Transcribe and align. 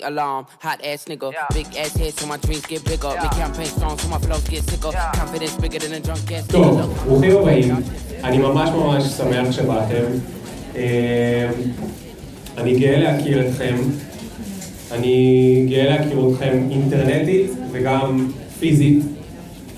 ring 0.00 0.12
alarm. 0.12 0.46
Hot 0.60 0.80
ass 0.84 1.04
nigga, 1.06 1.32
big 1.54 1.66
ass 1.76 1.96
head 1.96 2.12
so 2.18 2.26
my 2.26 2.36
dreams 2.38 2.66
get 2.66 2.84
bigger. 2.84 3.08
Make 3.22 3.30
campaign 3.32 3.66
songs 3.66 4.02
so 4.02 4.08
my 4.08 4.18
flows 4.18 4.48
get 4.48 4.62
sicker. 4.64 4.92
Confidence 5.14 5.56
bigger 5.56 5.78
than 5.78 5.92
a 5.92 6.00
drunk 6.00 6.32
ass 6.32 6.46
טוב, 6.46 6.80
nigga. 6.80 6.86
ברוכים 7.06 7.36
הבאים. 7.36 7.74
אני 8.24 8.38
ממש 8.38 8.70
ממש 8.70 9.04
שמח 9.04 9.50
שבאתם. 9.50 10.04
אה, 10.76 11.50
אני 12.58 12.78
גאה 12.78 12.98
להכיר 12.98 13.48
אתכם. 13.48 13.76
אני 14.92 15.66
גאה 15.70 15.84
להכיר 15.84 16.28
אתכם 16.30 16.68
אינטרנטית 16.70 17.50
וגם 17.72 18.30
פיזית, 18.60 19.02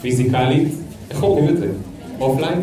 פיזיקלית. 0.01 0.69
איך 1.11 1.23
אומרים 1.23 1.49
את 1.49 1.57
זה? 1.59 1.67
offline? 2.21 2.61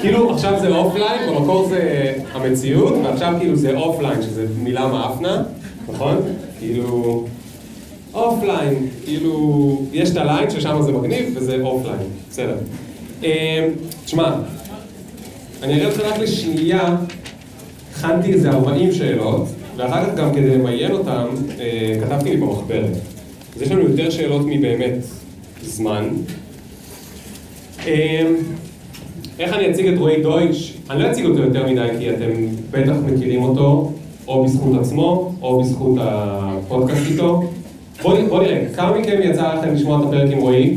כאילו 0.00 0.30
עכשיו 0.34 0.60
זה 0.60 0.68
offline, 0.68 1.34
במקור 1.34 1.68
זה 1.68 2.12
המציאות, 2.32 2.94
ועכשיו 3.04 3.34
כאילו 3.38 3.56
זה 3.56 3.76
offline, 3.76 4.22
שזה 4.22 4.46
מילה 4.62 4.86
מאפנה, 4.86 5.42
נכון? 5.92 6.16
כאילו... 6.64 7.24
offline, 8.14 8.88
כאילו, 9.04 9.82
יש 9.92 10.10
את 10.10 10.16
הליין 10.16 10.50
ששם 10.50 10.82
זה 10.82 10.92
מגניב 10.92 11.34
וזה 11.36 11.58
offline, 11.62 12.06
בסדר. 12.30 12.56
אה, 13.24 13.68
תשמע, 14.04 14.34
אני 15.62 15.74
אראה 15.74 15.88
לך 15.88 16.00
רק 16.00 16.18
לשנייה, 16.18 16.96
הכנתי 17.92 18.32
איזה 18.32 18.50
40 18.50 18.92
שאלות, 18.92 19.48
ואחר 19.76 20.06
כך 20.06 20.14
גם 20.16 20.34
כדי 20.34 20.58
למיין 20.58 20.92
אותם, 20.92 21.26
אה, 21.60 21.98
כתבתי 22.00 22.30
לי 22.30 22.36
במחברת. 22.36 22.96
אז 23.56 23.62
יש 23.62 23.70
לנו 23.70 23.82
יותר 23.82 24.10
שאלות 24.10 24.46
מבאמת 24.46 24.94
זמן. 25.62 26.08
אה, 27.86 28.22
איך 29.38 29.52
אני 29.52 29.70
אציג 29.70 29.86
את 29.86 29.98
רועי 29.98 30.22
דויטש? 30.22 30.72
אני 30.90 31.02
לא 31.02 31.10
אציג 31.10 31.24
אותו 31.24 31.42
יותר 31.42 31.66
מדי 31.66 31.88
כי 31.98 32.10
אתם 32.10 32.30
בטח 32.70 32.94
מכירים 33.06 33.42
אותו, 33.42 33.92
או 34.28 34.44
בזכות 34.44 34.80
עצמו, 34.80 35.32
או 35.42 35.60
בזכות 35.62 35.98
הפודקאסט 36.00 37.06
איתו. 37.10 37.42
בואו 38.02 38.26
בוא 38.28 38.42
נראה, 38.42 38.64
כמה 38.76 38.98
מכם 38.98 39.20
יצא 39.22 39.54
לכם 39.54 39.74
לשמוע 39.74 40.00
את 40.00 40.04
הפרק 40.04 40.32
עם 40.32 40.38
רועי? 40.38 40.76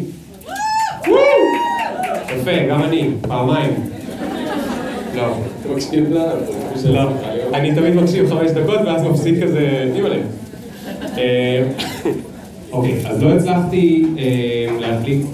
יפה, 2.35 2.65
גם 2.69 2.83
אני, 2.83 3.09
פעמיים. 3.21 3.73
לא. 5.15 5.23
אתה 5.61 5.69
מקשיב 5.69 6.13
לה? 6.13 6.33
לא. 6.85 7.09
אני 7.53 7.75
תמיד 7.75 7.95
מקשיב 7.95 8.29
חמש 8.29 8.51
דקות 8.51 8.79
ואז 8.85 9.03
מפסיק 9.03 9.43
כזה, 9.43 9.91
אימא'לה. 9.95 10.15
אה, 11.17 11.63
אוקיי, 12.71 13.01
אז 13.05 13.23
לא 13.23 13.33
הצלחתי 13.33 14.05
אה, 14.17 14.79
להחליט 14.79 15.25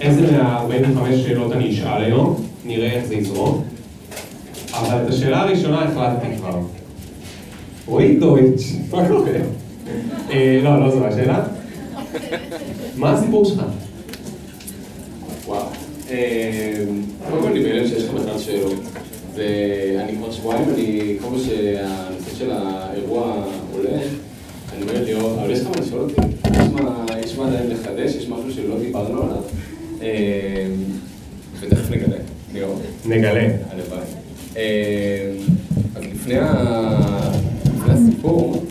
איזה 0.00 0.42
מה-45 0.42 1.16
שאלות 1.26 1.52
אני 1.52 1.70
אשאל 1.70 2.02
היום, 2.04 2.36
נראה 2.64 2.92
איך 2.92 3.04
זה 3.04 3.14
יזרום. 3.14 3.62
אבל 4.74 4.96
את 5.04 5.08
השאלה 5.08 5.40
הראשונה 5.40 5.84
החלטתי 5.84 6.26
כבר. 6.36 6.58
רועי 7.90 8.16
דויטש, 8.16 8.62
מה 8.90 9.08
קורה? 9.08 9.30
אה, 10.30 10.60
לא, 10.62 10.80
לא 10.80 10.90
זו 10.90 11.06
השאלה. 11.06 11.44
מה 12.96 13.12
הסיפור 13.12 13.44
שלך? 13.44 13.62
וואו. 15.46 15.62
אה, 16.10 16.72
קודם 17.30 17.42
כל 17.42 17.48
אני 17.48 17.62
בהלם 17.62 17.86
שיש 17.88 18.04
לך 18.04 18.10
בכלל 18.14 18.38
שאלות. 18.38 18.74
ואני 19.34 20.16
כבר 20.16 20.32
שבועיים, 20.32 20.68
אני, 20.74 21.16
כל 21.20 21.26
פעם 21.28 21.38
שהנושא 21.38 22.34
של 22.38 22.50
האירוע 22.50 23.44
עולה, 23.72 23.90
אני 24.76 24.82
אומר 24.82 25.04
לי, 25.04 25.14
אבל 25.14 25.50
יש 25.50 25.60
לך 25.60 25.66
מה 25.66 25.86
לשאול 25.86 26.00
אותי? 26.00 26.14
יש 26.50 26.66
מה- 26.72 27.04
מה 27.38 27.46
עדיין 27.48 27.70
לחדש? 27.70 28.14
יש 28.14 28.28
משהו 28.28 28.52
שלא 28.52 28.78
דיברנו 28.80 29.22
עליו? 29.22 29.42
אה, 30.02 30.66
ותכף 31.60 31.90
נגלה, 31.90 32.16
ליאור. 32.54 32.78
נגלה. 33.06 33.40
הלוואי. 33.70 34.00
אה, 34.56 35.30
אז 35.96 36.02
לפני 36.14 36.38
ה- 36.38 37.29
לפני 38.20 38.30
הסיפור, 38.30 38.64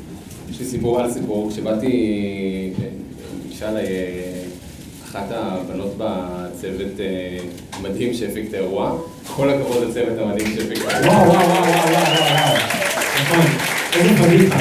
יש 0.51 0.59
לי 0.59 0.65
סיפור 0.65 0.99
על 0.99 1.11
סיפור. 1.11 1.49
כשבאתי, 1.51 1.87
אה, 2.79 2.85
ניגשה 3.47 3.69
אליי 3.69 3.85
אה, 3.85 4.43
אחת 5.05 5.25
הבנות 5.29 5.93
בצוות 5.97 6.99
אה, 6.99 7.37
המדהים 7.73 8.13
שהפיק 8.13 8.49
את 8.49 8.53
האירוע. 8.53 8.97
כל 9.35 9.49
הכבוד 9.49 9.83
לצוות 9.83 10.17
המדהים 10.19 10.47
שהפיק 10.55 10.77
את 10.85 10.91
האירוע. 10.93 11.15
וואו, 11.15 11.29
וואו, 11.29 11.39
וואו, 11.39 11.63
וואו, 11.63 11.73
וואו, 11.73 11.93
וואו. 11.93 12.55
נכון, 13.21 13.45
איזה 13.93 14.23
פדיחה. 14.23 14.57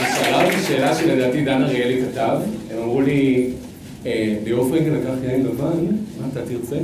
היא 0.00 0.14
שאלה 0.16 0.44
אותי 0.44 0.56
שאלה 0.68 0.94
שלדעתי 0.94 1.44
דן 1.44 1.62
אריאלי 1.62 2.02
כתב, 2.02 2.38
הם 2.70 2.78
אמרו 2.82 3.00
לי, 3.00 3.50
"אה, 4.06 4.34
ליאור 4.44 4.68
פרנקל 4.68 4.90
לקח 4.90 5.14
יין 5.28 5.46
לבן, 5.46 5.86
מה 6.20 6.26
אתה 6.32 6.40
תרצה? 6.40 6.76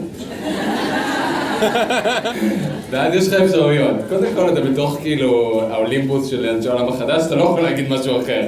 ואז 2.90 3.14
יש 3.14 3.28
לך 3.28 3.40
אפשרויות. 3.40 3.96
קודם 4.08 4.26
כל 4.34 4.48
אתה 4.52 4.60
בתוך 4.60 4.98
כאילו 5.02 5.60
האולימפוס 5.70 6.26
של 6.26 6.48
אנשי 6.48 6.68
העולם 6.68 6.88
החדש, 6.88 7.22
אתה 7.26 7.34
לא 7.34 7.42
יכול 7.42 7.60
להגיד 7.60 7.88
משהו 7.88 8.20
אחר. 8.20 8.42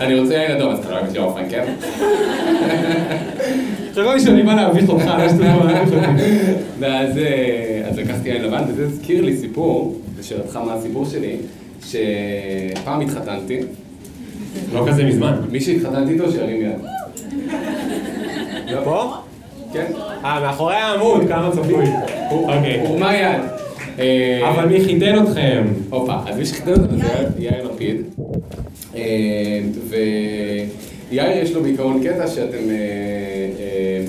אני 0.00 0.20
רוצה 0.20 0.34
יין 0.34 0.56
אדום, 0.56 0.72
אז 0.72 0.78
אתה 0.78 0.90
לא 0.90 0.94
אוהב 0.94 1.06
את 1.06 1.12
ליאור 1.12 1.32
פרנקל? 1.32 1.64
חשבתי 3.92 4.20
שאני 4.20 4.42
בא 4.42 4.54
להביך 4.54 4.88
אותך, 4.88 5.04
לי 5.40 5.48
מה 5.48 5.72
להביך 5.72 5.92
אותי. 5.94 6.22
ואז 6.78 7.18
אה, 7.18 7.90
לקחתי 7.96 8.28
יין 8.28 8.42
לבן, 8.42 8.62
וזה 8.68 8.84
הזכיר 8.84 9.24
לי 9.24 9.36
סיפור, 9.36 10.00
לשאלתך 10.18 10.56
מה 10.56 10.74
הסיפור 10.74 11.04
שלי, 11.04 11.36
שפעם 11.84 13.00
התחתנתי, 13.00 13.60
לא 14.74 14.84
כזה 14.88 15.04
מזמן. 15.04 15.34
מי 15.50 15.60
שהתחתנתי 15.60 16.12
איתו 16.12 16.32
שירים 16.32 16.62
יד. 16.62 16.80
פה? 18.84 19.14
כן? 19.72 19.86
אה, 20.24 20.40
מאחורי 20.40 20.74
העמוד, 20.74 21.28
כמה 21.28 21.50
צפוי. 21.50 21.84
אוקיי. 22.30 22.80
הורמה 22.86 23.16
יד. 23.16 23.59
אה, 24.00 24.50
אבל 24.50 24.68
מי 24.68 24.84
חיתן 24.84 25.22
אתכם? 25.22 25.62
הופה, 25.90 26.14
אז 26.26 26.38
מי 26.38 26.46
שחיתן 26.46 26.72
אותנו 26.72 26.98
זה 26.98 27.06
יאיר 27.38 27.68
לפיד. 27.72 27.96
אה, 28.96 29.60
ויאיר 29.88 31.42
יש 31.42 31.52
לו 31.52 31.62
בעיקרון 31.62 32.02
קטע 32.02 32.26
שאתם 32.26 32.70
אה, 32.70 34.04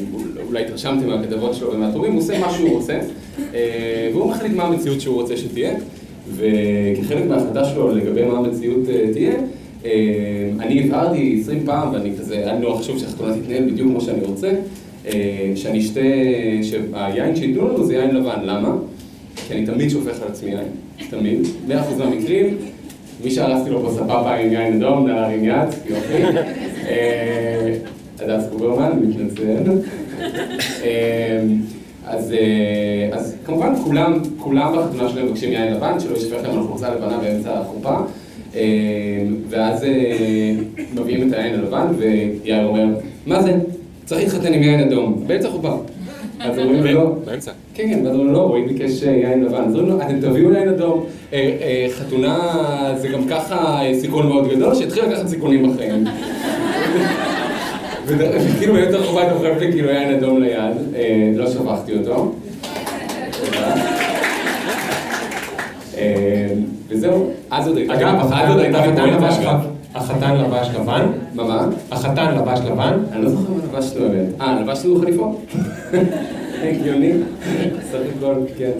אולי 0.47 0.65
התרשמתם 0.65 1.07
מהכתבות 1.07 1.53
שלו 1.53 1.73
ומהטורים, 1.73 2.11
הוא 2.11 2.19
עושה 2.19 2.39
מה 2.39 2.53
שהוא 2.53 2.69
רוצה, 2.69 2.99
והוא 4.13 4.29
מחליט 4.29 4.51
מה 4.53 4.63
המציאות 4.63 5.01
שהוא 5.01 5.21
רוצה 5.21 5.37
שתהיה, 5.37 5.73
וכחלק 6.35 7.25
מההחלטה 7.27 7.65
שלו 7.65 7.95
לגבי 7.95 8.25
מה 8.25 8.37
המציאות 8.37 8.79
תהיה, 9.13 9.33
אני 10.59 10.83
הבהרתי 10.83 11.39
20 11.41 11.65
פעם, 11.65 11.93
ואני 11.93 12.11
כזה, 12.19 12.35
היה 12.37 12.53
לי 12.53 12.59
נורא 12.59 12.79
חשוב 12.79 12.99
שהחתונה 12.99 13.33
תתנהל 13.37 13.69
בדיוק 13.71 13.89
כמו 13.89 14.01
שאני 14.01 14.23
רוצה, 14.23 14.51
שאני 15.55 15.79
אשתה, 15.79 15.99
שהיין 16.61 17.35
שייתנו 17.35 17.67
לנו 17.67 17.85
זה 17.85 17.93
יין 17.93 18.15
לבן, 18.15 18.39
למה? 18.43 18.75
כי 19.51 19.57
אני 19.57 19.65
תמיד 19.65 19.89
שופך 19.89 20.21
על 20.21 20.27
עצמי 20.27 20.49
יין, 20.49 20.67
תמיד, 21.09 21.39
100% 21.67 21.71
מהמקרים, 21.97 22.57
מי 23.23 23.31
שהרסתי 23.31 23.69
לו 23.69 23.81
פה 23.81 23.91
סבבה 23.91 24.35
עם 24.35 24.53
יין 24.53 24.83
אדום, 24.83 25.07
נא 25.07 25.11
להרים 25.11 25.43
יד, 25.43 25.69
יופי. 25.89 26.23
אה, 26.87 27.75
הדס 28.19 28.43
קוברמן, 28.51 28.99
מתנצל. 29.01 29.71
אה, 30.83 31.43
אז, 32.05 32.33
אה, 32.33 33.17
אז 33.17 33.35
כמובן 33.45 33.73
כולם, 33.83 34.19
כולם 34.37 34.75
בחתונה 34.77 35.09
שלהם 35.09 35.25
מבקשים 35.25 35.51
יין 35.51 35.73
לבן, 35.73 35.99
שלא 35.99 36.17
ישפך 36.17 36.43
להם 36.43 36.57
על 36.57 36.67
חולצה 36.67 36.95
לבנה 36.95 37.17
באמצע 37.17 37.59
החופה. 37.59 37.95
אה, 38.55 38.61
ואז 39.49 39.83
אה, 39.83 40.55
מביאים 40.95 41.27
את 41.27 41.33
היין 41.33 41.59
הלבן, 41.59 41.87
ויאיר 41.97 42.65
אומר, 42.65 42.85
מה 43.25 43.43
זה? 43.43 43.53
צריך 44.05 44.21
להתחתן 44.21 44.53
עם 44.53 44.63
יין 44.63 44.79
אדום, 44.79 45.23
באמצע 45.27 45.47
החופה. 45.47 45.77
אז 46.43 46.59
אומרים 46.59 46.83
לו, 46.83 46.93
לא. 46.93 47.15
באמצע. 47.25 47.51
כן, 47.73 47.89
כן, 47.89 48.05
ואז 48.05 48.15
אומרים 48.15 48.27
לו, 48.27 48.33
לא, 48.33 48.47
רועי 48.47 48.61
ביקש 48.61 49.03
אה, 49.03 49.11
יין 49.11 49.43
לבן. 49.43 49.63
אז 49.63 49.75
אומרים 49.75 49.87
לו, 49.87 50.01
אתם 50.01 50.19
תביאו 50.21 50.53
יין 50.53 50.69
אדום. 50.69 51.05
אה, 51.33 51.57
אה, 51.61 51.87
חתונה 51.91 52.37
זה 52.97 53.07
גם 53.07 53.27
ככה 53.27 53.81
אה, 53.81 53.93
סיכון 53.99 54.27
מאוד 54.27 54.49
גדול, 54.49 54.75
שיתחיל 54.75 55.03
לקחת 55.05 55.27
סיכונים 55.27 55.73
בחיים. 55.73 56.03
וכאילו 58.05 58.73
באמצע 58.73 58.97
החובה 58.97 59.27
אתה 59.27 59.35
חושב 59.37 59.53
לי 59.59 59.71
כאילו 59.71 59.89
יין 59.89 60.13
אדום 60.13 60.41
ליד, 60.41 60.77
אה, 60.95 61.31
לא 61.35 61.49
שפכתי 61.51 61.97
אותו. 61.97 62.31
אה, 65.97 66.47
וזהו, 66.89 67.29
אז 67.51 67.67
עוד 67.67 67.77
הייתה, 67.77 67.93
אגב, 67.93 68.19
אז 68.33 68.49
עוד 68.49 68.59
הייתה 68.59 68.83
פואנטה, 68.83 69.05
לבש 69.05 69.37
אגב. 69.37 69.70
החתן 69.95 70.37
לבש 70.37 70.67
לבן? 70.79 71.05
מה, 71.33 71.43
מה? 71.43 71.67
החתן 71.91 72.35
לבש 72.35 72.59
לבן? 72.59 72.97
אני 73.11 73.23
לא 73.23 73.29
זוכר 73.29 73.53
מה 73.53 73.57
לבשנו 73.63 74.09
באמת. 74.09 74.41
אה, 74.41 74.61
לבשנו 74.61 74.99
חליפות? 74.99 75.45
הגיוני. 76.63 77.11
סך 77.91 77.97
הכל, 78.17 78.35
כן. 78.57 78.71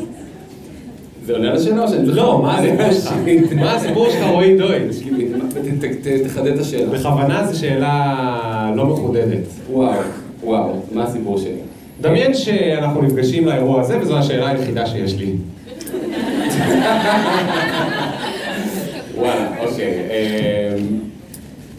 זה 1.26 1.34
עונה 1.34 1.50
על 1.50 1.56
השאלה 1.58 1.84
או 1.84 1.88
שאני 1.88 2.06
צריך... 2.06 2.18
לא, 2.18 2.42
מה 2.42 2.58
הסיפור 2.58 2.92
שלך? 2.92 3.14
מה 3.56 3.76
הסיפור 3.76 4.10
שלך 4.10 4.24
רועי 4.32 4.58
דויטש? 4.58 4.96
תחדד 6.26 6.54
את 6.54 6.60
השאלה. 6.60 6.90
בכוונה 6.90 7.48
זו 7.48 7.60
שאלה 7.60 8.72
לא 8.76 8.86
מחודדת. 8.86 9.40
וואו, 9.72 10.00
וואו, 10.44 10.74
מה 10.92 11.04
הסיפור 11.04 11.38
שלי? 11.38 11.52
דמיין 12.02 12.34
שאנחנו 12.34 13.02
נפגשים 13.02 13.46
לאירוע 13.46 13.82
הזה 13.82 14.00
וזו 14.02 14.18
השאלה 14.18 14.50
היחידה 14.50 14.86
שיש 14.86 15.16
לי. 15.16 15.32
וואלה, 19.18 19.48
אוקיי. 19.60 19.94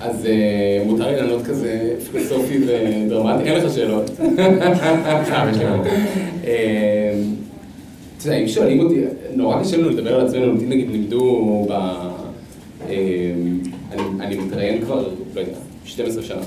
אז 0.03 0.27
אה, 0.27 0.83
מותר 0.87 1.11
לי 1.11 1.17
לענות 1.17 1.43
כזה 1.43 1.95
פילוסופי 2.13 2.59
ודרמטי, 2.67 3.45
אין 3.45 3.65
לך 3.65 3.75
שאלות. 3.75 4.11
עכשיו 5.05 5.49
יש 5.51 5.57
לי 5.59 5.65
מה. 5.65 5.77
אמ, 6.45 6.51
אתה 8.19 8.27
יודע, 8.27 8.39
אם 8.39 8.49
שואלים 8.49 8.81
אותי, 8.81 9.01
נורא 9.35 9.63
קשה 9.63 9.77
לנו 9.77 9.91
לדבר 9.91 10.15
על 10.15 10.27
עצמנו, 10.27 10.53
אותי 10.53 10.67
נגיד 10.67 10.91
לימדו 10.91 11.67
ב... 11.69 11.73
אני, 14.21 14.37
מתראיין 14.37 14.81
כבר, 14.81 15.09
לא 15.35 15.41
יודע, 15.41 15.53
12 15.85 16.23
שנה. 16.23 16.43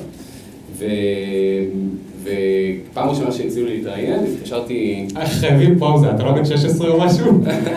ופעם 2.23 3.09
ראשונה 3.09 3.31
שהציעו 3.31 3.65
לי 3.65 3.77
להתראיין, 3.77 4.19
התקשרתי... 4.33 5.07
חייבים 5.25 5.79
פאוזה, 5.79 6.11
אתה 6.11 6.23
לא 6.23 6.31
בן 6.31 6.45
16 6.45 6.89
או 6.89 6.99
משהו? 6.99 7.25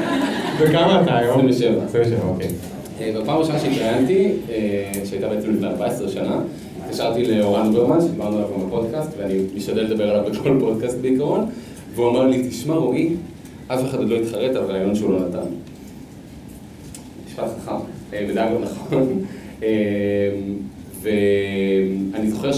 וכמה 0.60 1.02
אתה 1.02 1.16
היום? 1.16 1.48
27. 1.48 1.84
27, 1.84 2.28
אוקיי. 2.28 2.48
בפעם 3.14 3.36
הראשונה 3.36 3.58
שהתראיינתי, 3.58 4.32
שהייתה 5.04 5.28
בעצם 5.28 5.50
לפני 5.54 5.66
14 5.66 6.08
שנה, 6.08 6.40
התקשרתי 6.84 7.24
לאורן 7.24 7.72
ברמן, 7.72 8.00
שדיברנו 8.00 8.36
עליו 8.36 8.48
גם 8.54 8.66
בפודקאסט, 8.66 9.10
ואני 9.18 9.34
משתדל 9.56 9.82
לדבר 9.82 10.10
עליו 10.10 10.30
בכל 10.30 10.56
פודקאסט 10.60 10.98
בעיקרון, 10.98 11.46
והוא 11.94 12.10
אמר 12.10 12.26
לי, 12.26 12.48
תשמע 12.48 12.74
רועי, 12.74 13.14
אף 13.68 13.84
אחד 13.84 13.98
עוד 13.98 14.08
לא 14.08 14.16
התחרט 14.16 14.56
על 14.56 14.64
רעיון 14.64 14.94
שהוא 14.94 15.12
לא 15.12 15.28
נתן. 15.28 15.48
משפט 17.26 17.44
חכם, 17.64 18.26
בדאגו 18.28 18.58
נכון. 18.58 19.24
ואני 21.02 22.30
זוכר 22.30 22.52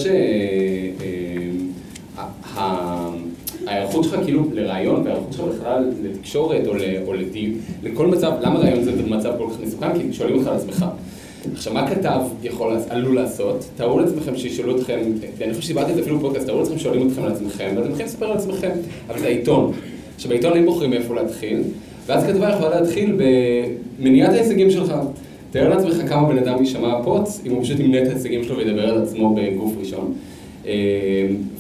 שההיערכות 3.71 4.05
שלך 4.05 4.17
כאילו 4.25 4.43
לרעיון, 4.53 5.03
וההיערכות 5.05 5.33
שלך 5.33 5.45
בכלל 5.45 5.91
לתקשורת 6.03 6.67
או 7.07 7.15
לדיון, 7.15 7.55
לכל 7.83 8.07
מצב, 8.07 8.33
למה 8.41 8.59
רעיון 8.59 8.85
זה 8.85 8.93
מצב 9.09 9.33
כל 9.39 9.47
כך 9.51 9.61
מסוכן? 9.67 9.99
כי 9.99 10.13
שואלים 10.13 10.37
אותך 10.37 10.49
על 10.49 10.55
עצמך. 10.55 10.87
עכשיו, 11.53 11.75
מה 11.75 11.91
כתב 11.91 12.21
יכול, 12.43 12.77
עלול 12.89 13.15
לעשות? 13.15 13.65
תארו 13.77 13.99
לעצמכם 13.99 14.37
שישאלו 14.37 14.77
אתכם, 14.77 14.99
אני 15.43 15.55
חושב 15.55 15.63
שדיברתי 15.63 15.91
את 15.91 15.97
זה 15.97 16.03
אפילו 16.03 16.19
בפודקאסט, 16.19 16.47
תארו 16.47 16.59
לעצמכם 16.59 16.79
שואלים 16.79 17.09
אתכם 17.09 17.23
על 17.23 17.33
עצמכם, 17.33 17.73
ואתם 17.77 17.89
מתחילים 17.89 18.07
לספר 18.07 18.27
על 18.27 18.37
עצמכם, 18.37 18.71
אבל 19.09 19.19
זה 19.19 19.27
העיתון. 19.27 19.73
עכשיו, 20.17 20.31
בעיתון 20.31 20.53
אין 20.53 20.67
בוחרים 20.67 20.91
מאיפה 20.91 21.15
להתחיל, 21.15 21.63
ואז 22.07 22.25
כתבה 22.25 22.49
יכולה 22.49 22.81
להתחיל 22.81 23.19
במניעת 24.01 24.31
ההישגים 24.31 24.71
שלך. 24.71 24.95
תאר 25.51 25.69
לעצמך 25.69 26.09
כמה 26.09 26.29
בן 26.29 26.39
אדם 26.39 26.59
יישמע 26.59 27.03
פוץ, 27.05 27.41
אם 27.47 27.51
הוא 27.51 27.63
פשוט 27.63 27.81
ימנה 27.81 28.03
את 28.03 28.09
ההישגים 28.09 28.45
שלו 28.45 28.57
וידבר 28.57 28.89
על 28.89 29.03
עצמו 29.03 29.35
בגוף 29.35 29.73
ראשון. 29.81 30.15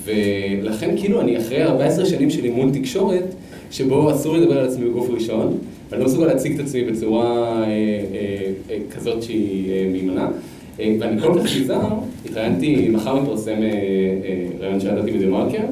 ולכן 0.04 0.96
כאילו 0.96 1.20
אני 1.20 1.38
אחרי 1.38 1.62
14 1.62 2.06
שנים 2.06 2.30
של 2.30 2.44
אימון 2.44 2.72
תקשורת, 2.72 3.24
שבו 3.70 4.12
אסור 4.12 4.36
לדבר 4.36 4.58
על 4.58 4.66
עצמי 4.68 4.88
בגוף 4.88 5.10
ראשון, 5.10 5.58
ואני 5.90 6.02
לא 6.02 6.08
מסוגל 6.08 6.26
להציג 6.26 6.54
את 6.54 6.66
עצמי 6.66 6.84
בצורה 6.84 7.64
כזאת 8.90 9.22
שהיא 9.22 9.86
מהימנה. 9.90 10.28
ואני 10.78 11.20
כל 11.20 11.34
כך 11.38 11.56
נזהר, 11.60 11.88
התראיינתי, 12.26 12.88
מחר 12.88 13.20
מתפרסם 13.20 13.56
ראיון 14.60 14.80
שידעתי 14.80 15.10
בדה-מרקר, 15.10 15.62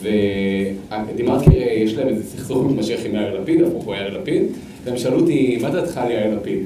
ודה-מרקר 0.00 1.50
יש 1.76 1.94
להם 1.94 2.08
איזה 2.08 2.24
סכסוך 2.24 2.66
מתמשך 2.66 3.04
עם 3.04 3.14
יאיר 3.14 3.40
לפיד, 3.40 3.62
אפרופו 3.62 3.94
יאיר 3.94 4.18
לפיד, 4.18 4.42
והם 4.84 4.96
שאלו 4.96 5.20
אותי, 5.20 5.58
מה 5.62 5.70
דעתך 5.70 5.96
על 5.96 6.10
יאיר 6.10 6.34
לפיד? 6.34 6.58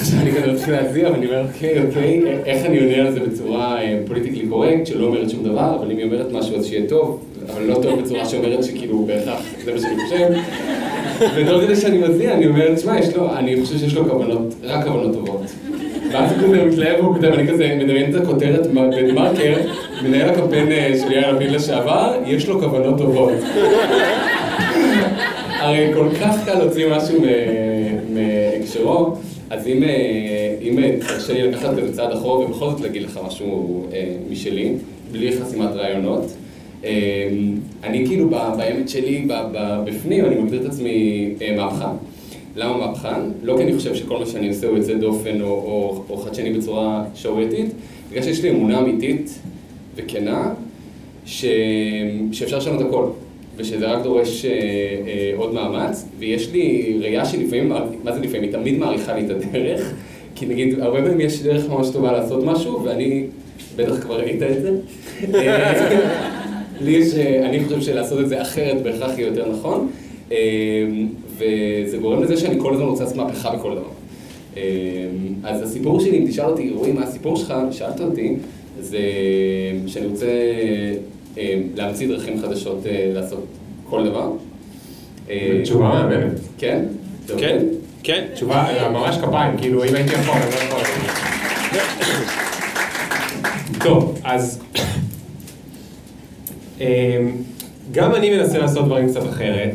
עכשיו 0.00 0.20
אני 0.20 0.32
כזה 0.32 0.52
מתחיל 0.52 0.74
להזיע 0.74 1.10
ואני 1.10 1.26
אומר, 1.26 1.42
אוקיי, 1.46 1.86
אוקיי, 1.86 2.22
איך 2.46 2.66
אני 2.66 2.78
עונה 2.78 2.96
על 2.96 3.12
זה 3.12 3.20
בצורה 3.20 3.78
פוליטיקלי 4.06 4.46
קורקט, 4.48 4.86
שלא 4.86 5.06
אומרת 5.06 5.30
שום 5.30 5.44
דבר, 5.44 5.76
אבל 5.78 5.90
אם 5.90 5.96
היא 5.96 6.04
אומרת 6.04 6.32
משהו 6.32 6.56
אז 6.56 6.66
שיהיה 6.66 6.88
טוב, 6.88 7.24
אבל 7.52 7.62
לא 7.62 7.74
טוב 7.74 8.00
בצורה 8.00 8.24
שאומרת 8.24 8.64
שכאילו 8.64 9.04
בהכרח 9.06 9.42
זה 9.64 9.72
מה 9.72 9.78
שאני 9.78 9.94
חושב. 10.04 10.28
ותוך 11.36 11.62
כדי 11.62 11.76
שאני 11.76 11.98
מזיע, 11.98 12.34
אני 12.34 12.46
אומר, 12.46 12.74
תשמע, 12.74 12.98
יש 12.98 13.16
לו, 13.16 13.36
אני 13.36 13.60
חושב 13.62 13.78
שיש 13.78 13.94
לו 13.94 14.08
כוונות, 14.08 14.54
רק 14.62 14.84
כוונות 14.84 15.12
טובות. 15.12 15.42
ואז 16.12 16.32
הוא 16.32 16.48
כזה 16.48 16.64
מתלהב, 16.64 17.04
הוא 17.04 17.14
כותב, 17.14 17.24
אני 17.24 17.48
כזה 17.48 17.76
מדמיין 17.78 18.10
את 18.10 18.22
הכותרת 18.22 18.66
בדה-מרקר, 18.66 19.54
מנהל 20.04 20.28
הקמפיין 20.28 20.68
של 20.98 21.12
יאיר 21.12 21.32
לפיד 21.32 21.50
לשעבר, 21.50 22.14
יש 22.26 22.48
לו 22.48 22.60
כוונות 22.60 22.98
טובות. 22.98 23.32
הרי 25.60 25.90
כל 25.94 26.08
כך 26.20 26.44
קל 26.44 26.58
להוציא 26.58 26.86
משהו 26.96 27.24
מהקשרו, 28.10 29.16
אז 29.50 29.66
אם 30.62 30.78
תרשה 31.00 31.32
לי 31.32 31.42
לקחת 31.42 31.78
כזה 31.78 31.92
צעד 31.96 32.12
אחורה 32.12 32.46
ובכל 32.46 32.70
זאת 32.70 32.80
להגיד 32.80 33.02
לך 33.02 33.20
משהו 33.26 33.86
משלי, 34.30 34.72
בלי 35.12 35.40
חסימת 35.40 35.70
רעיונות, 35.74 36.24
אני 37.84 38.06
כאילו 38.06 38.30
באמת 38.30 38.88
שלי, 38.88 39.26
בפנים, 39.86 40.24
אני 40.24 40.34
מגדיר 40.34 40.60
את 40.60 40.66
עצמי 40.66 41.28
מהפכן. 41.56 41.96
למה 42.56 42.76
מהפכן? 42.86 43.20
לא 43.42 43.56
כי 43.56 43.62
אני 43.62 43.76
חושב 43.76 43.94
שכל 43.94 44.18
מה 44.18 44.26
שאני 44.26 44.48
עושה 44.48 44.66
הוא 44.66 44.76
יוצא 44.76 44.94
דופן 44.94 45.40
או 45.40 46.22
חדשני 46.24 46.52
בצורה 46.52 47.04
שערורייתית, 47.14 47.66
בגלל 48.10 48.22
שיש 48.22 48.42
לי 48.42 48.50
אמונה 48.50 48.78
אמיתית 48.78 49.38
וכנה, 49.96 50.54
שאפשר 51.26 52.56
לשנות 52.56 52.80
הכל. 52.80 53.06
ושזה 53.56 53.86
רק 53.86 54.02
דורש 54.02 54.44
אה, 54.44 54.50
אה, 54.50 55.32
עוד 55.36 55.54
מאמץ, 55.54 56.04
ויש 56.18 56.52
לי 56.52 56.96
ראייה 57.00 57.24
שלפעמים, 57.24 57.68
מה 58.04 58.12
זה 58.12 58.20
לפעמים? 58.20 58.42
היא 58.42 58.52
תמיד 58.52 58.78
מעריכה 58.78 59.14
לי 59.14 59.26
את 59.26 59.30
הדרך, 59.30 59.92
כי 60.34 60.46
נגיד, 60.46 60.80
הרבה 60.80 61.02
פעמים 61.02 61.20
יש 61.20 61.42
דרך 61.42 61.68
ממש 61.68 61.88
טובה 61.92 62.12
לעשות 62.12 62.44
משהו, 62.44 62.84
ואני, 62.84 63.24
בטח 63.76 64.00
כבר 64.00 64.20
ראית 64.20 64.42
את 64.42 64.62
זה, 64.62 64.70
לי 66.80 66.90
יש, 66.90 67.14
אני 67.44 67.64
חושב 67.64 67.80
שלעשות 67.80 68.20
את 68.20 68.28
זה 68.28 68.42
אחרת 68.42 68.82
בהכרח 68.82 69.18
יהיה 69.18 69.28
יותר 69.28 69.52
נכון, 69.52 69.88
אה, 70.32 70.36
וזה 71.36 71.98
גורם 71.98 72.22
לזה 72.22 72.36
שאני 72.36 72.60
כל 72.60 72.74
הזמן 72.74 72.86
רוצה 72.86 73.04
לעשות 73.04 73.16
מהפכה 73.16 73.56
בכל 73.56 73.74
דבר. 73.74 73.90
אה, 74.56 74.62
אז 75.42 75.62
הסיפור 75.62 76.00
שלי, 76.00 76.18
אם 76.18 76.26
תשאל 76.28 76.44
אותי, 76.44 76.70
רועי, 76.70 76.92
מה 76.92 77.02
הסיפור 77.02 77.36
שלך? 77.36 77.54
שאלת 77.70 78.00
אותי, 78.00 78.34
זה 78.80 78.98
שאני 79.86 80.06
רוצה... 80.06 80.26
להמציא 81.76 82.08
דרכים 82.08 82.42
חדשות 82.42 82.78
לעשות 83.14 83.44
כל 83.90 84.04
דבר. 84.08 84.30
תשובה 85.62 85.88
מהממת. 85.88 86.40
כן? 86.58 86.84
כן, 87.38 87.58
כן, 88.02 88.24
תשובה 88.34 88.88
ממש 88.90 89.16
כפיים, 89.16 89.58
כאילו 89.58 89.84
אם 89.84 89.94
הייתי 89.94 90.12
יכול, 90.14 90.34
אני 90.34 90.50
לא 90.50 90.56
יכול. 90.56 90.80
טוב, 93.84 94.18
אז 94.24 94.62
גם 97.92 98.14
אני 98.14 98.36
מנסה 98.36 98.58
לעשות 98.58 98.84
דברים 98.84 99.08
קצת 99.08 99.26
אחרת, 99.28 99.74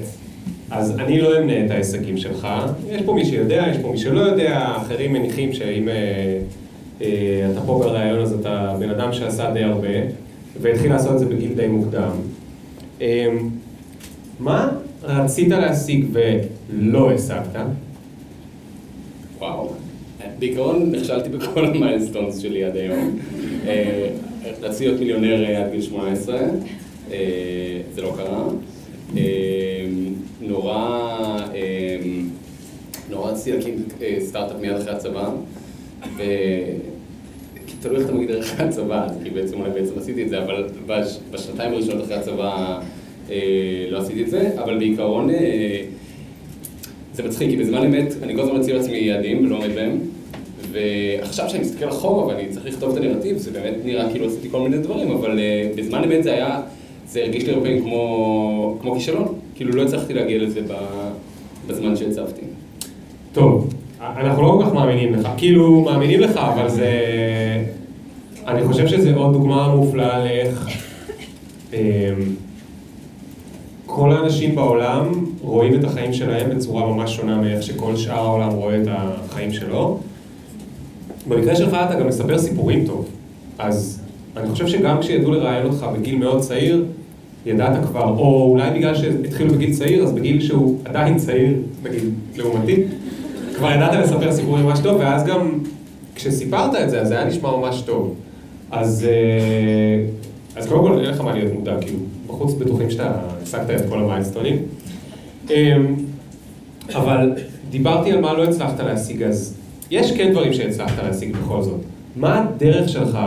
אז 0.72 1.00
אני 1.00 1.22
לא 1.22 1.40
אמנה 1.40 1.66
את 1.66 1.72
ההישגים 1.72 2.18
שלך. 2.18 2.48
יש 2.90 3.02
פה 3.06 3.14
מי 3.14 3.26
שיודע, 3.26 3.66
יש 3.72 3.78
פה 3.82 3.92
מי 3.92 3.98
שלא 3.98 4.22
יודע, 4.22 4.74
אחרים 4.78 5.14
מניחים 5.14 5.54
שאם 5.54 5.90
אתה 7.52 7.62
פה 7.66 7.80
בראיון 7.80 8.20
אז 8.20 8.34
אתה 8.34 8.76
בן 8.80 8.90
אדם 8.90 9.14
שעשה 9.14 9.52
די 9.52 9.64
הרבה. 9.64 9.88
והתחיל 10.62 10.92
לעשות 10.92 11.14
את 11.14 11.20
זה 11.20 11.26
בגיל 11.26 11.54
די 11.54 11.68
מוקדם. 11.68 12.12
מה 14.40 14.72
רצית 15.04 15.50
להשיג 15.50 16.06
ולא 16.12 17.12
השגת? 17.12 17.56
וואו, 19.40 19.70
בעיקרון 20.40 20.92
נכשלתי 20.92 21.30
בכל 21.30 21.66
המיילסטונס 21.66 22.40
שלי 22.40 22.64
עד 22.64 22.76
היום. 22.76 23.20
רציתי 24.62 24.86
להיות 24.86 25.00
מיליונר 25.00 25.56
עד 25.56 25.72
גיל 25.72 25.82
18, 25.82 26.40
זה 27.96 28.02
לא 28.02 28.14
קרה. 28.18 28.48
נורא, 30.42 31.38
נורא 33.10 33.32
רציתי 33.32 33.58
להקים 33.58 33.76
סטארט-אפ 34.20 34.56
מיד 34.62 34.74
אחרי 34.74 34.92
הצבא, 34.92 35.30
תלוי 37.82 37.98
איך 37.98 38.06
אתה 38.06 38.14
מגדיר 38.14 38.40
אחרי 38.40 38.66
הצבא, 38.66 39.08
כי 39.24 39.30
בעצם 39.30 39.60
אולי 39.60 39.70
בעצם 39.70 39.94
עשיתי 39.98 40.24
את 40.24 40.30
זה, 40.30 40.44
אבל 40.44 40.68
בשנתיים 41.32 41.74
הראשונות 41.74 42.04
אחרי 42.04 42.16
הצבא 42.16 42.80
לא 43.90 43.98
עשיתי 43.98 44.24
את 44.24 44.30
זה, 44.30 44.50
אבל 44.64 44.78
בעיקרון 44.78 45.30
זה 47.14 47.24
מצחיק, 47.24 47.50
כי 47.50 47.58
בזמן 47.58 47.86
אמת 47.86 48.14
אני 48.24 48.36
כל 48.36 48.42
הזמן 48.42 48.60
מציב 48.60 48.76
לעצמי 48.76 48.98
יעדים 48.98 49.46
ולא 49.46 49.56
עומד 49.56 49.76
בהם, 49.76 49.98
ועכשיו 50.72 51.50
שאני 51.50 51.62
מסתכל 51.62 51.90
אחורה 51.90 52.28
ואני 52.28 52.50
צריך 52.50 52.66
לכתוב 52.66 52.98
את 52.98 53.04
הנרטיב, 53.04 53.38
זה 53.38 53.52
באמת 53.52 53.76
נראה 53.86 54.10
כאילו 54.10 54.28
עשיתי 54.28 54.50
כל 54.50 54.62
מיני 54.62 54.78
דברים, 54.78 55.12
אבל 55.12 55.40
בזמן 55.76 56.04
אמת 56.04 56.24
זה 56.24 56.34
היה, 56.34 56.62
זה 57.08 57.22
הרגיש 57.22 57.46
לי 57.46 57.52
הרבה 57.52 57.66
פעמים 57.66 57.84
כמו 57.84 58.94
כישלון, 58.94 59.36
כאילו 59.56 59.72
לא 59.72 59.82
הצלחתי 59.82 60.14
להגיע 60.14 60.38
לזה 60.38 60.62
בזמן 61.68 61.96
שהצבתי. 61.96 62.42
טוב. 63.34 63.74
אנחנו 64.02 64.42
לא 64.42 64.58
כל 64.58 64.66
כך 64.66 64.74
מאמינים 64.74 65.14
לך, 65.14 65.28
כאילו 65.38 65.82
מאמינים 65.82 66.20
לך, 66.20 66.38
אבל 66.38 66.70
זה... 66.70 66.90
אני 68.48 68.64
חושב 68.64 68.88
שזה 68.88 69.16
עוד 69.16 69.34
דוגמה 69.34 69.76
מופלאה 69.76 70.26
לאיך 70.26 70.68
כל 73.86 74.12
האנשים 74.12 74.56
בעולם 74.56 75.26
רואים 75.42 75.80
את 75.80 75.84
החיים 75.84 76.14
שלהם 76.14 76.50
בצורה 76.50 76.94
ממש 76.94 77.16
שונה 77.16 77.38
מאיך 77.38 77.64
שכל 77.64 77.96
שאר 77.96 78.20
העולם 78.20 78.52
רואה 78.52 78.82
את 78.82 78.88
החיים 78.90 79.54
שלו. 79.54 79.98
במקרה 81.28 81.56
שלך 81.56 81.74
אתה 81.74 82.00
גם 82.00 82.08
מספר 82.08 82.40
סיפורים 82.40 82.86
טוב, 82.86 83.08
אז 83.60 84.02
אני 84.38 84.50
חושב 84.50 84.68
שגם 84.68 85.00
כשידעו 85.00 85.32
לראיין 85.32 85.66
אותך 85.66 85.86
בגיל 85.94 86.18
מאוד 86.18 86.42
צעיר, 86.42 86.86
ידעת 87.46 87.86
כבר, 87.86 88.16
או 88.18 88.50
אולי 88.52 88.70
בגלל 88.72 88.96
שהתחילו 88.96 89.54
בגיל 89.54 89.74
צעיר, 89.74 90.04
אז 90.04 90.12
בגיל 90.12 90.42
שהוא 90.42 90.78
עדיין 90.86 91.18
צעיר, 91.18 91.54
בגיל 91.84 92.10
לעומתי, 92.38 92.84
כבר 93.62 93.72
ידעת 93.72 93.94
לספר 93.94 94.32
סיפורים 94.32 94.66
ממש 94.66 94.80
טוב, 94.80 95.00
ואז 95.00 95.26
גם 95.26 95.60
כשסיפרת 96.16 96.76
את 96.76 96.90
זה, 96.90 97.02
אז 97.02 97.08
זה 97.08 97.18
היה 97.20 97.28
נשמע 97.28 97.58
ממש 97.58 97.82
טוב. 97.82 98.16
אז, 98.72 99.08
אז 100.56 100.68
קודם 100.68 100.82
כל, 100.82 101.00
אין 101.00 101.10
לך 101.10 101.22
מה 101.22 101.34
להיות 101.34 101.54
מודע, 101.54 101.76
כאילו, 101.82 102.00
בחוץ 102.28 102.54
בטוחים 102.54 102.92
שאתה 102.92 103.12
השגת 103.44 103.70
את 103.70 103.90
כל 103.90 104.00
המיילסטונים. 104.00 104.58
אבל 106.96 107.32
דיברתי 107.70 108.12
על 108.12 108.22
מה 108.22 108.34
לא 108.34 108.44
הצלחת 108.44 108.80
להשיג, 108.80 109.24
אז 109.24 109.58
יש 109.92 110.12
כן 110.12 110.32
דברים 110.32 110.54
שהצלחת 110.54 111.04
להשיג 111.04 111.38
בכל 111.38 111.62
זאת. 111.62 111.80
מה 112.16 112.46
הדרך 112.56 112.90
שלך 112.90 113.18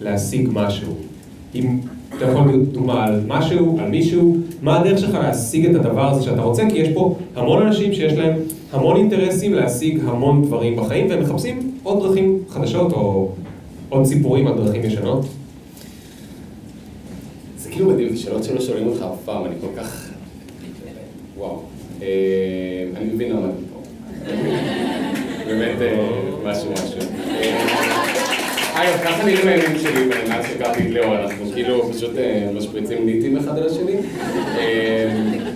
להשיג 0.00 0.48
משהו? 0.52 0.92
אם 1.54 1.78
אתה 2.16 2.24
יכול 2.24 2.48
לתת 2.48 2.72
דוגמה 2.72 3.04
על 3.04 3.20
משהו, 3.26 3.78
על 3.80 3.88
מישהו, 3.88 4.36
מה 4.62 4.80
הדרך 4.80 4.98
שלך 4.98 5.14
להשיג 5.14 5.66
את 5.66 5.74
הדבר 5.74 6.10
הזה 6.10 6.22
שאתה 6.22 6.42
רוצה? 6.42 6.62
כי 6.70 6.78
יש 6.78 6.88
פה 6.94 7.16
המון 7.36 7.66
אנשים 7.66 7.92
שיש 7.92 8.12
להם 8.12 8.36
המון 8.72 8.96
אינטרסים 8.96 9.54
להשיג 9.54 10.00
המון 10.04 10.44
דברים 10.44 10.76
בחיים, 10.76 11.10
והם 11.10 11.22
מחפשים 11.22 11.78
עוד 11.82 12.02
דרכים 12.02 12.38
חדשות 12.48 12.92
או 12.92 13.32
עוד 13.88 14.04
סיפורים 14.06 14.46
על 14.46 14.54
דרכים 14.54 14.84
ישנות. 14.84 15.24
זה 17.58 17.70
כאילו 17.70 17.90
מדהים, 17.90 18.08
זה 18.08 18.22
שאלות 18.22 18.44
שלא 18.44 18.60
שואלים 18.60 18.86
אותך 18.86 19.02
אף 19.02 19.24
פעם, 19.24 19.44
אני 19.44 19.54
כל 19.60 19.80
כך... 19.80 20.10
וואו. 21.36 21.60
אה, 22.02 22.08
אני 22.96 23.04
מבין 23.14 23.32
למה 23.32 23.46
אתם 23.46 23.64
פה. 23.72 23.80
באמת 25.46 25.80
אה, 25.80 26.08
משהו 26.44 26.72
משהו. 26.72 27.99
אה, 28.80 28.94
אגב, 28.94 29.04
ככה 29.04 29.24
נראים 29.24 29.48
הימים 29.48 29.78
שלי 29.78 30.04
מאז 30.28 30.44
שהכרתי 30.46 30.82
את 30.82 30.90
ליאור, 30.90 31.16
אנחנו 31.16 31.50
כאילו 31.54 31.92
פשוט 31.92 32.10
משפריצים 32.54 33.06
ניטים 33.06 33.36
אחד 33.36 33.58
על 33.58 33.66
השני. 33.66 33.96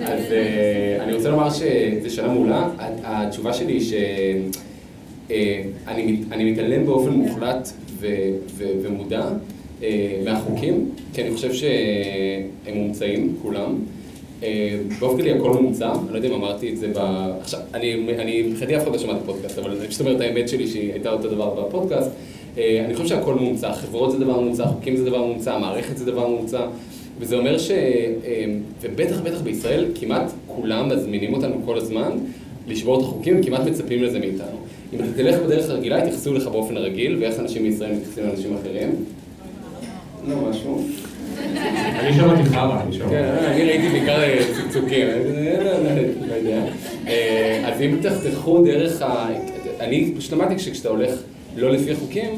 אז 0.04 0.22
אני 1.00 1.12
רוצה 1.12 1.30
לומר 1.30 1.50
שזו 1.50 2.14
שנה 2.14 2.28
מעולה. 2.28 2.68
התשובה 3.04 3.52
שלי 3.52 3.72
היא 3.72 3.94
שאני 5.28 6.52
מתעלם 6.52 6.86
באופן 6.86 7.10
מוחלט 7.10 7.70
ומודע 8.58 9.28
מהחוקים, 10.24 10.90
כי 11.14 11.22
אני 11.22 11.34
חושב 11.34 11.52
שהם 11.52 12.74
מומצאים, 12.74 13.36
כולם. 13.42 13.74
אה, 14.42 14.76
באופן 15.00 15.16
כללי 15.16 15.32
הכל 15.32 15.50
מומצא, 15.50 15.92
אני 15.92 16.12
לא 16.12 16.16
יודע 16.16 16.28
אם 16.28 16.34
אמרתי 16.34 16.72
את 16.72 16.76
זה 16.76 16.88
ב... 16.94 16.98
עכשיו, 17.40 17.60
אני 17.74 17.96
מבחינתי 17.96 18.76
אף 18.76 18.82
אחד 18.82 18.92
לא 18.92 18.98
שמע 18.98 19.12
את 19.12 19.18
הפודקאסט, 19.22 19.58
אבל 19.58 19.70
אני 19.70 19.88
פשוט 19.88 20.00
אומר 20.00 20.16
את 20.16 20.20
האמת 20.20 20.48
שלי 20.48 20.66
שהיא 20.66 20.92
הייתה 20.92 21.12
אותו 21.12 21.28
דבר 21.28 21.50
בפודקאסט. 21.50 22.10
אה, 22.58 22.82
אני 22.84 22.94
חושב 22.94 23.08
שהכל 23.08 23.34
מומצא, 23.34 23.72
חברות 23.72 24.12
זה 24.12 24.18
דבר 24.18 24.40
מומצא, 24.40 24.66
חוקים 24.66 24.96
זה 24.96 25.04
דבר 25.04 25.26
מומצא, 25.26 25.58
מערכת 25.58 25.96
זה 25.96 26.04
דבר 26.04 26.26
מומצא, 26.28 26.66
וזה 27.18 27.36
אומר 27.36 27.58
ש... 27.58 27.70
אה, 27.70 28.44
ובטח 28.80 29.20
בטח 29.20 29.40
בישראל, 29.40 29.86
כמעט 29.94 30.32
כולם 30.46 30.88
מזמינים 30.88 31.34
אותנו 31.34 31.54
כל 31.64 31.76
הזמן 31.76 32.10
לשבור 32.68 32.98
את 32.98 33.02
החוקים, 33.02 33.40
וכמעט 33.40 33.60
מצפים 33.66 34.02
לזה 34.02 34.18
מאיתנו. 34.18 34.56
אם 34.92 34.98
אתה 34.98 35.12
תלך 35.16 35.36
בדרך 35.40 35.70
הרגילה, 35.70 35.98
יתייחסו 35.98 36.34
לך 36.34 36.46
באופן 36.46 36.76
הרגיל, 36.76 37.16
ואיך 37.20 37.38
אנשים 37.38 37.62
בישראל 37.62 37.92
מתייחסים 37.92 38.26
לאנשים 38.26 38.56
אחרים. 38.56 38.90
לא 40.28 40.36
משהו. 40.50 40.84
אני 41.98 42.12
שמעתי 42.12 42.44
חרא, 42.44 42.82
אני 42.82 42.92
שומע. 42.92 43.10
כן, 43.10 43.24
אני 43.24 43.64
ראיתי 43.64 43.88
בעיקר 43.88 44.20
צקצוקים, 44.54 45.06
לא 46.28 46.34
יודע. 46.34 46.62
אז 47.66 47.80
אם 47.80 47.96
תחתכו 48.02 48.64
דרך 48.64 49.02
ה... 49.02 49.28
אני 49.80 50.12
פשוט 50.16 50.32
למדתי 50.32 50.58
שכשאתה 50.58 50.88
הולך 50.88 51.10
לא 51.56 51.70
לפי 51.70 51.92
החוקים, 51.92 52.30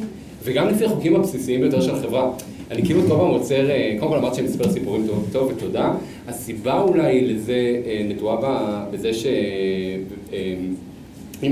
וגם 0.44 0.68
לפי 0.68 0.84
החוקים 0.84 1.16
הבסיסיים 1.16 1.60
ביותר 1.60 1.80
של 1.80 1.94
החברה, 1.94 2.30
אני 2.70 2.84
כאילו 2.84 3.02
כל 3.02 3.08
פעם 3.08 3.18
עוצר, 3.18 3.68
קודם 3.98 4.12
כל 4.12 4.18
אמרת 4.18 4.34
שאני 4.34 4.48
מספר 4.48 4.72
סיפורים 4.72 5.06
טוב, 5.06 5.28
טוב 5.32 5.52
ותודה. 5.56 5.94
הסיבה 6.28 6.80
אולי 6.82 7.20
לזה 7.20 7.82
נטועה 8.08 8.36
בזה 8.92 9.10
שאימא 9.14 10.64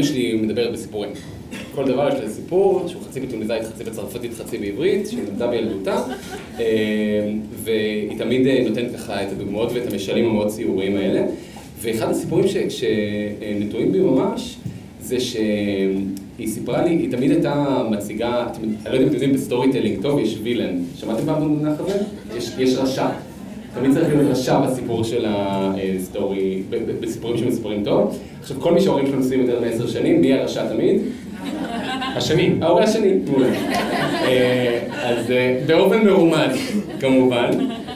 שלי 0.03 0.35
מדברת 0.35 0.73
בסיפורים. 0.73 1.11
כל 1.75 1.85
דבר 1.85 2.09
יש 2.09 2.15
לה 2.15 2.29
סיפור, 2.31 2.89
שהוא 2.89 3.03
חצי 3.03 3.21
בטוניסאית, 3.21 3.63
חצי 3.63 3.85
בצרפתית, 3.85 4.31
חצי 4.35 4.59
בעברית, 4.59 5.07
שהיא 5.07 5.21
למדה 5.29 5.47
בילדותה, 5.47 6.03
אה, 6.61 6.65
והיא 7.65 8.19
תמיד 8.19 8.47
אה, 8.47 8.65
נותנת 8.69 8.93
ככה 8.95 9.23
את 9.23 9.33
הדוגמאות 9.33 9.73
ואת 9.73 9.93
המשלים 9.93 10.25
המאוד 10.25 10.49
ציוריים 10.49 10.97
האלה. 10.97 11.27
ואחד 11.81 12.11
הסיפורים 12.11 12.47
שנטועים 12.69 13.93
בי 13.93 13.99
ממש, 13.99 14.57
זה 15.01 15.17
שהיא 16.37 16.49
סיפרה 16.49 16.85
לי, 16.85 16.91
היא 16.91 17.11
תמיד 17.11 17.31
הייתה 17.31 17.83
מציגה, 17.91 18.47
אני 18.57 18.73
לא 18.85 18.91
יודע 18.91 19.03
אם 19.03 19.07
אתם 19.07 19.15
יודעים, 19.15 19.33
ב 19.33 19.73
storytelling 19.73 20.03
טוב 20.03 20.19
יש 20.19 20.39
villain. 20.43 20.77
שמעתם 20.97 21.27
פעם 21.27 21.41
במונח 21.43 21.81
הזה? 21.81 21.99
יש, 22.37 22.51
יש 22.59 22.77
רשע. 22.77 23.09
תמיד 23.75 23.93
צריך 23.93 24.09
להיות 24.09 24.31
רשע 24.31 24.61
בסיפור 24.61 25.05
של 25.05 25.25
ה 25.29 25.48
story, 25.48 26.63
בסיפורים 27.01 27.39
שמספרים 27.39 27.85
טוב. 27.85 28.19
עכשיו, 28.41 28.61
כל 28.61 28.75
מי 28.75 28.81
שההורים 28.81 29.07
שלו 29.07 29.17
נשואים 29.17 29.41
יותר 29.41 29.61
מעשר 29.61 29.87
שנים, 29.87 30.21
מי 30.21 30.33
הרשע 30.33 30.69
תמיד? 30.69 31.01
השני. 32.17 32.55
ההורה 32.63 32.83
השני, 32.83 33.13
מעולה. 33.25 33.49
אה, 34.27 34.79
אז 34.93 35.31
אה, 35.31 35.61
באופן 35.67 36.05
מרומז, 36.07 36.83
כמובן. 37.01 37.51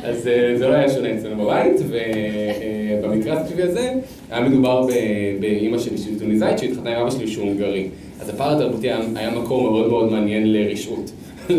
אז 0.09 0.29
אה, 0.29 0.53
זה 0.57 0.69
לא 0.69 0.75
היה 0.75 0.89
שונה 0.89 1.09
אצלנו 1.15 1.45
בבית, 1.45 1.77
ובמקרה 3.01 3.41
הספציפי 3.41 3.63
הזה 3.63 3.93
היה 4.31 4.49
מדובר 4.49 4.87
באימא 5.41 5.79
שלי 5.79 5.99
שהיא 5.99 6.19
טוניסאית 6.19 6.59
שהתחתנה 6.59 6.91
עם 6.91 7.03
אבא 7.03 7.11
שלי 7.11 7.29
שהוא 7.29 7.47
הונגרי. 7.47 7.89
אז 8.21 8.29
הפער 8.29 8.57
התרבותי 8.57 8.91
היה 9.17 9.31
מקור 9.31 9.71
מאוד 9.71 9.89
מאוד 9.89 10.13
מעניין 10.13 10.53
לרשעות. 10.53 11.11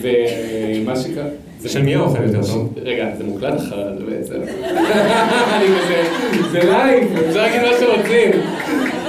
ומה 0.00 0.96
שקרה... 0.96 1.24
זה 1.60 1.68
של 1.68 1.82
מי 1.82 1.94
האוכל 1.94 2.22
יותר 2.22 2.40
טוב? 2.52 2.74
רגע, 2.82 3.10
זה 3.18 3.24
מוקלט 3.24 3.56
אחר 3.56 3.98
זה 3.98 4.04
בעצם. 4.04 4.34
אני 5.54 5.66
כזה, 5.66 6.02
זה 6.50 6.58
לייב, 6.58 7.16
אפשר 7.28 7.42
להגיד 7.42 7.60
מה 7.62 7.68
שרוצים. 7.80 8.30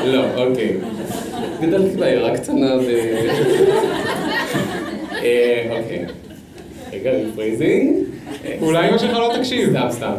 לא, 0.06 0.24
אוקיי. 0.36 0.74
גדלתי 1.62 1.98
בעיירה 1.98 2.38
קטנה 2.38 2.76
ו... 2.76 2.88
אה, 5.24 5.78
אוקיי. 5.80 6.06
רגע, 7.00 7.12
rephrasing. 7.12 7.96
אולי 8.62 8.89
אמא 8.89 8.98
שלך 8.98 9.13
לא 9.13 9.32
תקשיב. 9.38 9.70
סתם, 9.70 9.88
סתם. 9.89 10.13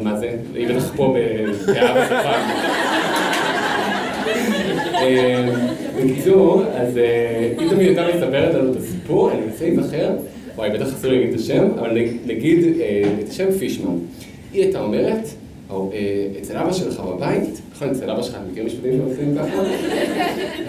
מה 0.00 0.16
זה? 0.16 0.30
היא 0.54 0.68
בטח 0.68 0.92
פה 0.96 1.16
בשפה. 1.16 2.32
אה, 4.94 5.48
בקיצור, 5.96 6.62
אז 6.74 6.98
אה, 6.98 7.52
היא 7.58 7.70
תמיד 7.70 7.86
הייתה 7.86 8.06
מספרת 8.16 8.54
לנו 8.54 8.72
את 8.72 8.76
הסיפור, 8.76 9.30
אני 9.30 9.40
מנסה 9.40 9.64
להיזכר, 9.64 10.10
וואי, 10.56 10.70
בטח 10.70 10.86
אסור 10.86 11.10
להגיד 11.10 11.28
את 11.28 11.40
השם, 11.40 11.68
אבל 11.78 11.98
נגיד 12.26 12.64
את 13.22 13.28
השם 13.28 13.50
פישמן. 13.58 13.96
היא 14.52 14.62
הייתה 14.62 14.80
אומרת, 14.80 15.28
אצל 16.40 16.56
אבא 16.56 16.72
שלך 16.72 17.00
בבית, 17.00 17.60
נכון, 17.72 17.90
אצל 17.90 18.10
אבא 18.10 18.22
שלך, 18.22 18.34
אני 18.34 18.52
מכיר 18.52 18.64
משפטים 18.64 18.92
שעושים 18.98 19.36
ככה? 19.38 19.62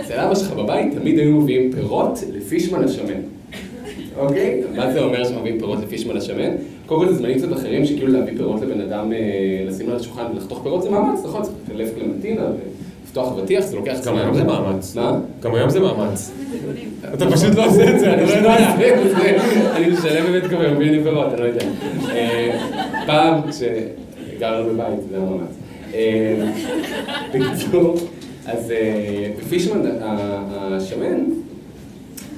אצל 0.02 0.20
אבא 0.20 0.36
שלך 0.36 0.52
בבית 0.52 0.94
תמיד 0.94 1.20
היו 1.20 1.32
מביאים 1.32 1.72
פירות 1.72 2.20
לפישמן 2.34 2.84
השמן. 2.84 3.35
אוקיי? 4.18 4.62
מה 4.76 4.92
זה 4.92 5.00
אומר 5.00 5.24
שמביאים 5.24 5.60
פירות 5.60 5.80
לפישמן 5.84 6.18
השמן? 6.18 6.50
קודם 6.86 7.02
כל 7.02 7.08
זה 7.08 7.16
זמנים 7.18 7.38
קצת 7.38 7.54
אחרים, 7.54 7.86
שכאילו 7.86 8.08
להביא 8.08 8.38
פירות 8.38 8.62
לבן 8.62 8.82
אדם, 8.82 9.12
לשים 9.68 9.90
על 9.90 9.96
השולחן 9.96 10.24
ולחתוך 10.34 10.64
פירות 10.64 10.84
זה 10.84 10.90
מאמץ, 10.90 11.20
נכון? 11.26 11.42
צריך 11.42 11.54
ללב 11.76 11.90
קלמנטינה 12.00 12.42
ולפתוח 13.04 13.40
אבטיח, 13.40 13.66
זה 13.66 13.76
לוקח 13.76 13.98
גם 14.06 14.18
היום 14.18 14.34
זה 14.34 14.44
מאמץ. 14.44 14.96
מה? 14.96 15.20
גם 15.42 15.56
היום 15.56 15.70
זה 15.70 15.80
מאמץ. 15.80 16.32
אתה 17.14 17.32
פשוט 17.32 17.56
לא 17.56 17.66
עושה 17.66 17.96
את 17.96 18.00
זה, 18.00 18.14
אני 18.14 18.26
לא 18.26 18.32
יודע. 18.32 18.76
אני 19.76 19.90
משלם 19.90 20.26
באמת 20.26 20.50
כמה 20.50 20.64
יומי 20.64 21.04
פירות, 21.04 21.34
אני 21.34 21.42
לא 21.42 21.46
יודע. 21.46 21.66
פעם 23.06 23.42
כשגרנו 23.50 24.74
בבית, 24.74 25.00
זה 25.10 25.18
היה 25.18 25.26
מאמץ. 25.26 25.56
בקיצור, 27.34 27.96
אז 28.46 28.74
בפישמן 29.40 29.82
השמן, 30.52 31.24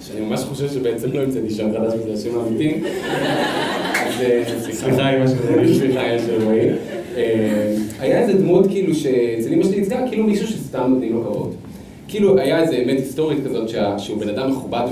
שאני 0.08 0.22
ממש 0.22 0.40
חושב 0.40 0.70
שבעצם 0.70 1.12
לא 1.14 1.20
המצאתי 1.20 1.50
שם 1.50 1.68
חדש 1.74 1.94
וזה 1.94 2.14
השם 2.14 2.40
האמיתי, 2.40 2.74
אז 3.96 4.68
סליחה 4.72 5.18
אמא 5.18 5.28
של 5.28 5.34
רועי. 5.54 5.76
סליחה 5.76 6.02
אמא 6.16 6.44
רועי. 6.44 6.70
היה 8.00 8.22
איזה 8.22 8.34
דמות 8.34 8.68
כאילו 8.68 8.96
שאצל 8.96 9.54
אמא 9.54 9.64
שלי 9.64 9.78
ייצגה 9.78 10.08
כאילו 10.10 10.24
מישהו 10.24 10.48
שסתם 10.48 10.86
נותנים 10.90 11.14
לו 11.14 11.24
כבוד. 11.24 11.56
כאילו 12.08 12.40
היה 12.40 12.62
איזה 12.62 12.78
אמת 12.78 12.98
היסטורית 13.00 13.38
כזאת 13.46 13.70
שהוא 13.98 14.20
בן 14.20 14.30
אדם 14.30 14.52
מכובד 14.52 14.88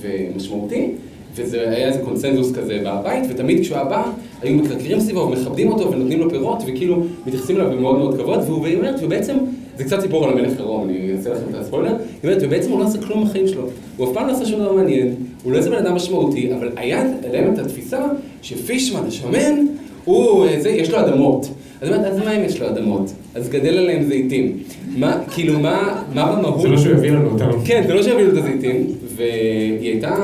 ומשמעותי. 0.00 0.90
וזה 1.34 1.70
היה 1.70 1.88
איזה 1.88 1.98
קונסנזוס 1.98 2.52
כזה 2.52 2.78
בבית, 2.84 3.24
ותמיד 3.30 3.60
כשהוא 3.60 3.76
היה 3.76 3.84
בא, 3.84 4.10
היו 4.42 4.54
מקרקרים 4.54 5.00
סביבו 5.00 5.20
ומכבדים 5.20 5.68
אותו 5.68 5.92
ונותנים 5.92 6.20
לו 6.20 6.30
פירות, 6.30 6.58
וכאילו 6.66 7.02
מתייחסים 7.26 7.56
אליו 7.56 7.70
במאוד 7.70 7.98
מאוד 7.98 8.18
כבוד, 8.18 8.38
והיא 8.62 8.76
אומרת, 8.76 8.94
ובעצם, 9.02 9.34
זה 9.76 9.84
קצת 9.84 10.00
סיפור 10.00 10.24
על 10.24 10.32
המלך 10.32 10.58
עירום, 10.58 10.88
אני 10.88 11.12
אעשה 11.16 11.30
לכם 11.30 11.44
את 11.50 11.54
הספוילר, 11.54 11.88
היא 11.88 11.96
אומרת, 12.24 12.42
ובעצם 12.42 12.70
הוא 12.70 12.80
לא 12.80 12.84
עשה 12.84 12.98
כלום 13.02 13.24
בחיים 13.24 13.48
שלו, 13.48 13.62
הוא 13.96 14.08
אף 14.08 14.14
פעם 14.14 14.26
לא 14.26 14.32
עשה 14.32 14.46
שום 14.46 14.60
דבר 14.60 14.72
מעניין, 14.72 15.14
הוא 15.42 15.52
לא 15.52 15.58
איזה 15.58 15.70
בן 15.70 15.76
אדם 15.76 15.94
משמעותי, 15.94 16.54
אבל 16.54 16.70
היה 16.76 17.04
להם 17.32 17.54
את 17.54 17.58
התפיסה 17.58 18.00
שפישמן 18.42 19.06
השמן, 19.06 19.66
הוא, 20.04 20.46
זה, 20.58 20.70
יש 20.70 20.90
לו 20.90 21.00
אדמות. 21.00 21.48
אז 21.80 21.88
היא 21.88 21.96
אומרת, 21.96 22.12
אז 22.12 22.18
מה 22.18 22.36
אם 22.36 22.44
יש 22.44 22.60
לו 22.60 22.68
אדמות? 22.68 23.12
אז 23.34 23.48
גדל 23.48 23.78
עליהם 23.78 24.02
זיתים. 24.02 24.58
מה, 24.96 25.18
כאילו, 25.30 25.60
מה, 25.60 26.02
מה 26.14 26.36
במהות? 26.36 26.60
זה 26.60 26.68
לא 26.68 26.78
שהוא 26.78 26.92
יביא 26.92 27.10
לנו 27.10 27.30
אותם. 27.30 27.50
כן, 27.64 27.84
זה 27.86 27.94
לא 27.94 28.02
שהוא 28.02 28.12
יביא 28.14 28.24
לנו 28.24 28.38
את 28.38 28.44
הזיתים, 28.44 28.86
והיא 29.16 29.90
הייתה, 29.90 30.14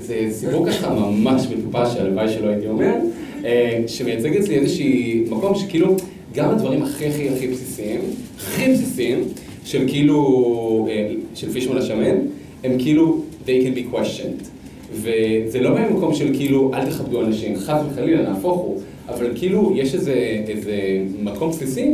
זה 0.00 0.14
סיפור 0.30 0.66
ככה 0.66 0.94
ממש 0.94 1.46
מטופש, 1.50 1.94
שהלוואי 1.94 2.28
שלא 2.28 2.48
הייתי 2.48 2.66
אומר, 2.68 2.92
שמייצג 3.86 4.36
אצלי 4.36 4.54
איזשהי 4.54 5.24
מקום 5.30 5.54
שכאילו, 5.54 5.96
גם 6.36 6.50
הדברים 6.50 6.82
הכי 6.82 7.06
הכי 7.06 7.28
הכי 7.28 7.48
בסיסיים, 7.48 8.00
הכי 8.36 8.72
בסיסיים, 8.72 9.24
של 9.64 9.84
כאילו, 9.88 10.88
של 11.34 11.52
פישמן 11.52 11.76
השמן, 11.76 12.16
הם 12.64 12.78
כאילו, 12.78 13.22
they 13.46 13.48
can 13.48 13.78
be 13.78 13.94
questioned. 13.94 14.44
וזה 14.92 15.60
לא 15.60 15.70
במקום 15.74 16.14
של 16.14 16.34
כאילו, 16.36 16.70
אל 16.74 16.86
תכבדו 16.90 17.22
אנשים, 17.22 17.56
חס 17.56 17.80
וחלילה, 17.90 18.22
נהפוך 18.22 18.58
הוא, 18.58 18.80
אבל 19.08 19.30
כאילו, 19.34 19.72
יש 19.76 19.94
איזה, 19.94 20.42
איזה 20.48 20.72
מקום 21.22 21.50
בסיסי, 21.50 21.92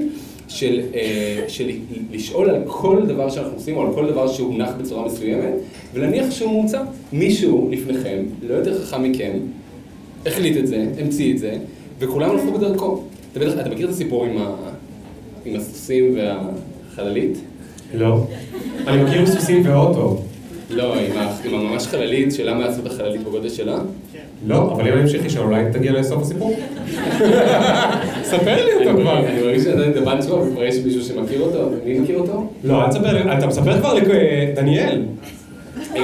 של, 0.49 0.81
אה, 0.95 1.45
של 1.49 1.71
לשאול 2.13 2.51
על 2.51 2.63
כל 2.67 3.03
דבר 3.07 3.31
שאנחנו 3.31 3.55
עושים, 3.55 3.77
או 3.77 3.83
על 3.87 3.95
כל 3.95 4.07
דבר 4.07 4.29
שהונח 4.29 4.71
בצורה 4.81 5.07
מסוימת, 5.07 5.53
ולהניח 5.95 6.31
שהוא 6.31 6.51
מומצא. 6.51 6.83
מישהו 7.13 7.69
לפניכם, 7.71 8.23
לא 8.49 8.55
יותר 8.55 8.85
חכם 8.85 9.03
מכם, 9.03 9.33
החליט 10.27 10.57
את 10.57 10.67
זה, 10.67 10.87
המציא 11.01 11.33
את 11.33 11.39
זה, 11.39 11.57
וכולם 11.99 12.31
הלכו 12.31 12.53
בדרכו. 12.53 13.03
אתה 13.33 13.41
בטח, 13.41 13.61
אתה 13.61 13.71
מכיר 13.71 13.87
את 13.87 13.93
הסיפור 13.93 14.25
עם, 14.25 14.39
ה, 14.39 14.51
עם 15.45 15.57
הסוסים 15.57 16.17
והחללית? 16.17 17.39
לא. 17.95 18.27
אני 18.87 19.03
מכיר 19.03 19.27
סוסים 19.27 19.62
ואוטו. 19.67 20.23
לא, 20.71 20.95
עם, 20.95 21.19
ה, 21.19 21.37
עם 21.45 21.55
הממש 21.55 21.87
חללית, 21.87 22.35
שלמה 22.35 22.67
עשו 22.67 22.81
את 22.81 22.87
החללית 22.87 23.25
בגודל 23.25 23.49
שלה? 23.49 23.79
לא, 24.47 24.73
אבל 24.73 24.89
אם 24.89 24.93
אני 24.93 25.03
אמשיך 25.03 25.25
לשאול, 25.25 25.47
אולי 25.47 25.65
תגיע 25.73 25.93
לסוף 25.93 26.23
הסיפור? 26.23 26.57
ספר 28.23 28.65
לי 28.65 28.73
אותו 28.75 29.01
כבר. 29.01 29.27
אני 29.27 29.43
מרגיש 29.43 29.65
שאתה 29.65 29.89
את 29.91 29.97
הבן 29.97 30.23
שלו, 30.23 30.47
וכבר 30.47 30.65
יש 30.65 30.77
מישהו 30.85 31.03
שמכיר 31.03 31.41
אותו, 31.41 31.71
מי 31.85 31.99
מכיר 31.99 32.19
אותו? 32.19 32.47
לא, 32.65 32.85
אל 32.85 32.89
תספר 32.89 33.12
לי, 33.12 33.39
אתה 33.39 33.47
מספר 33.47 33.79
כבר 33.81 33.95
לדניאל. 33.95 35.03
הוא 35.93 36.01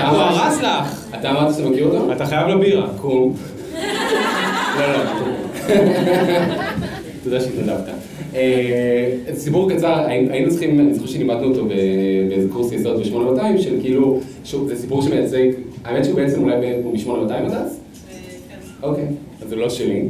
הרס 0.00 0.62
לך. 0.62 1.04
אתה 1.20 1.30
אמרת 1.30 1.54
שאתה 1.54 1.68
מכיר 1.68 1.84
אותו? 1.84 2.12
אתה 2.12 2.26
חייב 2.26 2.48
לבירה. 2.48 2.86
קום. 3.00 3.34
לא, 4.78 4.92
לא. 4.92 5.31
תודה 7.24 7.40
שהתנדבת. 7.40 7.88
אה, 8.34 9.14
סיפור 9.34 9.70
קצר, 9.70 10.04
היינו 10.06 10.50
צריכים, 10.50 10.80
אני 10.80 10.94
זוכר 10.94 11.06
שלימדנו 11.06 11.48
אותו 11.48 11.66
באיזה 12.28 12.48
קורס 12.52 12.72
יסוד 12.72 13.02
ב-8200, 13.02 13.58
של 13.58 13.80
כאילו, 13.82 14.20
זה 14.66 14.76
סיפור 14.76 15.02
שמייצג, 15.02 15.48
האמת 15.84 16.04
שהוא 16.04 16.16
בעצם 16.16 16.42
אולי 16.42 16.54
הוא 16.82 16.92
מ-8200 16.92 17.32
הדס? 17.32 17.80
אוקיי, 18.82 19.04
אז 19.42 19.48
זה 19.48 19.56
לא 19.56 19.70
שלי. 19.70 20.02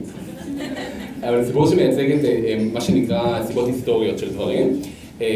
אבל 1.22 1.40
זה 1.42 1.46
סיפור 1.46 1.66
שמייצג 1.66 2.10
את 2.10 2.24
אה, 2.24 2.56
מה 2.72 2.80
שנקרא 2.80 3.42
סיבות 3.46 3.66
היסטוריות 3.66 4.18
של 4.18 4.30
דברים. 4.30 4.80
אה, 5.20 5.26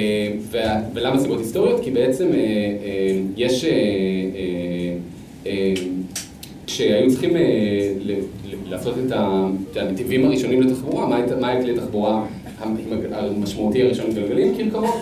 ולמה 0.95 1.19
סיבות 1.19 1.39
היסטוריות? 1.39 1.81
כי 1.85 1.91
בעצם 1.91 2.29
יש, 3.37 3.65
כשהיו 6.67 7.11
צריכים 7.11 7.31
לעשות 8.71 8.95
את 9.73 9.77
הנתיבים 9.77 10.25
הראשונים 10.25 10.63
לתחבורה, 10.63 11.07
מה 11.41 11.49
היה 11.49 11.63
כלי 11.63 11.75
תחבורה 11.77 12.27
המשמעותי 13.13 13.83
הראשון 13.83 14.13
גלגלים? 14.15 14.55
כרכרות. 14.57 14.95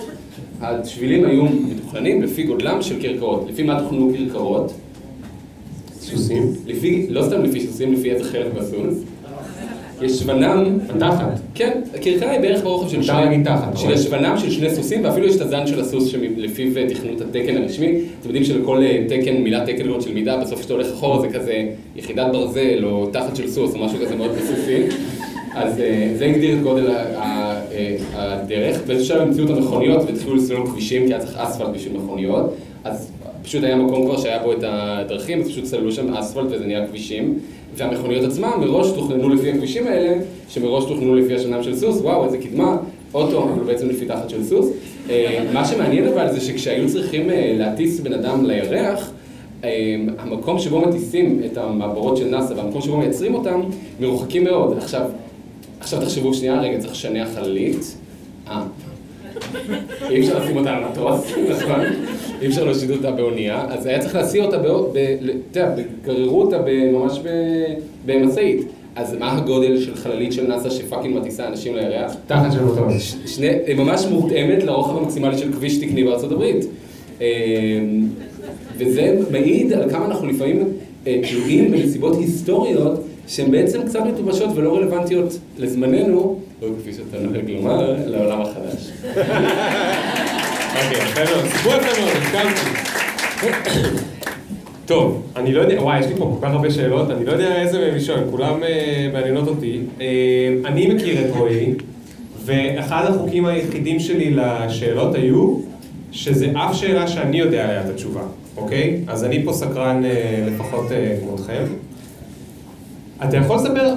השבילים 0.61 1.25
היו 1.25 1.45
מתוכננים 1.45 2.23
לפי 2.23 2.43
גודלם 2.43 2.83
של 2.83 3.03
כרכרות. 3.03 3.47
לפי 3.49 3.63
מה 3.63 3.81
תוכנו 3.81 4.13
כרכרות? 4.19 4.73
סוסים? 6.01 6.43
לפי, 6.67 7.07
לא 7.11 7.23
סתם 7.23 7.43
לפי 7.43 7.67
סוסים, 7.67 7.93
לפי 7.93 8.11
איזה 8.11 8.25
חלק 8.25 8.53
בסוס. 8.55 9.14
ישוונם... 10.03 10.79
בתחת. 10.97 11.41
כן, 11.55 11.81
הכרכרה 11.95 12.31
היא 12.31 12.41
בערך 12.41 12.63
ברוחב 12.63 12.89
של 12.89 13.03
שני... 13.03 13.17
להגיד 13.25 13.45
תחת. 13.45 13.77
של 13.77 13.91
ישוונם 13.91 14.39
של 14.39 14.51
שני 14.51 14.71
סוסים, 14.71 15.05
ואפילו 15.05 15.27
יש 15.27 15.37
את 15.37 15.41
הזן 15.41 15.67
של 15.67 15.81
הסוס 15.81 16.09
שלפיו 16.09 16.89
תכנו 16.89 17.13
את 17.17 17.21
התקן 17.21 17.57
הרשמי. 17.57 17.87
אתם 18.21 18.29
יודעים 18.29 18.45
שלכל 18.45 18.83
אה, 18.83 19.05
תקן, 19.09 19.37
מילה 19.37 19.67
תקן 19.67 20.01
של 20.01 20.15
מידה, 20.15 20.37
בסוף 20.37 20.59
כשאתה 20.59 20.75
הולך 20.75 20.87
אחורה 20.87 21.21
זה 21.21 21.29
כזה 21.29 21.65
יחידת 21.97 22.33
ברזל, 22.33 22.85
או 22.85 23.07
תחת 23.07 23.37
של 23.37 23.49
סוס, 23.49 23.75
או 23.75 23.85
משהו 23.85 23.99
כזה 23.99 24.17
מאוד 24.17 24.31
בסוסי. 24.31 24.83
אז 25.55 25.81
אה, 25.81 26.13
זה 26.19 26.27
הגדיר 26.27 26.57
את 26.57 26.63
גודל 26.63 26.91
אה, 26.91 27.61
הדרך. 28.15 28.81
שלב 29.03 29.23
המציאו 29.23 29.45
את 29.45 29.51
המכוניות 29.51 30.03
והתחילו 30.07 30.35
לסלול 30.35 30.67
כבישים, 30.67 31.07
כי 31.07 31.15
היה 31.15 31.19
צריך 31.19 31.37
אספלט 31.37 31.69
בשביל 31.69 31.97
מכוניות. 31.97 32.55
אז 32.85 33.11
פשוט 33.45 33.65
היה 33.65 33.77
מקום 33.77 34.07
כבר 34.07 34.17
שהיה 34.17 34.43
בו 34.43 34.53
את 34.53 34.59
הדרכים, 34.63 35.41
אז 35.41 35.49
פשוט 35.49 35.65
סללו 35.65 35.93
שם 35.93 36.15
אספלט 36.15 36.47
וזה 36.51 36.67
נהיה 36.67 36.87
כבישים. 36.87 37.39
והמכוניות 37.77 38.25
עצמן 38.25 38.51
מראש 38.61 38.91
תוכננו 38.91 39.29
לפי 39.29 39.51
הכבישים 39.51 39.87
האלה, 39.87 40.17
שמראש 40.49 40.85
תוכננו 40.85 41.15
לפי 41.15 41.35
השנם 41.35 41.63
של 41.63 41.77
סוס, 41.77 42.01
וואו, 42.01 42.25
איזה 42.25 42.39
קדמה, 42.39 42.77
אוטו, 43.15 43.43
אבל 43.43 43.65
בעצם 43.65 43.89
לפי 43.89 44.07
תחת 44.07 44.31
של 44.31 44.45
סוס. 44.45 44.71
אה, 45.11 45.45
מה 45.53 45.65
שמעניין 45.65 46.09
אבל 46.09 46.33
זה 46.33 46.41
שכשהיו 46.41 46.89
צריכים 46.89 47.31
להטיס 47.59 48.01
בן 48.01 48.13
אדם 48.13 48.45
לירח, 48.47 49.11
המקום 50.19 50.59
שבו 50.59 50.81
מטיסים 50.81 51.41
את 51.45 51.59
המעברות 51.59 52.17
של 52.17 52.25
נאס"א 52.25 52.55
והמקום 52.55 52.81
שבו 52.81 52.97
מייצרים 52.97 53.35
אותם, 53.35 53.61
מרוחקים 54.01 54.45
מאוד. 54.45 54.79
עכשיו, 54.79 55.03
עכשיו 55.81 56.01
תחשבו 56.01 56.35
שנייה, 56.35 56.61
רגע, 56.61 56.79
צריך 56.79 56.93
לשנע 56.93 57.27
חללית. 57.35 57.97
אה. 58.49 58.63
אי 60.11 60.21
אפשר 60.21 60.39
לשים 60.39 60.57
אותה 60.57 60.77
על 60.77 60.85
מטוס, 60.85 61.33
נכון? 61.63 61.81
אי 62.43 62.47
אפשר 62.47 62.65
להושיט 62.65 62.91
אותה 62.91 63.11
באונייה, 63.11 63.67
אז 63.69 63.87
היה 63.87 63.99
צריך 63.99 64.15
להסיע 64.15 64.45
אותה, 64.45 64.57
אתה 64.57 64.69
יודע, 65.61 65.75
גררו 66.05 66.43
אותה 66.43 66.59
ממש 66.93 67.21
במשאית. 68.07 68.67
אז 68.97 69.15
מה 69.15 69.37
הגודל 69.37 69.81
של 69.81 69.95
חללית 69.95 70.33
של 70.33 70.47
נאס"א 70.47 70.71
שפאקינג 70.71 71.17
מטיסה 71.17 71.49
אנשים 71.49 71.77
לירח? 71.77 72.17
תחת 72.27 72.53
של 72.53 72.65
מטוס. 72.65 73.17
היא 73.67 73.77
ממש 73.77 74.07
מותאמת 74.11 74.63
לרוחב 74.63 74.97
המקסימלי 74.97 75.39
של 75.39 75.53
כביש 75.53 75.79
תקני 75.79 76.05
בארצות 76.05 76.33
הברית. 76.33 76.67
אמ, 77.21 77.27
וזה 78.79 79.19
מעיד 79.31 79.73
על 79.73 79.91
כמה 79.91 80.07
אנחנו 80.07 80.29
לפעמים 80.29 80.65
אה, 81.07 81.21
תלויים 81.31 81.71
בנסיבות 81.71 82.17
היסטוריות 82.19 83.01
שהן 83.27 83.51
בעצם 83.51 83.83
קצת 83.83 84.01
מטובשות 84.01 84.49
ולא 84.55 84.77
רלוונטיות 84.77 85.39
לזמננו, 85.59 86.39
או 86.63 86.69
כפי 86.81 86.93
שאתה 86.93 87.19
נוהג 87.21 87.51
לומר, 87.51 87.97
לעולם 88.07 88.41
החדש. 88.41 88.91
אוקיי, 90.77 91.25
מאוד, 91.25 91.45
סיפור 91.49 91.73
יפה 91.73 92.01
מאוד, 92.01 92.13
הסכמתי. 92.23 92.71
טוב, 94.87 95.23
אני 95.37 95.53
לא 95.53 95.61
יודע, 95.61 95.83
וואי, 95.83 96.01
יש 96.01 96.07
לי 96.07 96.15
פה 96.17 96.37
כל 96.41 96.47
כך 96.47 96.53
הרבה 96.53 96.71
שאלות, 96.71 97.11
אני 97.11 97.25
לא 97.25 97.33
יודע 97.33 97.63
איזה 97.63 97.79
מהם 97.79 97.95
לשאול, 97.95 98.19
כולם 98.31 98.63
אה, 98.63 99.11
מעניינות 99.13 99.49
אותי. 99.49 99.81
אה, 100.01 100.07
אני 100.65 100.87
מכיר 100.87 101.25
את 101.25 101.31
רועי, 101.37 101.75
ואחד 102.45 103.05
החוקים 103.09 103.47
היחידים 103.47 104.01
שלי 104.01 104.31
לשאלות 104.31 105.15
היו, 105.15 105.59
שזה 106.13 106.53
אף 106.55 106.77
שאלה 106.77 107.09
שאני 107.09 107.39
יודע 107.39 107.65
עליה 107.65 107.81
את 107.81 107.91
התשובה, 107.91 108.23
אוקיי? 108.57 109.01
אז 109.07 109.25
אני 109.25 109.45
פה 109.45 109.53
סקרן 109.53 110.03
לפחות 110.47 110.85
כמותכם. 111.21 111.65
אתה 113.25 113.37
יכול 113.37 113.57
לספר 113.57 113.95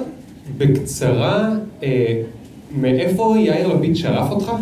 בקצרה 0.58 1.48
אה, 1.82 2.22
מאיפה 2.72 3.34
יאיר 3.38 3.68
לפיד 3.68 3.96
שלף 3.96 4.30
אותך? 4.30 4.52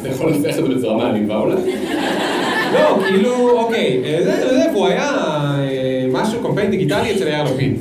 אתה 0.00 0.08
יכול 0.08 0.32
לנסח 0.32 0.58
את 0.58 0.64
זה 0.64 0.74
בצורה 0.74 0.96
מעליבה 0.96 1.36
אולי? 1.36 1.54
לא, 2.74 2.98
כאילו, 3.08 3.50
אוקיי, 3.50 4.02
אה, 4.04 4.24
זה, 4.24 4.48
זה, 4.50 4.72
הוא 4.72 4.86
היה 4.86 5.10
אה, 5.10 6.06
משהו, 6.12 6.42
קמפיין 6.42 6.70
דיגיטלי 6.70 7.16
אצל 7.16 7.28
יאיר 7.28 7.44
לפיד. 7.44 7.80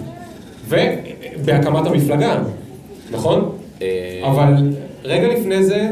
ובהקמת 0.68 1.88
המפלגה, 1.88 2.38
נכון? 3.12 3.52
אבל 4.24 4.54
רגע 5.04 5.28
לפני 5.28 5.64
זה, 5.64 5.92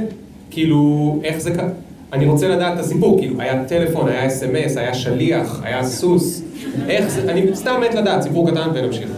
כאילו, 0.51 1.19
איך 1.23 1.37
זה 1.37 1.51
קרה? 1.51 1.69
אני 2.13 2.25
רוצה 2.25 2.47
לדעת 2.47 2.73
את 2.73 2.79
הסיפור, 2.79 3.19
כאילו, 3.19 3.41
היה 3.41 3.65
טלפון, 3.65 4.09
היה 4.09 4.27
אס.אם.אס, 4.27 4.77
היה 4.77 4.93
שליח, 4.93 5.61
היה 5.63 5.83
סוס, 5.83 6.41
איך 6.87 7.07
זה, 7.07 7.31
אני 7.31 7.55
סתם 7.55 7.81
מת 7.81 7.95
לדעת, 7.95 8.21
סיפור 8.21 8.51
קטן 8.51 8.69
ונמשיך. 8.73 9.09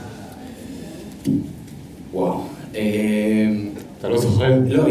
וואו. 2.13 2.48
אמ, 2.79 3.69
אתה 3.99 4.09
לא 4.09 4.17
זוכר? 4.17 4.51
לא, 4.69 4.83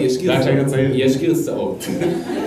יש 0.94 1.16
גרסאות, 1.16 1.84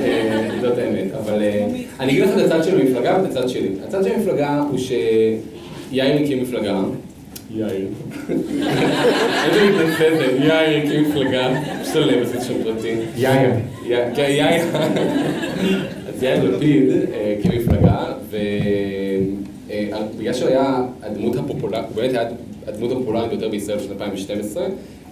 אה, 0.04 0.50
זאת 0.62 0.78
האמת, 0.78 1.08
אבל 1.24 1.42
אה, 1.42 1.68
אני 2.00 2.12
אגיד 2.12 2.24
לך 2.24 2.30
את 2.36 2.46
הצד 2.46 2.64
של 2.64 2.80
המפלגה 2.80 3.18
ואת 3.22 3.32
הצד 3.32 3.50
שלי. 3.50 3.70
הצד 3.88 4.04
של 4.04 4.12
המפלגה 4.12 4.64
הוא 4.70 4.78
שיאיר 4.78 6.22
הקים 6.24 6.42
מפלגה. 6.42 6.82
יאיר. 7.56 7.88
איזה 8.30 9.70
מתנצל 9.70 10.16
זה, 10.18 10.38
יאיר 10.46 10.88
הקים 10.88 11.10
מפלגה, 11.10 11.62
משתלם 11.82 12.24
עשית 12.24 12.42
שם 12.42 12.54
פרטי. 12.64 12.96
יאיר. 13.18 13.50
כן, 14.16 14.30
יאיר. 14.30 14.64
אז 16.08 16.24
יאיר 16.24 16.44
לפיד 16.44 16.84
הקים 17.40 17.52
מפלגה, 17.62 18.04
ובגלל 19.68 20.34
שהוא 20.34 20.50
היה 20.50 20.84
הדמות 21.04 21.36
הפופולרית, 21.36 21.86
הוא 21.88 21.96
באמת 21.96 22.14
היה 22.14 22.24
הדמות 22.68 22.92
הפופולרית 22.92 23.30
ביותר 23.30 23.50
בישראל 23.50 23.78
בשנת 23.78 23.92
2012, 23.92 24.66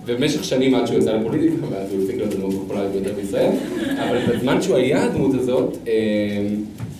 ובמשך 0.06 0.44
שנים 0.44 0.76
עד 0.76 0.88
שהוא 0.88 1.00
יצא 1.00 1.14
לפוליטיקה, 1.14 1.56
ואז 1.70 1.92
הוא 1.92 2.02
הפסיק 2.02 2.16
להיות 2.16 2.34
הדמות 2.34 2.54
הפופולרית 2.54 2.92
ביותר 2.92 3.14
בישראל, 3.14 3.52
אבל 3.98 4.20
בזמן 4.36 4.62
שהוא 4.62 4.76
היה 4.76 5.04
הדמות 5.04 5.36
הזאת, 5.36 5.78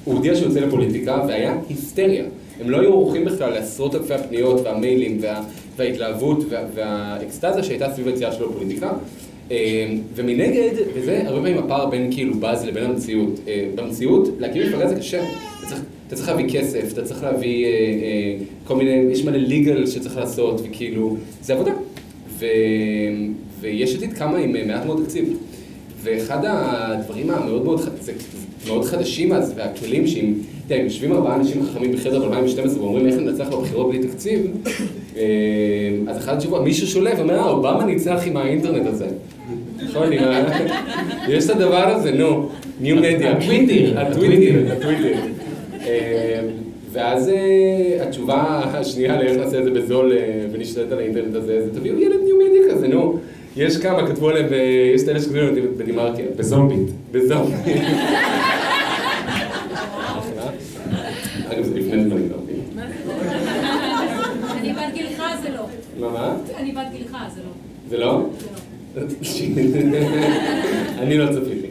הוא 0.04 0.16
הודיע 0.16 0.36
שהוא 0.36 0.48
יוצא 0.48 0.60
לפוליטיקה, 0.60 1.24
והיה 1.28 1.58
היסטריה. 1.70 2.26
הם 2.62 2.70
לא 2.70 2.80
היו 2.80 2.94
עורכים 2.94 3.26
בכלל 3.26 3.50
לעשרות 3.54 3.96
אלפי 3.96 4.14
הפניות 4.14 4.62
והמיילים 4.66 5.18
וה, 5.22 5.42
וההתלהבות 5.78 6.44
וה, 6.50 6.64
והאקסטזה 6.74 7.64
שהייתה 7.64 7.94
סביב 7.94 8.08
היציאה 8.08 8.32
שלו 8.32 8.50
לפוליטיקה. 8.50 8.92
ומנגד, 10.16 10.72
וזה 10.96 11.22
הרבה 11.26 11.42
פעמים 11.42 11.58
הפער 11.58 11.86
בין 11.86 12.12
כאילו 12.12 12.34
באז 12.34 12.66
לבין 12.66 12.84
המציאות. 12.84 13.40
במציאות, 13.76 14.30
להקים 14.40 14.62
מפלגה 14.62 14.88
זה 14.88 14.96
קשה. 14.96 15.24
אתה 15.24 15.68
צריך, 15.68 15.82
אתה 16.08 16.16
צריך 16.16 16.30
להביא 16.30 16.50
כסף, 16.50 16.94
אתה 16.94 17.04
צריך 17.06 17.24
להביא 17.24 17.66
אה, 17.66 17.70
אה, 17.70 18.46
כל 18.64 18.76
מיני, 18.76 19.12
יש 19.12 19.26
מלא 19.26 19.38
ליגל 19.38 19.88
שצריך 19.88 20.18
לעשות, 20.18 20.62
וכאילו, 20.64 21.18
זה 21.42 21.54
עבודה. 21.54 21.72
ו, 22.40 22.46
ויש 23.60 23.96
עתיד 23.96 24.14
כמה 24.14 24.38
עם 24.38 24.68
מעט 24.68 24.86
מאוד 24.86 25.04
תקציב. 25.04 25.38
ואחד 26.04 26.40
הדברים 26.44 27.30
המאוד 27.30 27.66
מאוד, 27.66 27.82
זה 28.02 28.12
מאוד 28.68 28.86
חדשים 28.86 29.34
אז, 29.34 29.54
והכלים 29.56 30.08
שאם, 30.08 30.34
תראה, 30.68 30.80
יושבים 30.82 31.12
ארבעה 31.12 31.36
אנשים 31.36 31.66
חכמים 31.66 31.92
בחדר 31.92 32.30
ב-2012 32.30 32.80
ואומרים 32.80 33.08
איך 33.08 33.16
ננצח 33.16 33.48
בבחירות 33.48 33.90
בלי 33.90 34.00
תקציב, 34.08 34.42
אז 36.08 36.18
אחד 36.18 36.36
התשובות, 36.36 36.64
מישהו 36.64 36.88
שולף 36.88 37.14
ואומר, 37.18 37.36
אה, 37.40 37.50
אובמה 37.50 37.86
ניצח 37.86 38.22
עם 38.26 38.38
האינטרנט 38.38 38.88
הזה. 38.88 39.08
נכון, 39.84 40.10
יש 41.28 41.46
את 41.46 41.50
הדבר 41.50 41.88
הזה, 41.88 42.12
נו, 42.12 42.50
ניו 42.82 42.96
מדיה. 42.96 43.32
הטוויטר. 43.32 44.00
הטוויטר, 44.00 44.72
הטוויטר. 44.72 45.20
אה, 46.96 47.04
ואז 47.04 47.30
אה, 47.30 48.04
התשובה 48.04 48.62
השנייה 48.74 49.18
לאיך 49.18 49.38
נעשה 49.38 49.60
את 49.60 49.64
זה 49.64 49.72
בזול 49.72 50.14
ונשתלט 50.52 50.92
על 50.92 51.00
האינטרנט 51.00 51.36
הזה, 51.36 51.62
זה 51.66 51.80
תביאו 51.80 52.00
ילד 52.00 52.20
ניו 52.24 52.36
מדיה 52.38 52.76
כזה, 52.76 52.88
נו. 52.88 53.20
יש 53.56 53.78
כמה, 53.78 54.08
כתבו 54.08 54.30
עליהם, 54.30 54.46
יש 54.96 55.04
את 55.04 55.10
אלה 55.10 55.20
שכתבו 55.20 55.38
עליהם 55.38 55.56
בדימרקיה. 55.78 56.26
בזומבית. 56.36 56.90
בזומבית. 57.12 57.56
אגב, 61.52 61.64
זה 61.64 61.76
לפני 61.76 62.04
זמנים, 62.04 62.30
לא 62.30 62.36
אני 64.60 64.74
בת 64.74 64.94
גילך 64.94 65.24
זה 65.42 65.50
לא. 65.50 65.66
מה, 66.00 66.10
מה? 66.10 66.36
אני 66.58 66.72
בת 66.72 66.82
גילך 66.92 67.18
זה 67.36 67.42
לא. 67.42 67.50
זה 67.90 67.98
לא? 67.98 68.26
זה 68.40 68.48
לא. 68.52 68.58
אני 71.02 71.18
לא 71.18 71.26
צפיתי. 71.34 71.68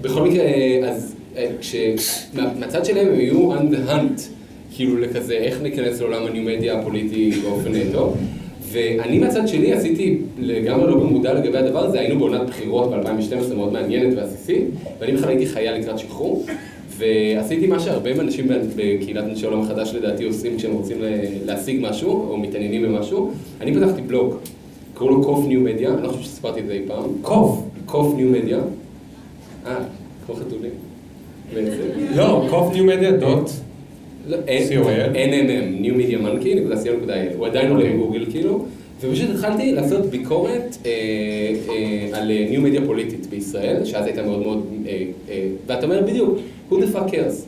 בכל 0.00 0.22
מקרה, 0.22 0.44
אז 0.90 1.13
מהצד 2.58 2.84
שלהם 2.84 3.06
הם 3.06 3.14
היו 3.14 3.54
on 3.54 3.74
the 3.74 3.90
hunt, 3.90 4.20
כאילו 4.74 4.98
לכזה, 4.98 5.34
איך 5.34 5.62
ניכנס 5.62 6.00
לעולם 6.00 6.26
הניו-מדיה 6.26 6.78
הפוליטי 6.78 7.30
באופן 7.30 7.72
טוב. 7.92 8.16
ואני 8.72 9.18
מהצד 9.18 9.48
שלי 9.48 9.72
עשיתי 9.72 10.18
לגמרי 10.38 10.90
לא 10.90 10.96
במודע 10.96 11.34
לגבי 11.34 11.58
הדבר 11.58 11.84
הזה, 11.84 12.00
היינו 12.00 12.18
בעונת 12.18 12.46
בחירות 12.46 12.90
ב-2012 12.90 13.54
מאוד 13.54 13.72
מעניינת 13.72 14.16
ועסיסית, 14.16 14.64
ואני 14.98 15.12
בכלל 15.12 15.28
הייתי 15.28 15.46
חייל 15.46 15.74
לקראת 15.74 15.98
שחרור, 15.98 16.46
ועשיתי 16.98 17.66
מה 17.66 17.80
שהרבה 17.80 18.10
אנשים 18.10 18.48
בקהילת 18.76 19.24
אנשי 19.24 19.46
עולם 19.46 19.60
החדש 19.60 19.94
לדעתי 19.94 20.24
עושים 20.24 20.56
כשהם 20.56 20.72
רוצים 20.72 20.96
להשיג 21.46 21.78
משהו, 21.80 22.10
או 22.30 22.38
מתעניינים 22.38 22.82
במשהו. 22.82 23.30
אני 23.60 23.74
פתחתי 23.74 24.02
בלוג, 24.02 24.34
קראו 24.94 25.08
לו 25.08 25.22
קוף 25.22 25.46
ניו 25.46 25.60
מדיה, 25.60 25.94
אני 25.94 26.02
לא 26.02 26.08
חושב 26.08 26.22
שסיפרתי 26.22 26.60
את 26.60 26.66
זה 26.66 26.72
אי 26.72 26.82
פעם. 26.86 27.10
קוף? 27.22 27.58
קוף 27.86 28.14
ניו 28.16 28.28
מדיה. 28.28 28.58
אה, 29.66 29.76
כמו 30.26 30.34
חתולים. 30.34 30.83
לא, 32.16 32.46
קוף 32.50 32.72
ניו 32.72 32.84
מדיה 32.84 33.12
דוט. 33.12 33.50
NMM, 34.28 35.84
New 35.84 35.94
Media 35.94 36.18
Monkey, 36.24 36.56
נקודה 36.56 36.74
co.il, 36.82 37.36
הוא 37.36 37.46
עדיין 37.46 37.70
עולה 37.70 37.84
בגוגל 37.84 38.26
כאילו, 38.30 38.64
ופשוט 39.00 39.30
התחלתי 39.30 39.72
לעשות 39.72 40.06
ביקורת 40.06 40.76
אה, 40.86 40.90
אה, 41.68 42.18
על 42.18 42.30
ניו 42.50 42.60
מדיה 42.60 42.80
פוליטית 42.86 43.26
בישראל, 43.26 43.84
שאז 43.84 44.06
הייתה 44.06 44.22
מאוד 44.22 44.42
מאוד, 44.42 44.66
אה, 44.88 45.48
ואתה 45.66 45.86
אומר 45.86 46.02
בדיוק, 46.02 46.38
who 46.70 46.74
the 46.74 46.96
fuck 46.96 47.10
cares. 47.10 47.44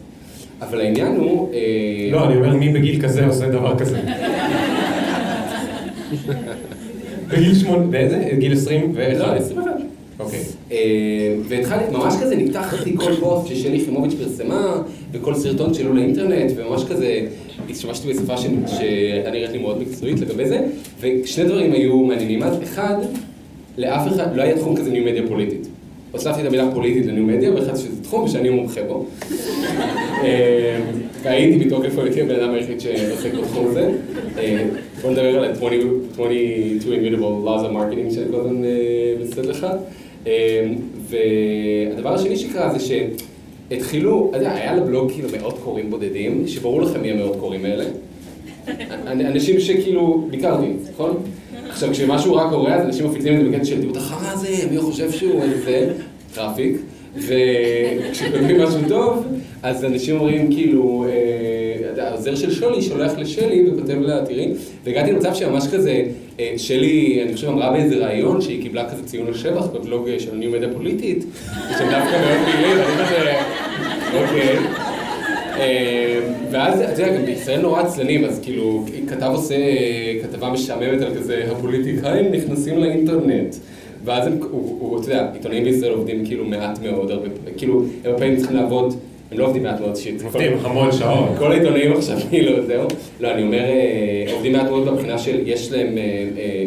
אבל 0.61 0.81
העניין 0.81 1.16
הוא... 1.16 1.53
לא, 2.12 2.27
אני 2.27 2.37
אומר 2.37 2.57
מי 2.57 2.69
בגיל 2.69 3.03
כזה 3.03 3.27
עושה 3.27 3.49
דבר 3.49 3.79
כזה. 3.79 4.01
בגיל 7.29 7.55
שמונה, 7.55 7.87
באיזה? 7.87 8.29
גיל 8.38 8.53
עשרים 8.53 8.92
ואחד? 8.95 9.19
לא, 9.19 9.35
עשרים 9.35 9.59
ואחד. 9.59 9.86
אוקיי. 10.21 10.41
והתחלתי, 11.49 11.93
ממש 11.93 12.15
כזה 12.23 12.37
ניתחתי 12.37 12.97
כל 12.97 13.15
פוסט 13.15 13.47
ששלי 13.47 13.77
יחימוביץ' 13.77 14.15
פרסמה, 14.15 14.83
וכל 15.13 15.35
סרטון 15.35 15.75
שלו 15.75 15.95
לאינטרנט, 15.95 16.53
וממש 16.57 16.85
כזה 16.85 17.21
השתמשתי 17.71 18.09
בשפה 18.13 18.37
שהייתה 18.37 19.31
נראית 19.31 19.51
לי 19.51 19.59
מאוד 19.59 19.83
מקצועית 19.83 20.21
לגבי 20.21 20.49
זה, 20.49 20.61
ושני 21.01 21.45
דברים 21.45 21.73
היו 21.73 21.97
מעניינים. 21.97 22.43
אז 22.43 22.63
אחד, 22.63 22.97
לאף 23.79 24.09
אחד, 24.09 24.37
לא 24.37 24.43
היה 24.43 24.57
תחום 24.57 24.77
כזה 24.77 24.91
ניו 24.91 25.05
מדיה 25.05 25.23
פוליטית. 25.29 25.69
הוספתי 26.13 26.41
את 26.41 26.47
המילה 26.47 26.71
פוליטית 26.75 27.07
לניו 27.07 27.25
מדיה, 27.25 27.53
והחלטתי 27.53 27.79
שזה 27.79 28.03
תחום 28.03 28.29
שאני 28.29 28.51
מומחה 28.51 28.81
בו. 28.83 29.07
והייתי 31.23 31.67
מתוקף 31.67 31.99
הייתי 31.99 32.23
הבן 32.23 32.35
אדם 32.35 32.55
היחיד 32.55 32.81
שעוסק 32.81 33.35
בתחום 33.35 33.67
הזה. 33.67 33.91
בוא 35.03 35.11
נדבר 35.11 35.39
על 35.39 35.45
ה-22 35.45 36.19
immutable 36.85 37.47
laws 37.47 37.65
of 37.65 37.73
marketing 37.73 38.15
שאני 38.15 38.37
הזמן 38.37 38.63
מסתכל 39.23 39.41
לך. 39.41 39.67
והדבר 41.09 42.15
השני 42.15 42.37
שקרה 42.37 42.79
זה 42.79 42.87
שהתחילו, 43.71 44.27
אתה 44.31 44.39
יודע, 44.39 44.55
היה 44.55 44.77
לבלוג 44.77 45.12
כאילו 45.12 45.29
מאות 45.39 45.59
קוראים 45.65 45.91
בודדים, 45.91 46.49
שברור 46.49 46.83
לכם 46.83 47.03
מי 47.03 47.11
המאות 47.11 47.37
קוראים 47.41 47.65
האלה. 47.65 47.85
אנשים 49.07 49.61
שכאילו, 49.61 50.27
ביקרתי, 50.31 50.67
נכון? 50.93 51.17
עכשיו, 51.69 51.91
כשמשהו 51.93 52.35
רק 52.35 52.51
קורה, 52.51 52.75
אז 52.75 52.87
אנשים 52.87 53.07
מפיצים 53.07 53.35
את 53.35 53.45
זה 53.45 53.51
בקטע 53.51 53.65
של 53.65 53.81
תראו 53.81 53.93
את 53.93 53.97
החרא 53.97 54.33
הזה, 54.33 54.49
מי 54.71 54.79
חושב 54.79 55.12
שהוא 55.12 55.43
איזה 55.43 55.93
traffic. 56.35 56.77
וכשכותבים 57.19 58.61
משהו 58.61 58.81
טוב, 58.89 59.27
אז 59.63 59.85
אנשים 59.85 60.17
אומרים 60.17 60.53
כאילו, 60.53 61.07
העוזר 61.99 62.35
של 62.35 62.55
שולי 62.55 62.83
שולח 62.83 63.19
לשלי 63.19 63.71
וכותב 63.71 64.01
לה, 64.01 64.25
תראי, 64.27 64.53
והגעתי 64.85 65.13
למצב 65.13 65.35
שממש 65.35 65.65
כזה, 65.73 66.03
שלי, 66.57 67.23
אני 67.23 67.35
חושב, 67.35 67.49
אמרה 67.49 67.73
באיזה 67.73 68.07
ראיון 68.07 68.41
שהיא 68.41 68.63
קיבלה 68.63 68.91
כזה 68.91 69.03
ציון 69.05 69.31
לשבח 69.31 69.67
בבלוג 69.67 70.09
של 70.19 70.35
ניו 70.35 70.51
מדיה 70.51 70.69
פוליטית, 70.73 71.25
שהם 71.79 71.91
דווקא 71.91 72.21
מאוד 72.21 72.39
פעילים, 72.45 72.77
ואני 72.79 73.07
כזה, 73.07 73.33
אוקיי. 74.15 74.57
ואז, 76.51 76.81
אתה 76.81 77.03
יודע, 77.03 77.17
גם 77.17 77.25
בישראל 77.27 77.61
נורא 77.61 77.81
עצלנים, 77.81 78.25
אז 78.25 78.41
כאילו, 78.43 78.85
כתב 79.09 79.31
עושה 79.35 79.55
כתבה 80.23 80.51
משעממת 80.51 81.03
על 81.03 81.15
כזה, 81.15 81.45
הפוליטיקאים 81.53 82.33
נכנסים 82.33 82.79
לאינטרנט. 82.79 83.57
ואז 84.07 84.27
הם, 84.27 84.38
הוא, 84.51 85.01
אתה 85.01 85.07
יודע, 85.07 85.29
עיתונאים 85.35 85.64
בישראל 85.64 85.92
עובדים 85.92 86.27
כאילו 86.27 86.45
מעט 86.45 86.79
מאוד, 86.83 87.11
הרבה, 87.11 87.29
כאילו, 87.57 87.83
הם 88.05 88.11
הרבה 88.11 88.37
צריכים 88.37 88.57
לעבוד, 88.57 88.95
הם 89.31 89.38
לא 89.38 89.45
עובדים 89.45 89.62
מעט 89.62 89.81
מאוד 89.81 89.97
שיט. 89.97 90.23
עובדים 90.23 90.53
המון 90.62 90.92
שעות. 90.92 91.29
כל 91.38 91.53
העיתונאים 91.53 91.92
עכשיו, 91.92 92.19
כאילו, 92.31 92.66
זהו. 92.66 92.88
לא, 93.21 93.31
אני 93.31 93.42
אומר, 93.42 93.64
עובדים 94.33 94.53
מעט 94.53 94.69
מאוד 94.71 94.92
מבחינה 94.92 95.19
של, 95.19 95.40
יש 95.47 95.73
להם, 95.73 95.99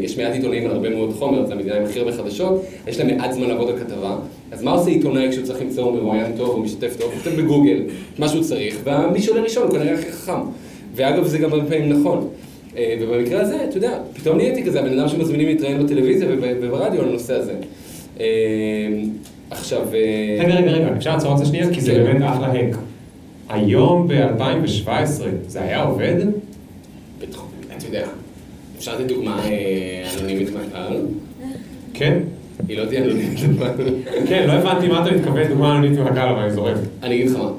יש 0.04 0.18
מעט 0.18 0.34
עיתונאים 0.34 0.66
על 0.66 0.72
הרבה 0.72 0.90
מאוד 0.90 1.14
חומר, 1.14 1.46
זו 1.46 1.54
המדינה 1.54 1.76
עם 1.76 1.84
הכי 1.84 2.00
הרבה 2.00 2.12
חדשות, 2.12 2.66
יש 2.88 3.00
להם 3.00 3.18
מעט 3.18 3.32
זמן 3.32 3.48
לעבוד 3.48 3.70
על 3.70 3.78
כתבה, 3.78 4.16
אז 4.52 4.64
מה 4.64 4.72
עושה 4.72 4.90
עיתונאי 4.90 5.30
כשהוא 5.32 5.46
צריך 5.46 5.62
למצוא 5.62 5.92
מרואיין 5.92 6.32
טוב 6.38 6.50
או 6.50 6.60
משתתף 6.60 6.96
טוב? 7.00 7.12
הוא 7.12 7.24
כותב 7.24 7.42
בגוגל 7.42 7.84
מה 8.18 8.28
שהוא 8.28 8.44
צריך, 8.44 8.78
ומי 8.84 9.22
שעולה 9.22 9.42
ראשון 9.42 9.64
הוא 9.64 9.72
כנראה 9.72 9.94
הכי 9.94 10.12
חכם. 10.12 10.40
ואגב, 10.96 11.26
זה 11.26 11.38
גם 11.38 11.54
הרבה 11.54 11.70
פעמים 11.70 11.90
נכון. 11.90 12.28
ובמקרה 12.76 13.42
הזה, 13.42 13.64
אתה 13.70 13.78
יודע, 13.78 14.00
פתאום 14.14 14.38
נהייתי 14.38 14.64
כזה 14.64 14.80
הבן 14.80 15.00
אדם 15.00 15.08
שמזמינים 15.08 15.48
להתראיין 15.48 15.86
בטלוויזיה 15.86 16.28
וברדיו 16.62 17.02
על 17.02 17.10
הנושא 17.10 17.34
הזה. 17.34 17.54
עכשיו... 19.52 19.82
רגע, 20.40 20.56
רגע, 20.56 20.72
רגע, 20.72 20.88
אפשר 20.98 21.14
לעצור 21.14 21.34
את 21.34 21.38
זה 21.38 21.46
שנייה? 21.46 21.74
כי 21.74 21.82
זה 21.82 21.94
באמת 21.94 22.22
אחלה 22.22 22.48
האק. 22.48 22.78
היום 23.50 24.08
ב-2017 24.08 24.90
זה 25.48 25.62
היה 25.62 25.84
עובד? 25.84 26.16
בטח, 27.22 27.42
אתה 27.78 27.86
יודע. 27.86 28.08
אפשר 28.78 28.96
לתת 28.96 29.08
דוגמה 29.08 29.42
אנונימית 30.18 30.50
מהקהל? 30.54 30.98
כן. 31.94 32.20
היא 32.68 32.78
לא 32.78 32.86
תהיה 32.86 33.04
אנונימית. 33.04 33.40
כן, 34.28 34.48
לא 34.48 34.54
הבנתי 34.54 34.88
מה 34.88 35.06
אתה 35.08 35.16
מתכוון 35.16 35.48
דוגמה 35.48 35.72
אנונימית 35.72 36.00
מהקהל, 36.00 36.30
אבל 36.30 36.40
אני 36.42 36.52
זורק. 36.52 36.76
אני 37.04 37.16
אגיד 37.16 37.28
לך 37.28 37.38
מה. 37.38 37.52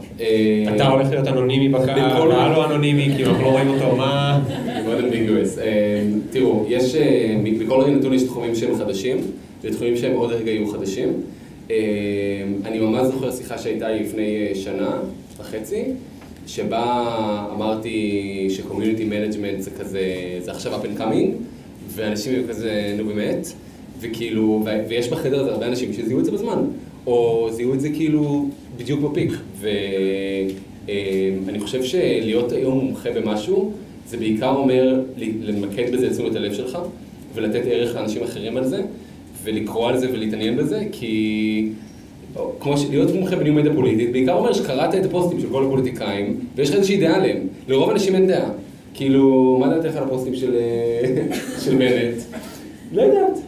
אתה 0.74 0.88
הולך 0.88 1.10
להיות 1.10 1.28
אנונימי 1.28 1.68
בקהל, 1.68 2.00
הקהל 2.00 2.52
לא 2.52 2.66
אנונימי, 2.66 3.12
כי 3.16 3.24
אנחנו 3.24 3.44
לא 3.44 3.48
רואים 3.48 3.68
אותו, 3.68 3.96
מה... 3.96 4.40
מאוד 5.00 5.12
אמביגוס. 5.12 5.58
תראו, 6.30 6.64
יש, 6.68 6.94
בכל 7.58 7.80
רגע 7.80 7.96
נתון 7.96 8.14
יש 8.14 8.22
תחומים 8.22 8.54
שהם 8.54 8.74
חדשים, 8.74 9.16
ותחומים 9.62 9.96
שהם 9.96 10.16
עוד 10.16 10.32
רגע 10.32 10.50
יהיו 10.50 10.68
חדשים. 10.68 11.08
אני 12.64 12.78
ממש 12.78 13.06
זוכר 13.06 13.32
שיחה 13.32 13.58
שהייתה 13.58 13.88
לי 13.88 14.00
לפני 14.00 14.54
שנה 14.54 14.98
וחצי, 15.38 15.82
שבה 16.46 17.46
אמרתי 17.56 18.46
ש 18.50 18.60
community 18.60 19.04
management 19.04 19.60
זה 19.60 19.70
כזה, 19.70 20.02
זה 20.40 20.50
עכשיו 20.50 20.80
up 20.80 20.84
and 20.84 21.00
coming, 21.00 21.28
ואנשים 21.88 22.34
היו 22.34 22.42
כזה, 22.48 22.94
נו 22.98 23.04
באמת, 23.04 23.52
וכאילו, 24.00 24.64
ויש 24.88 25.08
בחדר 25.08 25.40
הזה 25.40 25.50
הרבה 25.50 25.66
אנשים 25.66 25.92
שזיהו 25.92 26.20
את 26.20 26.24
זה 26.24 26.30
בזמן, 26.30 26.64
או 27.06 27.48
זיהו 27.52 27.74
את 27.74 27.80
זה 27.80 27.90
כאילו 27.90 28.48
בדיוק 28.76 29.00
ב 29.00 29.05
peak, 29.05 29.32
ואני 29.60 31.60
חושב 31.60 31.84
שלהיות 31.84 32.52
היום 32.52 32.78
מומחה 32.78 33.10
במשהו, 33.10 33.72
זה 34.10 34.16
בעיקר 34.16 34.54
אומר 34.56 35.00
למקד 35.42 35.92
בזה 35.92 36.06
את 36.06 36.12
תשומת 36.12 36.36
הלב 36.36 36.54
שלך, 36.54 36.78
ולתת 37.34 37.62
ערך 37.64 37.96
לאנשים 37.96 38.22
אחרים 38.22 38.56
על 38.56 38.64
זה, 38.64 38.82
ולקרוא 39.44 39.88
על 39.88 39.98
זה 39.98 40.06
ולהתעניין 40.12 40.56
בזה, 40.56 40.84
כי 40.92 41.68
כמו 42.60 42.74
להיות 42.90 43.14
מומחה 43.14 43.36
בניו 43.36 43.52
מדיה 43.52 43.74
פוליטית, 43.74 44.12
בעיקר 44.12 44.32
אומר 44.32 44.52
שקראת 44.52 44.94
את 44.94 45.04
הפוסטים 45.04 45.40
של 45.40 45.46
כל 45.50 45.64
הפוליטיקאים, 45.64 46.36
ויש 46.56 46.70
לך 46.70 46.76
איזושהי 46.76 47.00
דעה 47.00 47.16
עליהם. 47.16 47.38
לרוב 47.68 47.90
האנשים 47.90 48.14
אין 48.14 48.26
דעה. 48.26 48.50
כאילו, 48.94 49.56
מה 49.60 49.68
דעתך 49.68 49.96
על 49.96 50.02
הפוסטים 50.02 50.34
של 50.34 50.54
בנט? 51.78 52.22
לא 52.92 53.02
יודעת. 53.02 53.38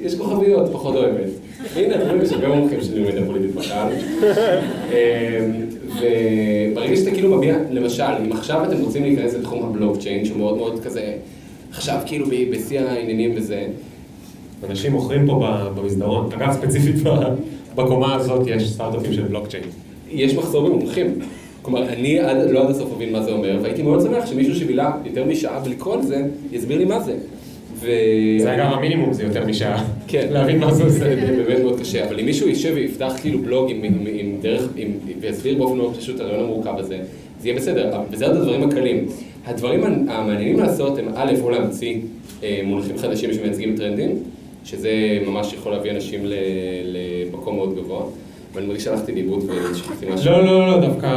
יש 0.00 0.14
כוכביות, 0.14 0.72
פחות 0.72 0.94
אוהבת. 0.94 1.30
הנה, 1.76 1.94
אתם 1.94 2.06
רואים, 2.06 2.22
יש 2.22 2.32
הרבה 2.32 2.48
מומחים 2.48 2.80
של 2.80 2.94
ניו 2.94 3.08
מדיה 3.08 3.26
פוליטית 3.26 3.54
בקהל. 3.54 3.92
וברגע 6.00 6.96
שאתה 6.96 7.10
כאילו 7.10 7.36
מביע, 7.36 7.56
למשל, 7.70 8.02
אם 8.02 8.32
עכשיו 8.32 8.64
אתם 8.64 8.80
רוצים 8.80 9.02
להיכנס 9.02 9.34
לתחום 9.34 9.68
הבלוקצ'יין, 9.68 10.24
שהוא 10.24 10.38
מאוד 10.38 10.56
מאוד 10.56 10.80
כזה, 10.84 11.12
עכשיו 11.70 12.00
כאילו 12.06 12.26
בשיא 12.50 12.80
העניינים 12.80 13.32
וזה. 13.36 13.66
אנשים 14.70 14.92
מוכרים 14.92 15.26
פה 15.26 15.42
במסדרון, 15.74 16.28
אגב 16.32 16.52
ספציפית 16.52 16.94
בקומה 17.74 18.14
הזאת 18.14 18.46
יש 18.46 18.72
סטארט-אפים 18.72 19.12
של 19.12 19.22
בלוקצ'יין. 19.22 19.64
יש 20.10 20.34
מחסור 20.34 20.68
במומחים. 20.68 21.06
כלומר, 21.62 21.88
אני 21.88 22.20
עד, 22.20 22.50
לא 22.50 22.64
עד 22.64 22.70
הסוף 22.70 22.92
מבין 22.96 23.12
מה 23.12 23.22
זה 23.22 23.32
אומר, 23.32 23.58
והייתי 23.62 23.82
מאוד 23.82 24.00
שמח 24.02 24.26
שמישהו 24.26 24.54
שבילה 24.54 24.92
יותר 25.04 25.24
משעה 25.24 25.60
ולקרוא 25.64 26.02
זה, 26.02 26.22
יסביר 26.52 26.78
לי 26.78 26.84
מה 26.84 27.00
זה. 27.00 27.14
ו... 27.80 27.86
זה 28.38 28.54
אגב 28.54 28.72
המינימום, 28.72 29.12
זה 29.12 29.22
יותר 29.22 29.46
משעה. 29.46 29.84
כן. 30.08 30.26
להבין 30.30 30.58
מה 30.58 30.74
זה 30.74 30.84
עושה. 30.84 30.98
זה 30.98 31.42
באמת 31.46 31.60
מאוד 31.62 31.80
קשה, 31.80 32.08
אבל 32.08 32.20
אם 32.20 32.26
מישהו 32.26 32.48
יישב 32.48 32.72
ויפתח 32.74 33.12
כאילו 33.20 33.38
בלוג 33.38 33.70
עם, 33.70 33.82
עם, 33.82 34.06
עם 34.36 34.42
דרך, 34.42 34.68
עם, 34.76 34.92
ויסביר 35.20 35.58
באופן 35.58 35.76
מאוד 35.76 35.96
פשוט 35.96 36.16
את 36.16 36.20
הרעיון 36.20 36.44
המורכב 36.44 36.78
הזה, 36.78 36.98
זה 37.40 37.48
יהיה 37.48 37.58
בסדר, 37.58 38.00
וזה 38.10 38.26
עוד 38.26 38.36
הדברים 38.36 38.62
הקלים. 38.62 39.06
הדברים 39.46 39.84
המעניינים 39.84 40.58
לעשות 40.58 40.98
הם 40.98 41.08
א', 41.14 41.32
או 41.42 41.50
להמציא 41.50 41.96
אה, 42.42 42.60
מונחים 42.64 42.98
חדשים 42.98 43.32
שמייצגים 43.32 43.76
טרנדים, 43.76 44.18
שזה 44.64 44.90
ממש 45.26 45.52
יכול 45.52 45.72
להביא 45.72 45.90
אנשים 45.90 46.20
למקום 46.84 47.56
מאוד 47.56 47.76
גבוה, 47.76 48.02
ואני 48.54 48.66
מרגיש 48.66 48.84
שהלכתי 48.84 49.12
לאיבוד 49.12 49.44
ושכחתי 49.72 50.06
משהו. 50.14 50.30
לא, 50.30 50.44
לא, 50.44 50.66
לא, 50.66 50.86
דווקא 50.86 51.08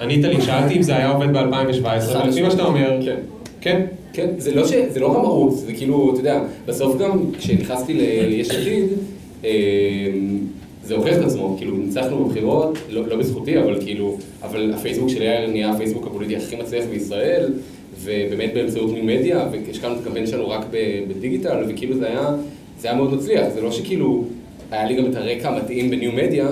ענית 0.00 0.24
לי, 0.24 0.42
שאלתי 0.42 0.76
אם 0.76 0.82
זה 0.82 0.96
היה 0.96 1.10
עובד 1.10 1.32
ב-2017, 1.32 2.16
ולפי 2.24 2.42
מה 2.42 2.50
שאתה 2.50 2.62
אומר, 2.62 2.98
כן. 3.04 3.16
כן? 3.60 3.86
כן, 4.12 4.28
זה 4.38 4.54
לא, 4.54 4.66
ש... 4.66 4.72
זה 4.88 5.00
לא 5.00 5.16
רמאות, 5.16 5.56
זה 5.56 5.72
כאילו, 5.72 6.10
אתה 6.12 6.20
יודע, 6.20 6.42
בסוף 6.66 6.98
גם 6.98 7.18
כשנכנסתי 7.38 7.94
ליש 7.94 8.50
עתיד, 8.50 8.84
אה, 9.44 9.50
זה 10.86 10.94
הוכיח 10.94 11.18
את 11.18 11.22
עצמו, 11.24 11.54
כאילו 11.58 11.76
ניצחנו 11.76 12.24
בבחירות, 12.24 12.78
לא, 12.90 13.08
לא 13.08 13.16
בזכותי, 13.16 13.58
אבל 13.58 13.80
כאילו, 13.80 14.18
אבל 14.42 14.72
הפייסבוק 14.74 15.08
שלי 15.08 15.28
היה 15.28 15.46
נהיה 15.46 15.70
הפייסבוק 15.70 16.06
הפוליטי 16.06 16.36
הכי 16.36 16.56
מצליח 16.56 16.84
בישראל, 16.90 17.52
ובאמת 18.02 18.54
באמצעות 18.54 18.92
ניו 18.92 19.04
מדיה, 19.04 19.48
והשקענו 19.52 19.94
את 19.94 20.00
הקמפיין 20.00 20.26
שלנו 20.26 20.48
רק 20.48 20.66
בדיגיטל, 21.08 21.64
וכאילו 21.68 21.96
זה 21.96 22.06
היה, 22.06 22.34
זה 22.80 22.88
היה 22.88 22.96
מאוד 22.96 23.14
מצליח, 23.14 23.48
זה 23.54 23.60
לא 23.60 23.72
שכאילו, 23.72 24.24
היה 24.70 24.84
לי 24.86 24.94
גם 24.94 25.06
את 25.06 25.16
הרקע 25.16 25.48
המתאים 25.48 25.90
בניו 25.90 26.12
מדיה, 26.12 26.48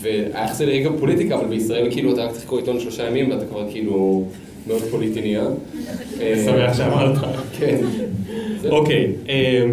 והיה 0.00 0.48
חסר 0.48 0.66
לי 0.66 0.78
רגע 0.78 0.90
בפוליטיקה, 0.90 1.34
אבל 1.34 1.46
בישראל 1.46 1.90
כאילו 1.90 2.14
אתה 2.14 2.24
רק 2.24 2.30
צריך 2.32 2.44
לקרוא 2.44 2.58
עיתון 2.58 2.80
שלושה 2.80 3.06
ימים 3.06 3.30
ואתה 3.30 3.46
כבר 3.46 3.70
כאילו 3.70 4.24
מאוד 4.66 4.82
פוליטי 4.90 5.20
נהיה. 5.20 5.44
שמח 6.44 6.76
שאמרת. 6.76 7.18
כן. 7.58 7.76
אוקיי, 8.68 9.12
אמ, 9.28 9.72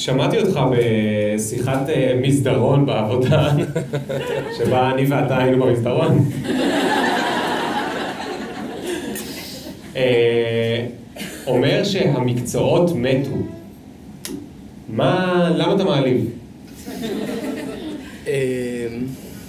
שמעתי 0.00 0.38
אותך 0.38 0.60
בשיחת 0.70 1.88
אה, 1.88 2.18
מסדרון 2.22 2.86
בעבודה, 2.86 3.52
שבה 4.58 4.90
אני 4.90 5.04
ואתה 5.04 5.38
היינו 5.38 5.64
במסדרון. 5.64 6.18
אה, 9.96 10.86
אומר 11.46 11.84
שהמקצועות 11.84 12.90
מתו. 12.94 13.30
מה, 14.88 15.50
למה 15.56 15.74
אתה 15.74 15.84
מעליב? 15.84 16.30
אמ, 18.26 18.32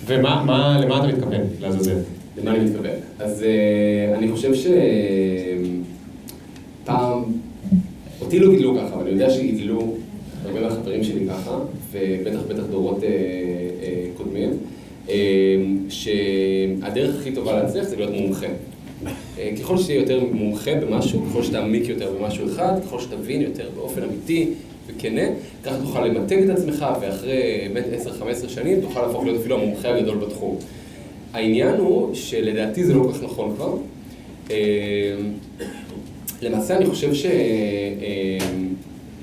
ומה, 0.06 0.44
מה, 0.46 0.80
למה 0.82 0.98
אתה 0.98 1.08
מתכוון, 1.08 1.42
לעזאזל? 1.60 1.98
למה 2.38 2.52
אני 2.52 2.66
מתכוון? 2.70 2.96
אז 3.20 3.44
אה, 3.44 4.16
אני 4.18 4.32
חושב 4.32 4.52
שפעם, 6.84 7.24
אותי 8.22 8.40
לא 8.40 8.52
גידלו 8.52 8.76
ככה, 8.76 8.96
אבל 8.96 9.02
אני 9.02 9.12
יודע 9.12 9.30
שגידלו 9.30 9.98
הרבה 10.52 10.70
מהחברים 10.70 11.04
שלי 11.04 11.28
ככה, 11.30 11.60
ובטח 11.92 12.40
בטח 12.48 12.64
דורות 12.72 13.04
אה, 13.04 13.10
אה, 13.10 14.06
קודמים, 14.18 14.50
אה, 15.10 15.16
שהדרך 15.90 17.16
הכי 17.20 17.32
טובה 17.32 17.54
להצליח 17.54 17.86
זה 17.86 17.96
להיות 17.96 18.12
מומחה. 18.12 18.48
ככל 19.60 19.78
שתהיה 19.78 20.00
יותר 20.00 20.24
מומחה 20.32 20.76
במשהו, 20.76 21.26
ככל 21.30 21.44
שתעמיק 21.44 21.90
יותר 21.90 22.12
במשהו 22.20 22.48
אחד, 22.48 22.74
ככל 22.86 23.00
שתבין 23.00 23.42
יותר 23.42 23.70
באופן 23.76 24.04
אמיתי 24.04 24.50
וכנה, 24.88 25.22
ככה 25.64 25.78
תוכל 25.78 26.06
למתג 26.06 26.38
את 26.44 26.50
עצמך, 26.50 26.86
ואחרי 27.02 27.68
באמת 27.74 27.86
10-15 28.46 28.50
שנים 28.50 28.82
תוכל 28.82 29.02
להפוך 29.02 29.24
להיות 29.24 29.40
אפילו 29.42 29.56
המומחה 29.56 29.96
הגדול 29.96 30.18
בתחום. 30.18 30.58
העניין 31.34 31.76
הוא 31.76 32.16
שלדעתי 32.16 32.84
זה 32.84 32.94
לא 32.94 33.04
כל 33.04 33.12
כך 33.12 33.24
נכון 33.24 33.56
כבר. 33.56 33.76
למעשה 36.42 36.78
אני 36.78 36.86
חושב 36.86 37.14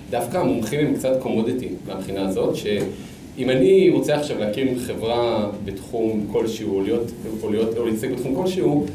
שדווקא 0.09 0.37
המומחים 0.37 0.87
הם 0.87 0.95
קצת 0.95 1.21
commodity 1.21 1.69
מהבחינה 1.87 2.29
הזאת, 2.29 2.57
שאם 2.57 3.51
אני 3.51 3.91
רוצה 3.91 4.17
עכשיו 4.17 4.39
להקים 4.39 4.79
חברה 4.79 5.51
בתחום 5.65 6.27
כלשהו, 6.33 6.75
או 6.75 6.83
להיות, 6.83 7.11
או 7.43 7.51
להיות, 7.51 7.77
או 7.77 7.87
להתעסק 7.87 8.11
בתחום 8.11 8.35
כלשהו, 8.35 8.87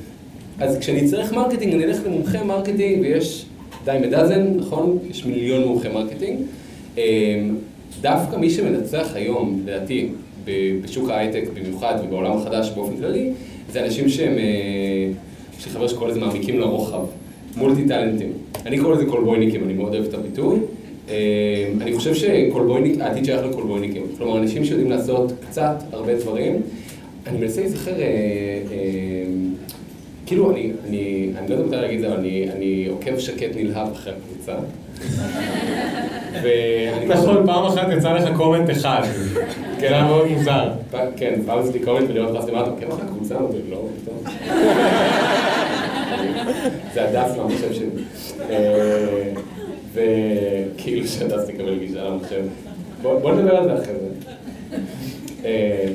אז 0.60 0.78
כשאני 0.78 1.08
צריך 1.08 1.34
marketing, 1.34 1.74
אני 1.74 1.84
אלך 1.84 2.00
למומחה 2.06 2.44
marketing, 2.44 3.02
ויש 3.02 3.46
dime 3.86 3.98
a 4.02 4.09
dozen, 4.09 4.54
נכון? 4.58 4.98
יש 5.10 5.26
מיליון 5.26 5.64
מומחי 5.64 5.88
marketing. 5.90 6.40
דווקא 8.02 8.36
מי 8.36 8.50
שמנצח 8.50 9.12
היום, 9.16 9.62
לדעתי, 9.64 10.08
בשוק 10.82 11.10
ההייטק 11.10 11.44
במיוחד 11.54 11.96
ובעולם 12.04 12.38
החדש 12.38 12.72
באופן 12.76 12.98
כללי, 12.98 13.30
זה 13.72 13.86
אנשים 13.86 14.10
שהם, 14.10 14.34
יש 15.60 15.66
לי 15.66 15.72
חבר 15.72 15.88
שקורא 15.88 16.10
לזה 16.10 16.20
מעמיקים 16.20 16.60
לרוחב, 16.60 17.06
מולטי 17.58 17.88
טאלנטים. 17.88 18.32
אני 18.66 18.80
קורא 18.80 18.96
לזה 18.96 19.06
קולבויניקים, 19.06 19.64
אני 19.64 19.74
מאוד 19.74 19.94
אוהב 19.94 20.06
את 20.06 20.14
הביטוי. 20.14 20.60
אני 21.82 21.98
חושב 21.98 22.14
שקולבויניק, 22.14 23.02
העתיד 23.02 23.26
שייך 23.26 23.46
לקולבויניקים. 23.46 24.04
כלומר, 24.18 24.38
אנשים 24.38 24.66
שיודעים 24.66 24.90
לעשות 24.90 25.32
קצת, 25.50 25.76
הרבה 25.92 26.16
דברים. 26.16 26.62
אני 27.28 27.38
מנסה 27.38 27.62
להיזכר, 27.62 27.94
כאילו, 30.26 30.52
אני, 30.52 30.72
אני, 30.88 31.30
אני 31.38 31.50
לא 31.50 31.56
יודע 31.56 31.68
מתי 31.68 31.76
להגיד 31.76 31.96
את 31.96 32.02
זה, 32.02 32.08
אבל 32.08 32.18
אני, 32.18 32.48
אני 32.56 32.88
עוקב 32.90 33.20
שקט 33.20 33.56
נלהב 33.56 33.92
אחרי 33.92 34.14
הקבוצה. 34.14 34.54
נכון, 37.08 37.46
פעם 37.46 37.66
אחת 37.66 37.88
יצא 37.98 38.14
לך 38.14 38.38
קומנט 38.38 38.70
אחד. 38.70 39.02
כן, 39.80 39.94
היה 39.94 40.04
מאוד 40.04 40.28
מוזר. 40.28 40.72
כן, 41.16 41.40
פעם 41.46 41.60
עשיתי 41.60 41.80
קומנט 41.80 42.10
ולראות 42.10 42.50
אתה 42.50 42.60
עוקב 42.60 42.92
אחרי 42.92 43.06
הקבוצה? 43.06 43.36
אמרתי, 43.36 43.58
לא, 43.70 43.88
פתאום. 44.02 44.18
זה 46.94 47.10
הדס 47.10 47.38
מהמחשב 47.38 47.74
שלי. 47.74 47.88
וכאילו 49.94 51.08
שהדס 51.08 51.46
תקבל 51.48 51.80
גישה 51.80 52.04
למחשב. 52.04 52.44
בוא 53.02 53.34
נדבר 53.34 53.56
על 53.56 53.64
זה 53.64 53.74
אחרי 53.74 53.94
זה. 54.00 54.08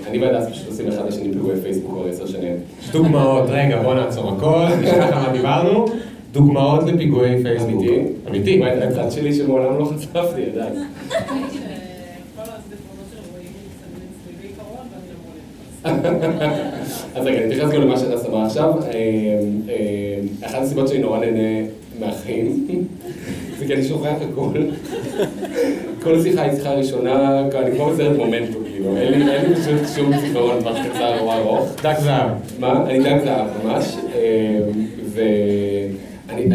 אני 0.06 0.18
והדס 0.18 0.48
פשוט 0.48 0.66
עושים 0.68 0.88
אחד 0.88 1.08
לשני 1.08 1.32
פיגועי 1.32 1.61
פייסבוק 1.61 1.90
כבר 1.92 2.08
עשר 2.08 2.26
שנים. 2.26 2.56
דוגמאות, 2.92 3.44
רגע, 3.48 3.82
בוא 3.82 3.94
נעצור 3.94 4.32
הכל, 4.32 4.76
נשכח 4.82 5.12
על 5.12 5.22
מה 5.22 5.32
דיברנו. 5.32 5.87
דוגמאות 6.32 6.84
לפיגועי 6.87 7.42
פייסבוק. 7.42 7.82
אמיתי? 7.82 8.02
אמיתי. 8.28 8.56
מה, 8.56 8.74
את 8.74 8.82
הצד 8.82 9.11
שלי 9.11 9.34
שמעולם 9.34 9.78
לא 9.78 9.84
חשפתי, 9.84 10.40
ידעת. 10.40 10.72
אז 17.14 17.26
רגע, 17.26 17.38
אני 17.38 17.46
אתייחס 17.46 17.70
גם 17.70 17.80
למה 17.80 17.98
שאתה 17.98 18.24
שמה 18.24 18.46
עכשיו. 18.46 18.74
אחת 20.42 20.62
הסיבות 20.62 20.88
שאני 20.88 21.00
נורא 21.00 21.18
נהנה 21.18 21.68
מהחיים, 22.00 22.66
כי 23.68 23.74
אני 23.74 23.85
שוכח 23.85 24.14
הכל. 24.33 24.59
כל 26.02 26.22
שיחה 26.22 26.42
היא 26.42 26.52
שיחה 26.52 26.72
ראשונה, 26.72 27.44
אני 27.54 27.76
כמו 27.76 27.90
בסרט 27.90 28.16
מומנטום, 28.16 28.62
כאילו, 28.64 28.96
אין 28.96 29.22
לי 29.22 29.54
פשוט 29.54 29.96
שום 29.96 30.20
זיכרון 30.20 30.59
לטווח 30.59 30.76
קצר 30.90 31.20
או 31.20 31.33
ארוך. 31.33 31.68
דק 31.83 31.96
זהב. 31.98 32.31
מה? 32.59 32.85
אני 32.90 32.98
דק 32.98 33.24
זהב 33.24 33.46
ממש. 33.64 33.96
ואני 35.14 36.46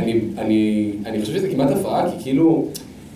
חושב 1.21 1.34
שזה 1.34 1.49
כמעט 1.49 1.71
הפרעה, 1.71 2.12
כי 2.12 2.23
כאילו, 2.23 2.65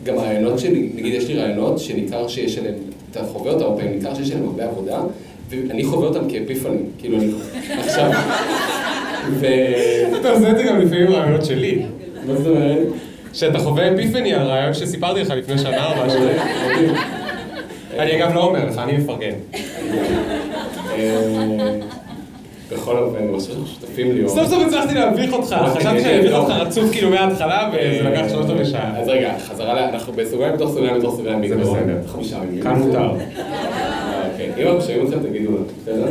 גם 0.04 0.18
הרעיונות 0.18 0.60
שלי, 0.60 0.90
נגיד 0.96 1.14
יש 1.14 1.28
לי 1.28 1.34
רעיונות 1.34 1.80
שניכר 1.80 2.28
שיש 2.28 2.58
עליהם, 2.58 2.76
אתה 3.12 3.24
חווה 3.24 3.52
אותם 3.52 3.66
הרבה, 3.66 3.84
ניכר 3.84 4.16
שיש 4.16 4.32
עליהם 4.32 4.48
הרבה 4.48 4.66
עבודה, 4.66 5.02
ואני 5.50 5.86
חווה 5.86 6.08
אותם 6.08 6.30
כאפיפנים, 6.30 6.86
כאילו 7.00 7.18
אני 7.18 7.32
עכשיו. 7.80 8.12
אתה 10.20 10.32
עושה 10.32 10.52
את 10.52 10.58
זה 10.58 10.64
גם 10.64 10.80
לפעמים 10.80 11.08
רעיונות 11.08 11.46
שלי. 11.46 11.82
מה 12.28 12.36
זאת 12.36 12.48
אומרת? 12.48 12.88
שאתה 13.38 13.60
חווה 13.60 13.94
אפיפני 13.94 14.34
על 14.34 14.48
רעיון 14.48 14.74
שסיפרתי 14.74 15.22
לך 15.22 15.30
לפני 15.30 15.58
שנה 15.58 15.88
או 15.88 16.06
משהו. 16.06 16.20
אני 18.00 18.16
אגב 18.16 18.36
לא 18.36 18.44
אומר 18.44 18.66
לך, 18.66 18.78
אני 18.78 18.98
מפרגן. 18.98 19.34
בכל 22.72 22.98
אופן, 22.98 23.18
אני 23.18 23.38
חושב 23.38 23.52
שאנחנו 23.52 23.68
שותפים 23.68 24.12
לי. 24.12 24.30
סוף 24.30 24.48
סוף 24.48 24.64
הצלחתי 24.68 24.94
להביך 24.94 25.34
אותך, 25.34 25.56
חשבתי 25.76 26.02
שאני 26.02 26.20
אביך 26.20 26.34
אותך 26.34 26.50
רצוף 26.50 26.92
כאילו 26.92 27.10
מההתחלה 27.10 27.70
וזה 27.74 28.10
לקח 28.10 28.26
שלושת 28.32 28.50
רבעי 28.50 28.66
שעה. 28.66 29.00
אז 29.00 29.08
רגע, 29.08 29.34
חזרה 29.50 29.74
ל... 29.74 29.78
אנחנו 29.78 30.14
בסוגריים 30.14 30.54
בתוך 30.54 30.72
סוגריים 30.72 31.00
בתוך 31.00 31.16
סוגריים. 31.16 31.48
זה 31.48 31.56
בסדר. 31.56 31.98
חמישה 32.08 32.40
מילים. 32.40 32.64
כאן 32.64 32.80
מותר. 32.80 33.10
אוקיי, 33.10 34.52
אם 34.58 34.68
אנחנו 34.68 34.82
שומעים 34.82 35.08
אתכם 35.08 35.20
תגידו 35.20 35.52
לנו, 35.52 35.66
בסדר? 35.82 36.08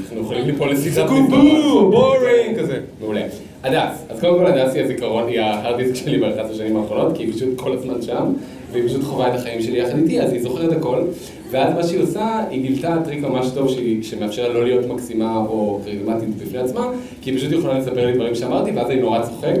אנחנו 0.00 0.20
יכולים 0.20 0.46
ליפול 0.46 0.70
קובו, 1.08 1.90
boring 1.90 2.58
כזה. 2.58 2.80
מעולה. 3.00 3.22
הדס, 3.64 4.04
אז 4.10 4.20
קודם 4.20 4.38
כל 4.38 4.46
הדס 4.46 4.74
היא 4.74 4.82
הזיכרון, 4.82 5.28
היא 5.28 5.40
ה 5.40 5.47
hard 5.47 5.76
disk 5.76 5.94
שלי 5.94 6.18
באחת 6.18 6.50
השנים 6.50 6.76
האחרונות, 6.76 7.16
כי 7.16 7.22
היא 7.22 7.32
פשוט 7.32 7.48
כל 7.56 7.72
הזמן 7.72 8.02
שם, 8.02 8.32
והיא 8.72 8.88
פשוט 8.88 9.02
חווה 9.02 9.28
את 9.28 9.34
החיים 9.34 9.62
שלי 9.62 9.78
יחד 9.78 9.98
איתי, 9.98 10.20
אז 10.20 10.32
היא 10.32 10.42
זוכרת 10.42 10.72
הכל. 10.72 11.02
ואז 11.50 11.74
מה 11.74 11.82
שהיא 11.82 12.02
עושה, 12.02 12.44
היא 12.50 12.62
גילתה 12.62 12.96
טריק 13.04 13.22
ממש 13.22 13.46
טוב 13.54 13.68
שמאפשר 14.02 14.48
לה 14.48 14.54
לא 14.54 14.64
להיות 14.64 14.86
מקסימה 14.86 15.36
או 15.36 15.80
קריזמטית 15.84 16.28
בפני 16.28 16.58
עצמה, 16.58 16.88
כי 17.22 17.30
היא 17.30 17.38
פשוט 17.38 17.52
יכולה 17.52 17.78
לספר 17.78 18.06
לי 18.06 18.12
דברים 18.12 18.34
שאמרתי, 18.34 18.70
ואז 18.70 18.90
אני 18.90 19.00
נורא 19.00 19.22
צוחק, 19.22 19.56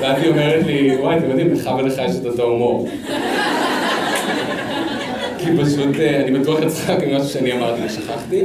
ואז 0.00 0.22
היא 0.22 0.30
אומרת 0.30 0.66
לי, 0.66 0.96
וואי, 0.96 1.18
אתם 1.18 1.30
יודעים, 1.30 1.52
לך 1.52 1.70
ולך 1.78 2.02
יש 2.08 2.16
את 2.20 2.26
אותו 2.26 2.42
הומור. 2.42 2.88
כי 5.38 5.46
פשוט, 5.62 6.00
אני 6.24 6.38
בטוח 6.38 6.62
אצחק 6.62 7.02
עם 7.02 7.16
משהו 7.16 7.28
שאני 7.28 7.52
אמרתי 7.52 7.80
ושכחתי. 7.86 8.42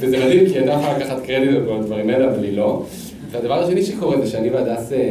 וזה 0.00 0.18
מדהים, 0.18 0.46
כי 0.46 0.52
היא 0.52 0.58
הייתה 0.58 0.72
יכולה 0.72 0.98
לקחת 0.98 1.26
קרדיט 1.26 1.50
על 1.50 1.62
כל 1.68 1.74
הדברים 1.74 2.10
האלה, 2.10 2.28
אבל 2.28 2.44
היא 2.44 2.56
לא. 2.56 2.82
והדבר 3.30 3.54
השני 3.64 3.82
שקורה 3.82 4.20
זה 4.20 4.30
שאני 4.30 4.50
והדס 4.50 4.92
אה, 4.92 4.96
אה, 4.98 5.02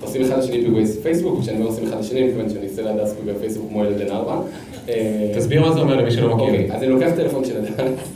עושים 0.00 0.22
אחד 0.22 0.38
לשני 0.38 0.62
פיגועי 0.64 0.84
פייסבוק, 1.02 1.38
וכשאני 1.38 1.56
אומר 1.56 1.68
עושים 1.68 1.84
אחד 1.86 2.00
לשני, 2.00 2.24
מתכוון 2.24 2.50
שאני 2.50 2.66
עושה 2.66 2.82
להדס 2.82 3.12
פיגועי 3.14 3.36
פייסבוק 3.40 3.68
כמו 3.68 3.84
ילד 3.84 3.98
בן 3.98 4.10
ארבע. 4.10 4.40
אה, 4.88 5.30
תסביר 5.36 5.60
מה 5.60 5.72
זה 5.72 5.80
אומר 5.80 5.96
למי 5.96 6.10
שלא 6.10 6.36
מכיר. 6.36 6.46
אוקיי, 6.46 6.68
אז 6.72 6.82
אני 6.82 6.90
לוקח 6.92 7.10
טלפון 7.16 7.44
של 7.44 7.52
הדס. 7.56 8.08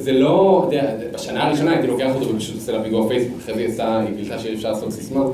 זה- 0.00 0.12
לא, 0.12 0.64
אתה 0.68 0.76
יודע, 0.76 0.90
בשנה 1.14 1.46
הראשונה 1.46 1.70
הייתי 1.70 1.86
לוקח 1.86 2.10
אותו 2.14 2.34
ופשוט 2.34 2.54
עושה 2.54 2.72
לה 2.72 2.82
פיגוע 2.82 3.08
פייסבוק, 3.08 3.38
אחרי 3.42 3.54
זה 3.54 3.60
היא 3.60 3.68
עשה, 3.68 4.00
היא 4.00 4.16
גילתה 4.16 4.38
שאפשר 4.38 4.70
לעשות 4.72 4.92
סיסמה. 4.92 5.24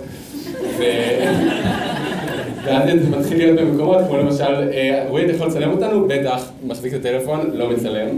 ואז 2.65 2.89
זה 3.03 3.17
מתחיל 3.19 3.39
להיות 3.39 3.61
במקומות, 3.61 3.99
כמו 4.09 4.17
למשל, 4.17 4.45
רועי, 5.09 5.25
אתה 5.25 5.33
יכול 5.33 5.47
לצלם 5.47 5.71
אותנו? 5.71 6.09
בטח, 6.09 6.51
מחזיק 6.67 6.95
את 6.95 7.01
הטלפון, 7.01 7.51
לא 7.53 7.71
מצלם. 7.71 8.09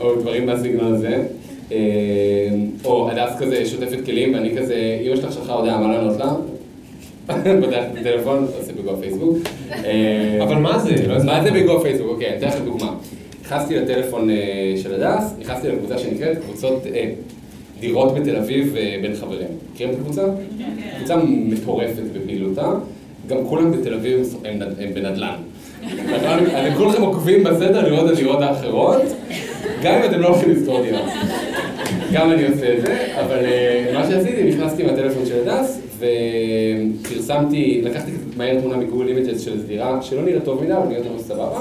או 0.00 0.14
דברים 0.20 0.46
מהסגנון 0.46 0.94
הזה. 0.94 1.22
אה, 1.72 1.76
או 2.84 3.10
הדס 3.10 3.36
כזה 3.38 3.66
שוטפת 3.66 4.04
כלים, 4.04 4.34
ואני 4.34 4.56
כזה, 4.56 4.74
אמא 5.06 5.16
שלך 5.16 5.32
שלחה 5.32 5.52
הודעה, 5.52 5.78
מה 5.80 5.92
לענות 5.96 6.16
לה? 6.16 6.32
פותח 7.60 7.82
את 7.92 7.98
הטלפון, 8.00 8.46
עושה 8.58 8.72
פיגוע 8.76 8.96
פייסבוק. 9.00 9.38
אה, 9.84 10.38
אבל 10.42 10.54
מה 10.54 10.78
זה? 10.78 10.90
לא 11.08 11.24
מה 11.24 11.42
זה 11.44 11.50
ביגו 11.50 11.80
פייסבוק? 11.80 12.08
אוקיי, 12.10 12.28
אני 12.28 12.36
אתן 12.38 12.48
לכם 12.48 12.64
דוגמה. 12.64 12.92
נכנסתי 13.44 13.76
לטלפון 13.76 14.30
אה, 14.30 14.36
של 14.82 14.94
הדס, 15.02 15.34
נכנסתי 15.40 15.68
לקבוצה 15.68 15.98
שנקראת 15.98 16.38
קבוצות 16.38 16.82
דירות 17.80 18.14
בתל 18.14 18.36
אביב 18.36 18.74
בין 19.02 19.14
חברים. 19.14 19.46
מכירים 19.72 19.92
את 19.94 19.98
הקבוצה? 20.00 20.22
קבוצה 20.98 21.16
מטורפת 21.26 22.02
בפעילותה, 22.14 22.72
גם 23.28 23.36
כולם 23.48 23.72
בתל 23.72 23.94
אביב 23.94 24.36
הם 24.44 24.58
נד- 24.58 24.74
הם 24.80 24.94
בנדל"ן. 24.94 25.34
נכון? 26.16 26.38
כולכם 26.76 27.02
עוקבים 27.02 27.44
בסדר 27.44 27.88
לראות 27.88 28.06
את 28.10 28.16
הדירות 28.16 28.40
האחרות, 28.42 29.02
גם 29.82 29.94
אם 29.94 30.10
אתם 30.10 30.20
לא 30.20 30.28
הולכים 30.28 30.50
לשכור 30.50 30.82
דירה. 30.82 31.00
גם 32.12 32.32
אני 32.32 32.46
עושה 32.46 32.74
את 32.74 32.82
זה, 32.82 33.06
אבל 33.20 33.44
אה, 33.44 33.90
מה 33.94 34.06
שעשיתי, 34.06 34.42
נכנסתי 34.42 34.82
מהטלפון 34.82 35.26
של 35.26 35.48
הדס, 35.48 35.80
ופרסמתי, 35.98 37.80
לקחתי 37.84 38.10
מהר 38.36 38.60
תמונה 38.60 38.76
מ 38.76 38.81
Google 38.81 39.08
Images 39.08 39.40
של 39.40 39.52
איזו 39.52 39.66
דירה 39.66 40.02
שלא 40.02 40.22
נראית 40.22 40.44
טוב 40.44 40.64
מדי, 40.64 40.72
אבל 40.72 40.88
נראית 40.88 41.06
ממש 41.06 41.22
סבבה, 41.22 41.60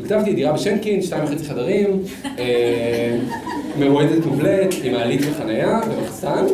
וכתבתי 0.00 0.32
דירה 0.34 0.52
בשנקין, 0.52 1.02
שתיים 1.02 1.24
וחצי 1.24 1.44
חדרים, 1.44 2.02
אה, 2.38 3.16
מרועדת 3.78 4.22
קומפלט, 4.22 4.74
עם 4.84 4.92
מעלית 4.92 5.20
וחנייה, 5.30 5.80
ומחסן, 5.90 6.44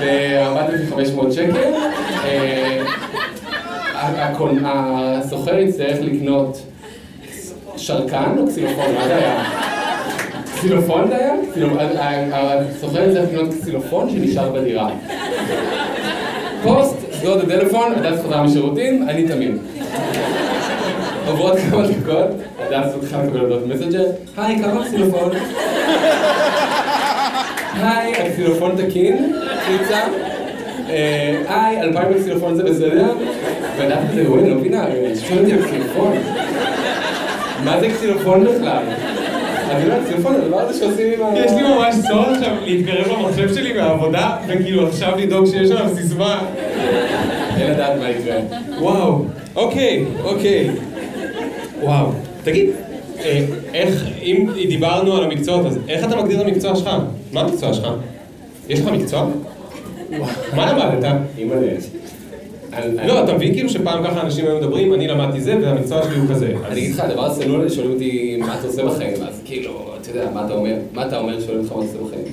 ב-4,500 0.00 1.32
שקל. 1.32 1.72
אה, 2.24 2.82
הסוחר 4.64 5.58
יצטרך 5.58 5.98
לקנות 6.00 6.62
שרקן 7.78 8.34
או 8.38 8.46
קסילופון, 8.46 8.94
מה 8.94 9.08
זה 9.08 9.16
היה? 9.16 9.44
קסילופון 10.56 11.08
זה 11.08 11.16
היה? 11.16 11.32
קסילו- 11.50 11.80
ה- 11.80 12.00
ה- 12.02 12.58
הסוחר 12.58 13.12
צריך 13.12 13.28
לקנות 13.32 13.54
קסילופון 13.54 14.10
שנשאר 14.10 14.50
בדירה. 14.52 14.88
פוסט, 16.62 16.94
סגור 17.12 17.38
את 17.38 17.44
הטלפון, 17.44 17.92
הדס 17.96 18.20
חזרה 18.24 18.42
משירותים, 18.42 19.08
אני 19.08 19.28
תמים. 19.28 19.58
עוברות 21.26 21.56
כמה 21.70 21.82
דקות, 21.86 22.28
הדס 22.58 22.94
מתחילה 23.02 23.22
לקבל 23.24 23.40
הודעות 23.40 23.66
מסנג'ר, 23.66 24.04
היי, 24.36 24.58
כמה 24.62 24.84
קסילופון? 24.84 25.30
היי, 27.82 28.12
הקסילופון 28.16 28.72
תקין? 28.76 29.32
חיצה? 29.66 30.00
אה, 30.90 31.34
היי, 31.48 31.80
אלפיים 31.80 32.08
בקסילופון 32.14 32.56
זה 32.56 32.62
בסדר? 32.62 33.12
והדס 33.78 33.98
כזה, 34.12 34.30
וואי, 34.30 34.40
אני 34.40 34.50
לא 34.50 34.56
מבינה, 34.56 34.84
שואל 35.28 35.38
אותי 35.38 35.52
על 35.52 35.62
קסילופון. 35.62 36.12
מה 37.64 37.80
זה 37.80 37.88
קסילופון 37.88 38.44
בכלל? 38.44 38.82
אני 39.70 39.84
אומר, 39.84 40.04
קסילופון 40.04 40.34
זה 40.34 40.42
הדבר 40.42 40.60
הזה 40.60 40.78
שעושים 40.78 41.12
עם 41.12 41.26
ה... 41.26 41.38
יש 41.38 41.52
לי 41.52 41.62
ממש 41.62 41.94
צורך 42.08 42.28
עכשיו 42.28 42.54
להתקרב 42.64 43.06
למחשב 43.18 43.54
שלי 43.54 43.72
מהעבודה, 43.72 44.36
וכאילו 44.48 44.88
עכשיו 44.88 45.12
לדאוג 45.18 45.46
שיש 45.46 45.70
עליו 45.70 45.88
סיסמה. 45.96 46.40
אין 47.56 47.70
לדעת 47.70 47.98
מה 48.00 48.10
יקרה. 48.10 48.36
וואו, 48.80 49.24
אוקיי, 49.56 50.04
אוקיי. 50.24 50.70
וואו. 51.82 52.12
תגיד, 52.44 52.70
אה, 53.20 53.44
איך, 53.74 54.04
אם 54.22 54.46
דיברנו 54.68 55.16
על 55.16 55.24
המקצועות, 55.24 55.66
אז 55.66 55.78
איך 55.88 56.04
אתה 56.04 56.16
מגדיר 56.16 56.40
את 56.40 56.46
המקצוע 56.46 56.76
שלך? 56.76 56.90
מה 57.32 57.40
המקצוע 57.40 57.74
שלך? 57.74 57.88
יש 58.68 58.80
לך 58.80 58.86
מקצוע? 58.86 59.26
מה 60.56 60.72
למדת? 60.72 61.16
אימא'לה. 61.38 61.72
לא, 63.06 63.24
אתה 63.24 63.34
מבין 63.34 63.54
כאילו 63.54 63.68
שפעם 63.68 64.04
ככה 64.04 64.20
אנשים 64.20 64.44
היו 64.46 64.56
מדברים, 64.56 64.94
אני 64.94 65.08
למדתי 65.08 65.40
זה, 65.40 65.58
והמקצוע 65.62 66.02
שלי 66.02 66.16
הוא 66.18 66.28
כזה. 66.30 66.54
אני 66.64 66.80
אגיד 66.80 66.94
לך, 66.94 67.00
הדבר 67.00 67.24
הזה, 67.24 67.44
שואלים 67.74 67.92
אותי 67.92 68.36
מה 68.40 68.58
אתה 68.58 68.66
עושה 68.66 68.84
בחיים, 68.84 69.22
אז 69.28 69.42
כאילו, 69.44 69.94
אתה 70.00 70.10
יודע, 70.10 70.30
מה 70.34 70.46
אתה 70.46 70.54
אומר? 70.54 70.74
מה 70.92 71.06
אתה 71.06 71.18
אומר 71.18 71.40
שואלים 71.40 71.60
אותך 71.60 71.72
מה 71.72 71.82
אתה 71.84 71.90
עושה 71.90 71.98
בחיים? 72.04 72.24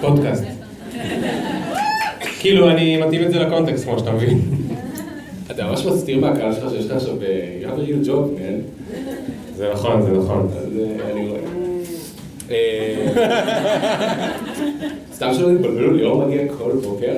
פודקאסט. 0.00 0.44
כאילו, 2.40 2.70
אני 2.70 2.96
מתאים 2.96 3.22
את 3.22 3.30
זה 3.30 3.38
לקונטקסט, 3.38 3.84
כמו 3.84 3.98
שאתה 3.98 4.12
מבין. 4.12 4.40
אתה 5.50 5.64
ממש 5.66 5.86
מסתיר 5.86 6.20
מהקהל 6.20 6.54
שלך 6.54 6.70
שיש 6.70 6.86
לך 6.86 6.92
עכשיו, 6.92 7.14
you 7.62 7.66
have 7.66 7.78
a 7.78 7.90
real 7.90 8.08
job, 8.08 8.38
man. 8.38 8.86
זה 9.56 9.70
נכון, 9.72 10.02
זה 10.02 10.10
נכון. 10.12 10.48
אז 10.56 10.78
אה, 10.78 11.12
אני 11.12 11.28
רואה. 11.28 11.67
אה, 12.50 13.06
סתם 15.12 15.30
שלא 15.34 15.54
תתבלבלו, 15.54 15.92
ליאור 15.92 16.26
מגיע 16.26 16.42
כל 16.58 16.70
בוקר, 16.82 17.16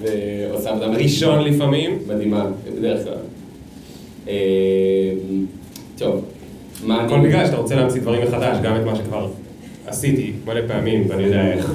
ועושה 0.00 0.70
עבודה. 0.70 0.86
ראשון 0.86 1.44
לפעמים. 1.44 1.98
מדהימה, 2.06 2.46
בדרך 2.78 3.04
כלל. 3.04 3.14
אה, 4.28 5.12
טוב, 5.98 6.24
מה. 6.84 7.04
הכל 7.04 7.20
בגלל 7.20 7.46
שאתה 7.46 7.56
רוצה 7.56 7.74
להמציא 7.74 8.00
דברים 8.00 8.22
מחדש, 8.22 8.56
גם 8.62 8.76
את 8.76 8.84
מה 8.84 8.96
שכבר 8.96 9.28
עשיתי 9.86 10.32
מלא 10.46 10.60
פעמים, 10.68 11.04
ואני 11.08 11.22
יודע 11.22 11.52
איך. 11.52 11.72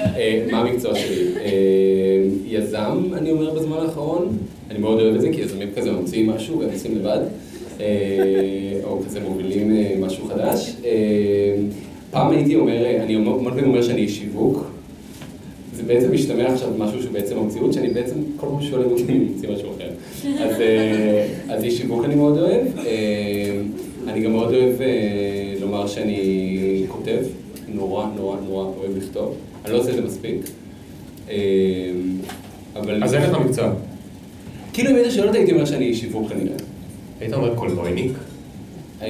אה, 0.00 0.46
מה 0.50 0.60
המקצוע 0.60 0.94
שלי? 0.94 1.24
יזם, 2.46 3.02
אני 3.14 3.30
אומר 3.30 3.54
בזמן 3.54 3.76
האחרון. 3.76 4.36
אני 4.70 4.78
מאוד 4.78 5.00
אוהב 5.00 5.14
את 5.14 5.20
זה, 5.20 5.28
כי 5.32 5.40
יזמים 5.40 5.68
כזה 5.76 5.92
ממציאים 5.92 6.30
משהו 6.30 6.58
והם 6.58 6.70
עושים 6.72 6.98
לבד. 6.98 7.20
אה, 7.80 7.86
או 8.84 9.00
כזה 9.06 9.20
מובילים 9.20 9.76
אה, 9.76 9.94
משהו 10.00 10.26
חדש. 10.26 10.76
אה, 10.84 10.90
פעם 12.10 12.30
הייתי 12.30 12.56
אומר, 12.56 12.86
אני 13.00 13.16
מאוד 13.16 13.42
פעמים 13.44 13.64
אומר 13.64 13.82
שאני 13.82 14.00
איש 14.00 14.18
שיווק. 14.18 14.64
זה 15.76 15.82
בעצם 15.82 16.12
משתמע 16.12 16.52
עכשיו 16.52 16.68
משהו 16.78 17.02
שהוא 17.02 17.12
בעצם 17.12 17.38
המציאות, 17.38 17.72
שאני 17.72 17.90
בעצם 17.90 18.14
כל 18.36 18.46
פעם 18.46 18.82
אותי 18.84 19.02
אם 19.02 19.08
אני 19.08 19.18
ממציא 19.18 19.48
משהו 19.48 19.70
אחר. 19.76 19.88
אז, 20.44 20.56
אז 21.48 21.64
איש 21.64 21.78
שיווק 21.78 22.04
אני 22.04 22.14
מאוד 22.14 22.38
אוהב. 22.38 22.66
אני 24.08 24.20
גם 24.20 24.32
מאוד 24.32 24.54
אוהב 24.54 24.74
לומר 25.60 25.86
שאני 25.86 26.84
כותב, 26.88 27.18
נורא 27.68 28.06
נורא 28.16 28.36
נורא 28.48 28.64
אוהב 28.64 28.96
לכתוב. 28.96 29.34
אני 29.64 29.72
לא 29.72 29.78
עושה 29.78 29.90
את 29.90 29.96
זה 29.96 30.02
מספיק. 30.02 30.36
אבל... 32.76 33.04
אז 33.04 33.14
אין 33.14 33.22
לך 33.22 33.38
מקצוע. 33.38 33.72
כאילו 34.72 34.90
אם 34.90 34.94
היית 34.94 35.12
שואל 35.12 35.26
אותי 35.26 35.38
הייתי 35.38 35.52
אומר 35.52 35.64
שאני 35.64 35.84
איש 35.84 36.00
שיווק 36.00 36.28
כנראה. 36.28 36.56
היית 37.22 37.34
אומר 37.34 37.54
קולנועניק? 37.54 38.12
אה, 39.02 39.08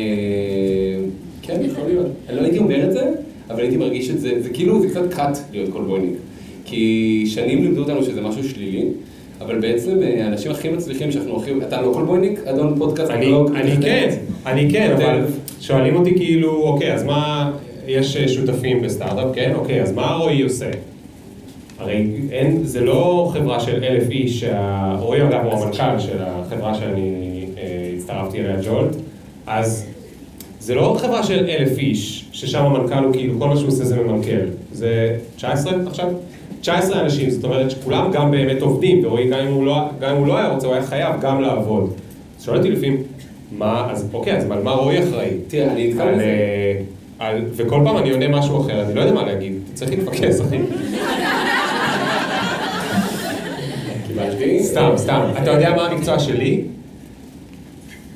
כן, 1.43 1.61
יכול 1.65 1.85
להיות. 1.89 2.07
אני 2.29 2.37
לא 2.37 2.43
הייתי 2.43 2.59
אומר 2.59 2.87
את 2.89 2.93
זה, 2.93 3.11
אבל 3.51 3.61
הייתי 3.61 3.77
מרגיש 3.77 4.11
את 4.11 4.21
זה, 4.21 4.43
זה 4.43 4.51
כאילו, 4.51 4.83
זה 4.83 4.89
קצת 4.89 5.15
קאט 5.15 5.39
להיות 5.53 5.71
קולבויניק. 5.71 6.15
כי 6.65 7.25
שנים 7.27 7.63
לימדו 7.63 7.81
אותנו 7.81 8.03
שזה 8.03 8.21
משהו 8.21 8.45
שלילי, 8.45 8.85
אבל 9.41 9.61
בעצם 9.61 10.03
אה, 10.03 10.25
האנשים 10.25 10.51
הכי 10.51 10.69
מצליחים 10.69 11.13
שאנחנו 11.13 11.37
הכי... 11.37 11.51
אתה 11.69 11.83
לא 11.83 11.93
קולבויניק? 11.93 12.41
אדון 12.47 12.75
פודקאסט? 12.79 13.11
אני 13.11 13.31
לא- 13.31 13.47
אני 13.55 13.77
כן, 13.83 14.15
אני 14.47 14.71
כן. 14.71 14.93
אבל 14.97 15.25
שואלים 15.61 15.97
אותי 15.97 16.15
כאילו, 16.17 16.63
אוקיי, 16.63 16.95
אז 16.95 17.05
מה, 17.05 17.53
יש 17.87 18.17
אה, 18.17 18.29
שותפים 18.29 18.83
בסטארט-אפ, 18.83 19.35
כן? 19.35 19.53
אוקיי, 19.55 19.83
אז 19.83 19.93
מה 19.93 20.15
רועי 20.15 20.43
עושה? 20.43 20.71
הרי 21.79 22.07
אין, 22.31 22.61
זה 22.65 22.81
לא 22.81 23.31
חברה 23.33 23.61
של 23.61 23.85
אלף 23.85 24.11
איש, 24.11 24.45
רועי 24.99 25.23
אגב 25.23 25.45
הוא 25.45 25.53
המנכ"ל 25.53 25.99
של 25.99 26.17
החברה 26.21 26.75
שאני 26.75 27.32
הצטרפתי 28.13 28.41
אליה, 28.41 28.57
ג'ולט, 28.65 28.97
אז 29.47 29.87
זה 30.61 30.75
לא 30.75 30.97
חברה 30.99 31.23
של 31.23 31.47
אלף 31.49 31.79
איש, 31.79 32.25
ששם 32.33 32.65
המנכ"ל 32.65 33.05
הוא 33.05 33.13
כאילו, 33.13 33.39
כל 33.39 33.49
מה 33.49 33.57
שהוא 33.57 33.69
עושה 33.69 33.85
זה 33.85 33.97
ממנכ"ל. 33.97 34.47
זה 34.73 35.17
19 35.37 35.73
עכשיו? 35.87 36.09
19 36.61 37.01
אנשים, 37.01 37.31
זאת 37.31 37.45
אומרת 37.45 37.71
שכולם 37.71 38.11
גם 38.13 38.31
באמת 38.31 38.63
עובדים, 38.63 39.05
ורועי 39.05 39.31
גם 39.31 39.65
לא, 39.65 39.77
גם 40.01 40.11
אם 40.11 40.17
הוא 40.17 40.27
לא 40.27 40.39
היה 40.39 40.49
רוצה, 40.49 40.67
הוא 40.67 40.75
היה 40.75 40.87
חייב 40.87 41.21
גם 41.21 41.41
לעבוד. 41.41 41.93
אז 42.39 42.45
שואל 42.45 42.57
אותי 42.57 42.71
לפעמים, 42.71 43.03
מה, 43.59 43.89
אז 43.91 44.09
אוקיי, 44.13 44.37
אז 44.37 44.51
על 44.51 44.63
מה 44.63 44.71
רועי 44.71 45.03
אחראי? 45.03 45.31
תראה, 45.49 45.73
אני 45.73 45.89
נתקע 45.89 46.03
על. 46.03 46.21
אה, 46.21 46.81
על, 47.19 47.45
וכל 47.57 47.81
פעם 47.85 47.97
אני 47.97 48.11
עונה 48.11 48.29
משהו 48.29 48.61
אחר, 48.61 48.83
אני 48.83 48.95
לא 48.95 49.01
יודע 49.01 49.13
מה 49.13 49.27
להגיד, 49.27 49.53
צריך 49.75 49.91
להתפקס, 49.91 50.41
אחי. 50.41 50.59
סתם, 54.61 54.93
סתם. 54.97 55.21
אתה 55.43 55.51
יודע 55.51 55.77
מה 55.77 55.87
המקצוע 55.87 56.19
שלי? 56.19 56.63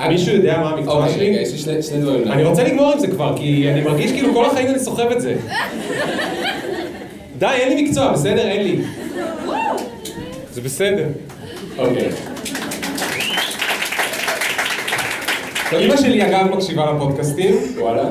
מישהו 0.08 0.34
יודע 0.34 0.58
מה 0.60 0.70
המקצוע 0.70 0.94
אוקיי, 0.94 1.08
רגע, 1.12 1.14
שלי? 1.16 1.26
יש 1.26 1.52
לי 1.52 1.58
שני- 1.58 1.82
שני 1.82 2.00
דברים. 2.00 2.28
אני 2.32 2.44
רוצה 2.44 2.64
לגמור 2.64 2.92
עם 2.92 2.98
זה 2.98 3.06
כבר, 3.06 3.36
כי 3.36 3.70
אני 3.72 3.80
מרגיש 3.80 4.12
כאילו 4.12 4.34
כל 4.34 4.44
החיים 4.46 4.66
אני 4.68 4.78
סוחב 4.78 5.10
את 5.10 5.20
זה. 5.20 5.36
די, 7.38 7.46
אין 7.46 7.76
לי 7.76 7.82
מקצוע, 7.82 8.12
בסדר? 8.12 8.48
אין 8.48 8.62
לי. 8.62 8.78
זה 10.52 10.60
בסדר. 10.60 11.06
אוקיי. 11.78 12.08
אמא 15.84 15.96
שלי 15.96 16.26
אגב 16.26 16.46
מקשיבה 16.54 16.92
לפודקאסטים. 16.92 17.54
וואלה. 17.78 18.04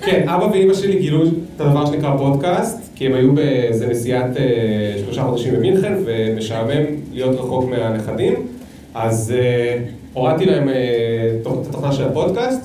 כן, 0.00 0.28
אבא 0.28 0.44
ואמא 0.44 0.74
שלי 0.74 0.98
גילו 0.98 1.22
את 1.26 1.30
הדבר 1.60 1.86
שנקרא 1.86 2.16
פודקאסט, 2.16 2.78
כי 2.94 3.06
הם 3.06 3.14
היו 3.14 3.32
באיזה 3.32 3.86
נסיעת 3.86 4.36
אה, 4.36 4.42
שלושה 5.04 5.22
חודשים 5.22 5.54
במינכן, 5.54 5.92
ומשעמם 6.04 6.82
להיות 7.12 7.36
רחוק 7.38 7.64
מהנכדים, 7.70 8.34
אז 8.94 9.34
אה, 9.38 9.76
הורדתי 10.16 10.44
להם 10.46 10.68
אה, 10.68 10.74
את 11.40 11.46
התוכנה 11.46 11.92
של 11.92 12.04
הפודקאסט, 12.04 12.60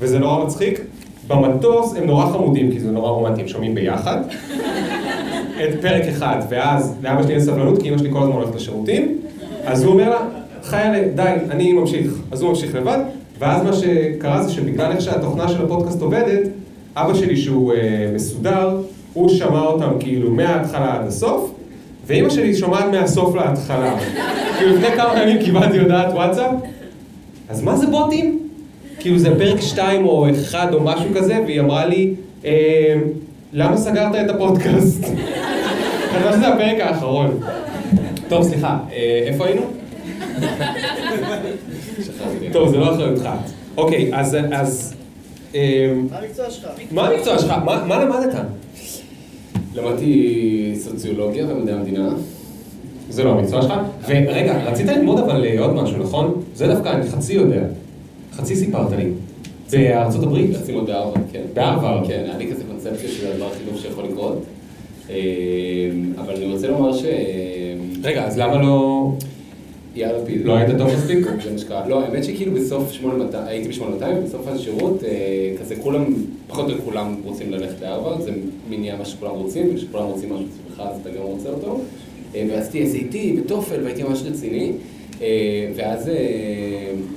וזה 0.00 0.18
נורא 0.18 0.44
מצחיק. 0.44 0.80
במטוס 1.26 1.94
הם 1.96 2.06
נורא 2.06 2.26
חמודים, 2.26 2.70
כי 2.72 2.80
זה 2.80 2.90
נורא 2.90 3.10
רומנטי, 3.10 3.40
הם 3.40 3.48
שומעים 3.48 3.74
ביחד. 3.74 4.20
את 5.64 5.80
פרק 5.80 6.02
אחד, 6.02 6.36
ואז 6.48 6.96
לאבא 7.02 7.22
שלי 7.22 7.32
אין 7.32 7.40
סבלנות, 7.40 7.82
כי 7.82 7.88
אמא 7.88 7.98
שלי 7.98 8.10
כל 8.12 8.22
הזמן 8.22 8.32
הולכת 8.32 8.54
לשירותים, 8.54 9.18
אז 9.64 9.84
הוא 9.84 9.92
אומר 9.92 10.10
לה, 10.10 10.18
חיילה, 10.62 11.08
די, 11.14 11.32
אני 11.50 11.72
ממשיך. 11.72 12.12
אז 12.30 12.42
הוא 12.42 12.50
ממשיך 12.50 12.74
לבד, 12.74 12.98
ואז 13.38 13.62
מה 13.62 13.72
שקרה 13.72 14.42
זה 14.42 14.52
שבגלל 14.52 14.92
איך 14.92 15.00
שהתוכנה 15.00 15.48
של 15.48 15.64
הפודקאסט 15.64 16.02
עובדת, 16.02 16.48
אבא 16.96 17.14
שלי 17.14 17.36
שהוא 17.36 17.72
אה, 17.72 18.10
מסודר, 18.14 18.76
הוא 19.12 19.28
שמע 19.28 19.60
אותם 19.60 19.90
כאילו 20.00 20.30
מההתחלה 20.30 20.94
עד 20.94 21.06
הסוף, 21.06 21.50
ואימא 22.06 22.30
שלי 22.30 22.54
שומעת 22.54 22.84
מהסוף 22.92 23.34
להתחלה. 23.34 23.96
כאילו 24.58 24.76
לפני 24.76 24.96
כמה 24.96 25.22
ימים 25.22 25.38
קיבלתי 25.38 25.78
הודעת 25.78 26.12
וואטסאפ, 26.12 26.50
אז 27.48 27.62
מה 27.62 27.76
זה 27.76 27.86
בוטים? 27.86 28.48
כאילו 29.00 29.18
זה 29.18 29.38
פרק 29.38 29.60
2 29.60 30.06
או 30.06 30.26
1 30.30 30.72
או 30.72 30.80
משהו 30.80 31.06
כזה, 31.16 31.38
והיא 31.46 31.60
אמרה 31.60 31.86
לי, 31.86 32.14
אה, 32.44 32.94
למה 33.52 33.76
סגרת 33.76 34.14
את 34.14 34.30
הפודקאסט? 34.30 35.04
חשבתי 36.12 36.36
שזה 36.36 36.48
הפרק 36.48 36.80
האחרון. 36.80 37.40
טוב, 38.28 38.42
סליחה, 38.42 38.78
אה, 38.92 39.22
איפה 39.26 39.46
היינו? 39.46 39.62
טוב, 42.52 42.68
זה 42.68 42.76
לא 42.76 42.94
אחריותך. 42.94 43.28
אוקיי, 43.76 44.10
אז... 44.14 44.36
אז 44.52 44.94
אה, 45.54 45.92
מה 46.10 46.18
המקצוע 46.18 46.50
שלך? 46.50 46.68
מה 46.90 47.08
המקצוע 47.08 47.38
שלך? 47.38 47.54
מה 47.64 47.84
מה 47.84 48.04
למדת? 48.04 48.34
למדתי 49.74 50.74
סוציולוגיה 50.80 51.46
ומדעי 51.48 51.74
המדינה. 51.74 52.08
זה 53.10 53.24
לא 53.24 53.30
המקצוע 53.30 53.62
שלך? 53.62 53.72
ורגע, 54.08 54.62
רצית 54.64 54.86
ללמוד 54.86 55.18
אבל 55.18 55.44
אה, 55.44 55.60
עוד 55.60 55.74
משהו, 55.74 55.98
נכון? 55.98 56.42
זה 56.54 56.66
דווקא 56.66 56.88
אני 56.88 57.10
חצי 57.10 57.32
יודע. 57.32 57.62
חצי 58.32 58.56
סיפרת 58.56 58.92
לי. 58.92 59.10
בארצות 59.72 60.22
הברית? 60.22 60.50
רציתי 60.54 60.72
ללמוד 60.72 60.86
בהרווארד, 60.86 61.20
כן. 61.32 61.42
בהרווארד. 61.54 62.06
כן, 62.06 62.22
היה 62.24 62.38
לי 62.38 62.52
כזה 62.52 62.64
קונספציה 62.64 63.08
של 63.08 63.32
הדבר 63.32 63.46
הכי 63.46 63.64
טוב 63.70 63.80
שיכול 63.80 64.04
לקרות. 64.04 64.42
אה, 65.10 65.14
אבל 66.18 66.36
אני 66.36 66.52
רוצה 66.52 66.68
לומר 66.68 66.92
ש... 66.92 67.04
רגע, 68.02 68.24
אז 68.24 68.38
למה 68.38 68.62
לא... 68.62 69.10
יאיר 69.96 70.22
לפיד. 70.22 70.44
לא 70.44 70.56
היית 70.56 70.78
טוב 70.78 70.90
מספיק? 70.94 71.18
זה 71.44 71.52
מה 71.52 71.58
שקרה. 71.58 71.88
לא, 71.88 72.04
האמת 72.04 72.24
שכאילו 72.24 72.52
בסוף 72.54 72.92
8200, 72.92 73.46
הייתי 73.46 73.68
ב-8200, 73.68 74.04
ובסוף 74.18 74.48
השירות, 74.48 75.04
אה, 75.04 75.52
כזה 75.60 75.76
כולם, 75.76 76.04
פחות 76.48 76.70
או 76.70 76.74
כולם 76.84 77.16
רוצים 77.24 77.50
ללכת 77.52 77.80
להרווארד, 77.80 78.20
זה 78.20 78.30
מין 78.68 78.80
נהיה 78.80 78.96
מה 78.96 79.04
שכולם 79.04 79.30
רוצים, 79.30 79.74
וכשכולם 79.74 80.04
רוצים 80.04 80.32
משהו 80.32 80.46
אצלך 80.46 80.80
אז 80.80 81.00
אתה 81.02 81.10
גם 81.10 81.22
רוצה 81.22 81.48
אותו. 81.48 81.80
אה, 82.36 82.44
ועשיתי 82.50 82.84
SAT 82.92 83.40
וטופל, 83.40 83.82
והייתי 83.82 84.02
ממש 84.02 84.22
רציני. 84.22 84.72
אה, 85.22 85.68
ואז, 85.76 86.08
אה, 86.08 86.14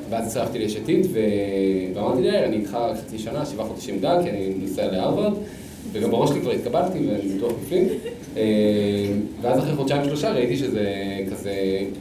ואז 0.10 0.28
הצטרפתי 0.28 0.60
ליש 0.60 0.76
עתיד, 0.76 1.08
ואמרתי 1.96 2.22
לי, 2.22 2.46
אני 2.46 2.56
איתך 2.56 2.78
חצי 2.98 3.20
שנה, 3.20 3.46
שבעה 3.46 3.68
חודשים 3.68 4.00
גג, 4.00 4.20
כי 4.24 4.30
אני 4.30 4.54
נוסע 4.62 4.92
להרווארד. 4.92 5.34
וגם 5.92 6.12
בראש 6.12 6.30
שלי 6.30 6.42
כבר 6.42 6.52
התקבלתי, 6.52 6.98
ואני 6.98 7.38
בטוח 7.38 7.52
בפנים. 7.52 7.88
ואז 9.42 9.60
אחרי 9.60 9.76
חודשיים 9.76 10.04
שלושה 10.06 10.32
ראיתי 10.32 10.58
שזה 10.58 10.94
כזה 11.32 11.54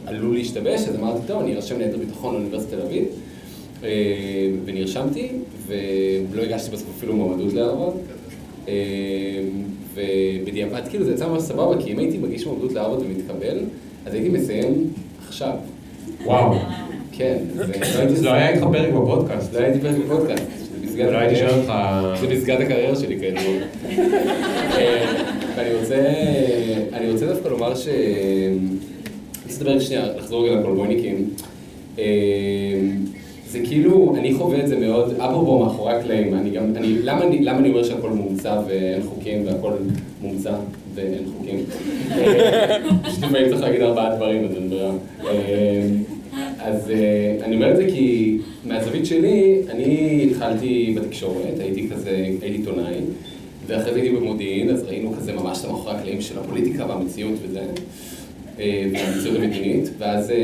עלול 0.05 0.35
להשתבש, 0.35 0.81
אז 0.81 0.95
אמרתי, 0.95 1.19
טוב, 1.27 1.41
אני 1.41 1.55
ארשם 1.55 1.79
ליתר 1.79 1.97
ביטחון 1.97 2.33
לאוניברסיטת 2.33 2.73
תל 2.73 2.81
אביב. 2.81 3.03
ונרשמתי, 4.65 5.27
ולא 5.67 6.41
הגשתי 6.41 6.71
בסוף 6.71 6.89
אפילו 6.97 7.15
מועמדות 7.15 7.53
להרווארד. 7.53 7.93
אה, 9.97 10.03
ובדיעבד, 10.43 10.81
כאילו 10.89 11.05
זה 11.05 11.11
יצא 11.11 11.27
ממש 11.27 11.41
סבבה, 11.41 11.81
כי 11.83 11.91
אם 11.91 11.99
הייתי 11.99 12.17
מגיש 12.17 12.45
מועמדות 12.45 12.71
להרווארד 12.73 13.01
ומתקבל, 13.05 13.57
אז 14.05 14.13
הייתי 14.13 14.29
מסיים 14.29 14.87
עכשיו. 15.27 15.53
וואו. 16.25 16.55
כן, 17.11 17.37
זה 17.55 17.63
לא 17.67 17.73
אז 18.03 18.23
לא 18.23 18.29
היה 18.33 18.49
איתך 18.49 18.63
פרק 18.71 18.93
בפודקאסט. 18.93 19.53
לא 19.53 19.59
הייתי 19.59 19.79
פרק 19.79 19.95
בפודקאסט. 20.05 20.43
זה 20.81 20.87
פסגת 20.87 21.05
לא 21.05 21.17
הקריירה- 21.17 22.95
שלי 22.95 23.19
כידוע. 23.19 23.41
אה, 24.77 25.13
ואני 25.57 25.73
רוצה, 25.79 26.13
אני 26.93 27.11
רוצה 27.11 27.25
דווקא 27.25 27.47
לומר 27.47 27.75
ש... 27.75 27.87
אני 27.87 28.57
רוצה 29.53 29.63
לדבר 29.63 29.79
שנייה, 29.79 30.05
לחזור 30.17 30.45
רגע 30.49 30.59
לקולבויניקים. 30.59 31.29
זה 33.51 33.59
כאילו, 33.63 34.15
אני 34.17 34.33
חווה 34.33 34.59
את 34.59 34.67
זה 34.67 34.79
מאוד, 34.79 35.13
אפרופו 35.17 35.59
מאחורי 35.59 35.93
הקלעים, 35.93 36.33
אני 36.33 36.49
גם, 36.49 36.75
אני, 36.75 37.01
למה, 37.03 37.23
אני, 37.23 37.39
למה 37.39 37.59
אני 37.59 37.69
אומר 37.69 37.83
שהכל 37.83 38.09
מומצא 38.09 38.61
ואין 38.67 39.01
חוקים 39.03 39.45
והכל 39.45 39.71
מומצא 40.21 40.51
ואין 40.95 41.23
חוקים? 41.37 41.59
פשוט 43.03 43.23
לפעמים 43.23 43.49
צריך 43.49 43.61
להגיד 43.61 43.81
ארבעה 43.81 44.15
דברים, 44.15 44.45
אז 44.45 44.55
אין 44.55 44.69
ברירה. 44.69 44.91
אה, 45.25 45.87
אז 46.59 46.91
אה, 46.91 47.45
אני 47.45 47.55
אומר 47.55 47.71
את 47.71 47.77
זה 47.77 47.87
כי 47.87 48.37
מהזווית 48.65 49.05
שלי, 49.05 49.61
אני 49.69 50.27
התחלתי 50.31 50.95
בתקשורת, 50.97 51.59
הייתי 51.59 51.89
כזה, 51.89 52.11
הייתי 52.41 52.45
עיתונאי, 52.45 52.95
ואחרי 53.67 53.93
זה 53.93 53.99
הייתי 53.99 54.15
במודיעין, 54.15 54.69
אז 54.69 54.83
ראינו 54.83 55.13
כזה 55.13 55.33
ממש 55.33 55.59
את 55.59 55.65
המאחורי 55.65 55.95
הקלעים 55.95 56.21
של 56.21 56.39
הפוליטיקה 56.39 56.85
והמציאות 56.89 57.33
וזה, 57.43 57.61
והמציאות 58.93 59.37
המדינית, 59.37 59.89
ואז 59.97 60.31
אה, 60.31 60.35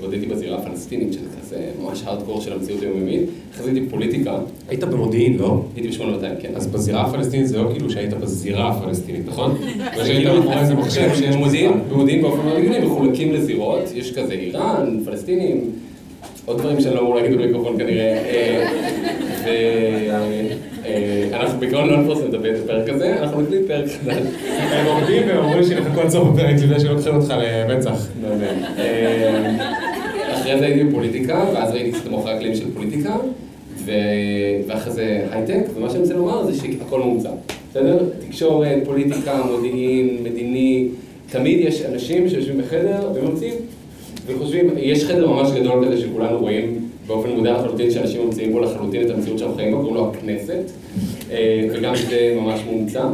בודיתי 0.00 0.26
בזירה 0.26 0.58
הפלסטינית, 0.58 1.12
שזה 1.12 1.26
כזה 1.40 1.56
ממש 1.82 2.02
הארדקור 2.04 2.40
של 2.40 2.52
המציאות 2.52 2.82
היומיומית, 2.82 3.20
אחרי 3.54 3.64
זה 3.64 3.70
הייתי 3.70 3.86
בפוליטיקה, 3.86 4.38
היית 4.68 4.84
במודיעין, 4.84 5.38
לא? 5.38 5.62
הייתי 5.76 5.98
ב-8200, 5.98 6.42
כן. 6.42 6.48
אז 6.54 6.66
בזירה 6.66 7.02
הפלסטינית 7.02 7.46
זה 7.46 7.58
לא 7.58 7.70
כאילו 7.72 7.90
שהיית 7.90 8.14
בזירה 8.14 8.68
הפלסטינית, 8.68 9.22
נכון? 9.26 9.56
זה 9.96 10.02
ושהיית 10.02 10.16
כאילו, 10.16 10.34
מאחורי 10.34 10.60
איזה 10.60 10.74
מחשב 10.74 11.10
שיש 11.14 11.36
במודיעין, 11.36 11.70
מודיעין. 11.70 11.90
במודיעין 11.90 12.22
באופן 12.22 12.44
מאוד 12.44 12.56
הגיוני 12.56 12.78
מחולקים 12.78 13.32
לזירות, 13.32 13.82
יש 13.94 14.12
כזה 14.12 14.32
איראן, 14.32 15.00
פלסטינים, 15.04 15.70
עוד 16.46 16.58
דברים 16.58 16.80
שאני 16.80 16.94
לא 16.94 17.00
אמור 17.00 17.14
להגיד 17.14 17.38
במיקרופון 17.38 17.78
כנראה. 17.78 18.22
ואנחנו 20.84 21.60
בעיקרון 21.60 21.88
לא 21.88 21.96
נפרסם 21.96 22.26
את 22.28 22.34
הפרק 22.34 22.88
הזה, 22.88 23.22
אנחנו 23.22 23.40
נקליט 23.40 23.62
פרק 23.66 23.88
חדש. 23.88 24.16
הם 24.48 24.86
עומדים 24.86 25.22
והם 25.28 25.44
אומרים 25.44 25.64
שיחכו 25.64 26.00
עד 26.00 26.08
סוף 26.08 26.28
הפרק 26.28 26.54
לפני 26.54 26.80
שלוקחים 26.80 27.14
אותך 27.14 27.34
למצח. 27.68 28.08
באמת. 28.22 28.78
אה, 28.78 29.56
אחרי 30.32 30.58
זה 30.58 30.64
הייתי 30.64 30.84
בפוליטיקה, 30.84 31.44
ואז 31.54 31.70
ראיתי 31.72 31.92
קצת 31.92 32.10
מאחורי 32.10 32.32
הקלעים 32.32 32.54
של 32.54 32.74
פוליטיקה, 32.74 33.16
ואחרי 34.66 34.92
זה 34.92 35.26
הייטק, 35.30 35.62
ומה 35.74 35.90
שאני 35.90 36.00
רוצה 36.02 36.14
לומר 36.14 36.46
זה 36.46 36.60
שהכל 36.60 37.00
מומצא. 37.00 37.30
בסדר? 37.70 37.98
תקשורת, 38.28 38.78
פוליטיקה, 38.84 39.42
מודיעין, 39.50 40.18
מדיני, 40.22 40.88
תמיד 41.30 41.60
יש 41.60 41.82
אנשים 41.82 42.28
שיושבים 42.28 42.58
בחדר 42.58 43.10
וממציאים, 43.14 43.54
וחושבים, 44.26 44.70
יש 44.76 45.04
חדר 45.04 45.30
ממש 45.30 45.48
גדול 45.50 45.84
כזה 45.86 46.00
שכולנו 46.00 46.38
רואים 46.38 46.83
באופן 47.06 47.30
מודע 47.30 47.52
לחלוטין, 47.52 47.90
שאנשים 47.90 48.26
ממציאים 48.26 48.52
בו 48.52 48.60
לחלוטין 48.60 49.02
את 49.02 49.10
המציאות 49.10 49.38
שאנחנו 49.38 49.56
חיים 49.56 49.72
בה, 49.72 49.78
קוראים 49.78 49.94
לו 49.94 50.12
הכנסת, 50.14 50.70
אה, 51.30 51.68
וגם 51.72 51.94
זה 52.08 52.36
ממש 52.40 52.60
מומצא. 52.70 53.04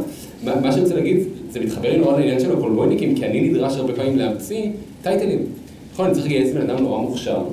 מה 0.43 0.71
שאני 0.71 0.83
רוצה 0.83 0.95
להגיד, 0.95 1.17
זה 1.49 1.59
מתחבר 1.59 1.91
לי 1.91 1.97
נורא 1.97 2.19
לעניין 2.19 2.39
של 2.39 2.51
הקולבויניקים, 2.51 3.15
כי 3.15 3.25
אני 3.25 3.49
נדרש 3.49 3.77
הרבה 3.77 3.93
פעמים 3.93 4.17
להמציא 4.17 4.69
טייטלים. 5.01 5.45
נכון, 5.93 6.05
אני 6.05 6.13
צריך 6.13 6.25
לגייס 6.25 6.53
בן 6.53 6.69
אדם 6.69 6.83
נורא 6.83 7.01
מוכשר. 7.01 7.43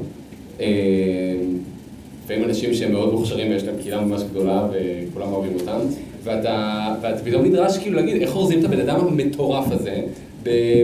אה, 0.61 0.67
לפעמים 2.25 2.45
אנשים 2.45 2.75
שהם 2.75 2.93
מאוד 2.93 3.13
מוכשרים 3.13 3.51
ויש 3.51 3.65
להם 3.65 3.75
קהילה 3.83 4.01
ממש 4.01 4.23
גדולה 4.31 4.69
וכולם 4.73 5.33
אוהבים 5.33 5.55
אותם, 5.61 5.79
ואתה, 6.25 6.95
ואתה 7.03 7.25
פתאום 7.25 7.45
נדרש 7.45 7.79
כאילו 7.79 7.97
להגיד 7.97 8.23
איך 8.23 8.37
אורזים 8.37 8.61
את 8.61 8.65
הבן 8.65 8.81
אדם 8.81 9.01
המטורף 9.01 9.73
הזה 9.73 10.01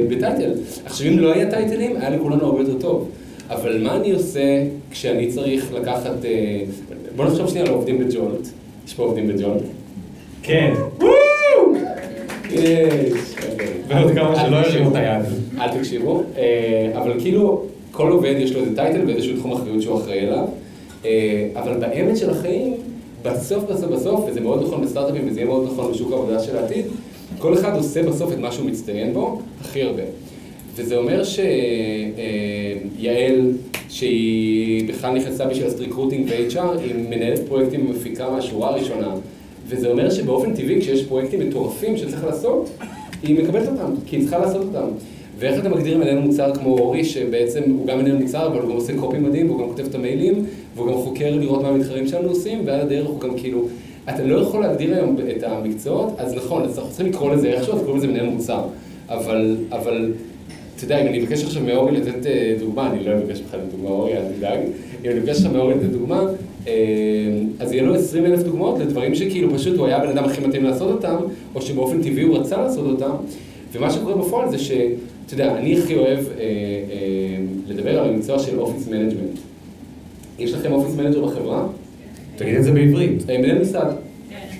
בטייטל. 0.08 0.50
עכשיו 0.84 1.08
אם 1.08 1.18
לא 1.18 1.32
היה 1.32 1.50
טייטלים, 1.50 1.96
היה 1.96 2.10
לכולנו 2.10 2.44
הרבה 2.46 2.60
יותר 2.60 2.80
טוב. 2.80 3.08
אבל 3.50 3.82
מה 3.82 3.96
אני 3.96 4.12
עושה 4.12 4.64
כשאני 4.90 5.32
צריך 5.32 5.72
לקחת... 5.72 6.24
אה, 6.24 6.60
בוא 7.16 7.24
נחשוב 7.24 7.48
שנייה 7.48 7.64
על 7.64 7.70
העובדים 7.70 7.98
בג'ולט. 7.98 8.48
יש 8.86 8.94
פה 8.94 9.02
עובדים 9.02 9.28
בג'ולט. 9.28 9.62
כן. 10.42 10.74
יש. 12.50 13.34
אוקיי. 13.52 13.68
ועוד 13.88 14.12
כמה 14.14 14.36
שלא 14.36 14.46
אל 14.46 14.54
הרימו 14.54 14.88
את 14.88 14.94
תקשיבו. 14.94 14.96
היד. 14.96 15.22
אל 15.58 15.78
תקשיבו, 15.78 16.22
אה, 16.36 16.92
אבל 16.94 17.20
כאילו, 17.20 17.62
כל 17.90 18.10
עובד 18.10 18.34
יש 18.38 18.52
לו 18.52 18.60
איזה 18.60 18.76
טייטל 18.76 19.06
ואיזשהו 19.06 19.36
תחום 19.36 19.52
אחריות 19.52 19.82
שהוא 19.82 19.98
אחראי 20.00 20.20
אליו, 20.20 20.44
אה, 21.04 21.48
אבל 21.54 21.74
באמת 21.80 22.16
של 22.16 22.30
החיים, 22.30 22.74
בסוף 23.22 23.64
בסוף 23.64 23.90
בסוף, 23.90 24.24
וזה 24.28 24.40
מאוד 24.40 24.62
נכון 24.62 24.82
בסטארט-אפים 24.84 25.28
וזה 25.28 25.40
יהיה 25.40 25.48
מאוד 25.48 25.68
נכון 25.72 25.92
בשוק 25.92 26.12
העבודה 26.12 26.40
של 26.40 26.56
העתיד, 26.56 26.84
כל 27.38 27.54
אחד 27.54 27.76
עושה 27.76 28.02
בסוף 28.02 28.32
את 28.32 28.38
מה 28.38 28.52
שהוא 28.52 28.66
מצטיין 28.66 29.14
בו 29.14 29.40
הכי 29.60 29.82
הרבה. 29.82 30.02
וזה 30.74 30.96
אומר 30.96 31.22
שיעל, 32.98 33.52
שהיא 33.88 34.88
בכלל 34.88 35.14
נכנסה 35.14 35.46
בשביל 35.46 35.64
לעשות 35.64 35.80
recruiting 35.80 36.28
ו-HR, 36.28 36.78
היא 36.80 36.94
מנהלת 37.10 37.40
פרויקטים 37.48 37.86
ומפיקה 37.86 38.30
מהשורה 38.30 38.68
הראשונה. 38.68 39.14
וזה 39.68 39.90
אומר 39.90 40.10
שבאופן 40.10 40.54
טבעי, 40.54 40.80
כשיש 40.80 41.04
פרויקטים 41.04 41.40
מטורפים 41.40 41.96
שצריך 41.96 42.24
לעשות, 42.24 42.70
היא 43.22 43.42
מקבלת 43.44 43.68
אותם, 43.68 43.94
כי 44.06 44.16
היא 44.16 44.22
צריכה 44.22 44.38
לעשות 44.38 44.62
אותם. 44.62 44.86
ואיך 45.38 45.60
אתה 45.60 45.68
מגדיר 45.68 45.98
מנהל 45.98 46.18
מוצר 46.18 46.54
כמו 46.54 46.78
אורי, 46.78 47.04
שבעצם 47.04 47.62
הוא 47.66 47.86
גם 47.86 47.98
מנהל 47.98 48.16
מוצר, 48.16 48.46
אבל 48.46 48.60
הוא 48.60 48.70
גם 48.70 48.76
עושה 48.76 48.96
copy 48.96 49.18
מדהים, 49.18 49.50
והוא 49.50 49.60
גם 49.60 49.68
כותב 49.68 49.84
את 49.84 49.94
המיילים, 49.94 50.44
והוא 50.74 50.88
גם 50.88 50.94
חוקר 50.94 51.36
לראות 51.36 51.62
מה 51.62 51.68
המתחרים 51.68 52.08
שלנו 52.08 52.28
עושים, 52.28 52.62
ועל 52.64 52.80
הדרך 52.80 53.06
הוא 53.06 53.20
גם 53.20 53.38
כאילו, 53.38 53.68
אתה 54.08 54.24
לא 54.24 54.40
יכול 54.40 54.60
להגדיר 54.60 54.94
היום 54.94 55.16
את 55.36 55.42
המקצועות, 55.42 56.08
אז 56.18 56.34
נכון, 56.34 56.62
אז 56.62 56.78
אנחנו 56.78 56.90
צריכים 56.90 57.06
לקרוא 57.06 57.34
לזה 57.34 57.48
איכשהו, 57.48 57.74
אז 57.74 57.80
קוראים 57.80 57.96
לזה 57.96 58.06
מנהל 58.06 58.26
מוצר. 58.26 58.62
אבל, 59.08 59.56
אבל, 59.72 60.12
אתה 60.84 60.94
יודע, 60.94 61.02
אם 61.02 61.08
אני 61.08 61.20
אבקש 61.20 61.44
עכשיו 61.44 61.62
מאורי 61.62 61.92
לתת 61.92 62.26
אה, 62.26 62.54
דוגמה, 62.58 62.90
אני 62.90 63.04
לא 63.04 63.12
אבקש 63.12 63.40
ממך 63.40 63.54
לתת 63.54 63.72
דוגמה, 63.76 63.90
אורי, 63.90 64.16
אל 64.16 64.22
תדאג, 64.38 64.58
אם 65.04 65.10
אני 65.10 65.18
אבקש 65.20 65.36
עכשיו 65.36 65.52
מאורי 65.52 65.74
לתת 65.74 65.84
דוגמה, 65.86 66.22
אה, 66.66 66.72
אז 67.60 67.72
יהיה 67.72 67.82
לו 67.82 67.94
20 67.94 68.26
אלף 68.26 68.42
דוגמאות 68.42 68.78
לדברים 68.78 69.14
שכאילו 69.14 69.54
פשוט 69.54 69.78
הוא 69.78 69.86
היה 69.86 69.96
הבן 69.96 70.08
אדם 70.08 70.24
הכי 70.24 70.46
מתאים 70.46 70.64
לעשות 70.64 70.90
אותם, 70.90 71.16
או 71.54 71.62
שבאופן 71.62 72.02
טבעי 72.02 72.22
הוא 72.22 72.38
רצה 72.38 72.56
לעשות 72.56 72.86
אותם, 72.86 73.10
ומה 73.72 73.90
שקורה 73.90 74.16
בפועל 74.16 74.50
זה 74.50 74.58
שאתה 74.58 74.84
יודע, 75.34 75.56
אני 75.56 75.78
הכי 75.78 75.94
אוהב 75.94 76.18
אה, 76.18 76.24
אה, 76.40 76.46
לדבר 77.68 77.98
על 78.00 78.08
המקצוע 78.08 78.38
של 78.38 78.58
office 78.58 78.88
management. 78.88 79.38
יש 80.38 80.52
לכם 80.52 80.72
office 80.72 80.94
manager 80.96 81.24
בחברה? 81.24 81.66
תגיד 82.36 82.54
את 82.54 82.64
זה 82.64 82.72
בעברית. 82.72 83.30
אה, 83.30 83.38
מנהל 83.38 83.58
משרד. 83.58 83.86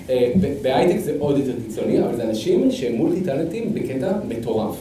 אה, 0.09 0.31
ב- 0.41 0.53
בהייטק 0.61 0.99
זה 0.99 1.13
עוד 1.19 1.37
יותר 1.37 1.51
קיצוני, 1.67 1.99
אבל 1.99 2.15
זה 2.15 2.23
אנשים 2.23 2.71
שהם 2.71 2.95
multi 2.95 3.21
טאלנטים 3.21 3.73
בקטע 3.73 4.11
מטורף. 4.29 4.75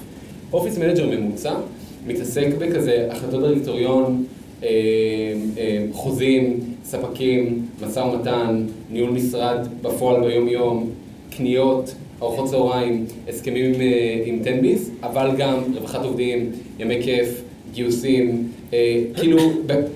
office 0.55 0.79
manager 0.79 1.07
ממוצע 1.07 1.55
מתעסק 2.07 2.47
בכזה 2.59 3.09
החלטות 3.11 3.43
דירקטוריון, 3.43 4.25
אה, 4.63 4.69
אה, 5.59 5.85
חוזים, 5.93 6.61
ספקים, 6.85 7.67
משא 7.83 8.01
ומתן, 8.01 8.67
ניהול 8.91 9.11
משרד 9.11 9.67
בפועל 9.83 10.21
ביום-יום, 10.21 10.91
קניות, 11.31 11.95
ארוחות 12.23 12.51
צהריים, 12.51 13.07
הסכמים 13.29 13.75
עם, 13.75 13.81
אה, 13.81 14.23
עם 14.25 14.39
10 14.41 14.61
ביס, 14.61 14.91
אבל 15.03 15.31
גם 15.39 15.55
רווחת 15.75 16.05
עובדים, 16.05 16.51
ימי 16.79 17.03
כיף, 17.03 17.43
גיוסים, 17.73 18.49
כאילו 19.15 19.39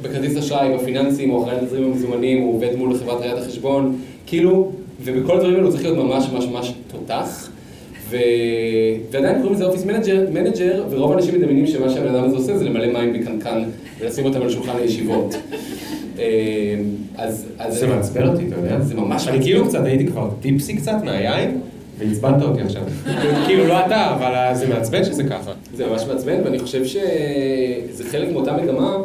בכרטיס 0.02 0.36
אשראי, 0.36 0.76
בפיננסים, 0.76 1.30
הוא 1.30 1.42
אחראי 1.42 1.58
על 1.58 1.66
תזרים 1.66 1.84
המזומנים, 1.84 2.42
הוא 2.42 2.54
עובד 2.54 2.76
מול 2.76 2.98
חברת 2.98 3.20
ראיית 3.20 3.38
החשבון, 3.38 3.98
כאילו, 4.26 4.72
ובכל 5.04 5.36
הדברים 5.36 5.54
האלו 5.54 5.70
צריך 5.70 5.82
להיות 5.82 5.96
ממש 5.96 6.28
ממש 6.32 6.44
ממש 6.44 6.72
תותח. 6.92 7.48
ו... 8.10 8.16
ועדיין 9.10 9.36
קוראים 9.36 9.54
לזה 9.54 9.64
office 9.64 9.84
manager, 9.84 10.26
manager, 10.32 10.84
ורוב 10.90 11.12
האנשים 11.12 11.34
מדמיינים 11.34 11.66
שמה 11.66 11.90
שהבן 11.90 12.14
אדם 12.14 12.24
הזה 12.24 12.36
עושה 12.36 12.58
זה 12.58 12.64
למלא 12.64 12.92
מים 12.92 13.12
בקנקן 13.12 13.62
ולשים 14.00 14.24
אותם 14.24 14.42
על 14.42 14.50
שולחן 14.50 14.76
הישיבות. 14.76 15.34
אה, 16.18 16.24
אז... 17.16 17.46
זה 17.68 17.86
מעצבן 17.86 18.28
אותי, 18.28 18.46
אתה 18.48 18.56
יודע? 18.56 18.80
זה 18.80 18.94
ממש 18.94 19.28
אני. 19.28 19.42
כאילו 19.42 19.68
קצת 19.68 19.84
הייתי 19.84 20.06
כבר 20.06 20.30
tipsy 20.40 20.76
קצת 20.76 20.96
מהיין, 21.04 21.60
ועצבנת 21.98 22.42
אותי 22.42 22.60
עכשיו. 22.60 22.82
כאילו 23.46 23.66
לא 23.66 23.86
אתה, 23.86 24.14
אבל 24.14 24.54
זה 24.54 24.68
מעצבן 24.68 25.04
שזה 25.04 25.24
ככה. 25.24 25.52
זה 25.74 25.86
ממש 25.86 26.02
מעצבן, 26.08 26.40
ואני 26.44 26.58
חושב 26.58 26.84
שזה 26.84 28.04
חלק 28.10 28.32
מאותה 28.32 28.56
מגמה. 28.56 28.96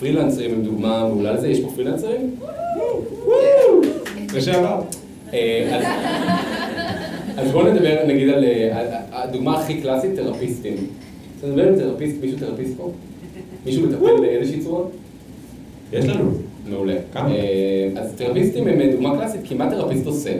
פרילנסרים 0.00 0.54
הם 0.54 0.62
דוגמה 0.62 1.08
מעולה 1.08 1.32
לזה, 1.32 1.48
יש 1.48 1.60
פה 1.60 1.68
פרילנסרים? 1.74 2.34
לשעבר. 4.34 4.80
אה, 5.34 6.61
אז- 7.36 7.50
בואו 7.52 7.72
נדבר 7.72 7.96
נגיד 8.06 8.28
על 8.28 8.44
אה, 8.44 8.78
הדוגמה 9.12 9.58
הכי 9.60 9.80
קלאסית, 9.80 10.10
תרפיסטים. 10.16 10.74
אתה 11.38 11.46
מדבר 11.46 11.68
עם 11.68 11.74
תרפיסט, 11.78 12.16
מישהו 12.22 12.38
תרפיסט 12.38 12.76
פה? 12.76 12.90
מישהו 13.66 13.86
מטפל 13.86 14.20
באיזושהי 14.20 14.60
צורה? 14.60 14.84
יש 15.92 16.04
לנו. 16.04 16.30
מעולה. 16.70 16.94
כמה? 17.12 17.28
אה, 17.34 17.88
אז 17.96 18.12
תרפיסטים 18.16 18.66
הם 18.68 18.90
דוגמה 18.90 19.16
קלאסית, 19.18 19.40
כי 19.44 19.54
מה 19.54 19.70
תרפיסט 19.70 20.06
עושה? 20.06 20.30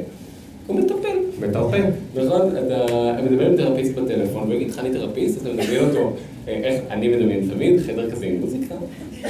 הוא 0.67 0.77
מטפל. 0.81 1.09
מטרפן. 1.49 1.91
נכון? 2.15 2.41
אתה 2.67 3.23
מדבר 3.31 3.47
עם 3.47 3.57
תרפיסט 3.57 3.95
בטלפון, 3.95 4.43
והוא 4.43 4.55
יגיד 4.55 4.71
לך 4.71 4.79
אני 4.79 4.91
תרפיסט, 4.91 5.43
אתה 5.43 5.49
מדמיין 5.53 5.85
אותו, 5.89 6.13
אה, 6.49 6.53
איך 6.65 6.81
אני 6.91 7.09
מדמיין 7.09 7.49
תמיד, 7.55 7.81
חדר 7.81 8.11
כזה 8.11 8.27
עם 8.27 8.41
מוזיקה. 8.41 8.75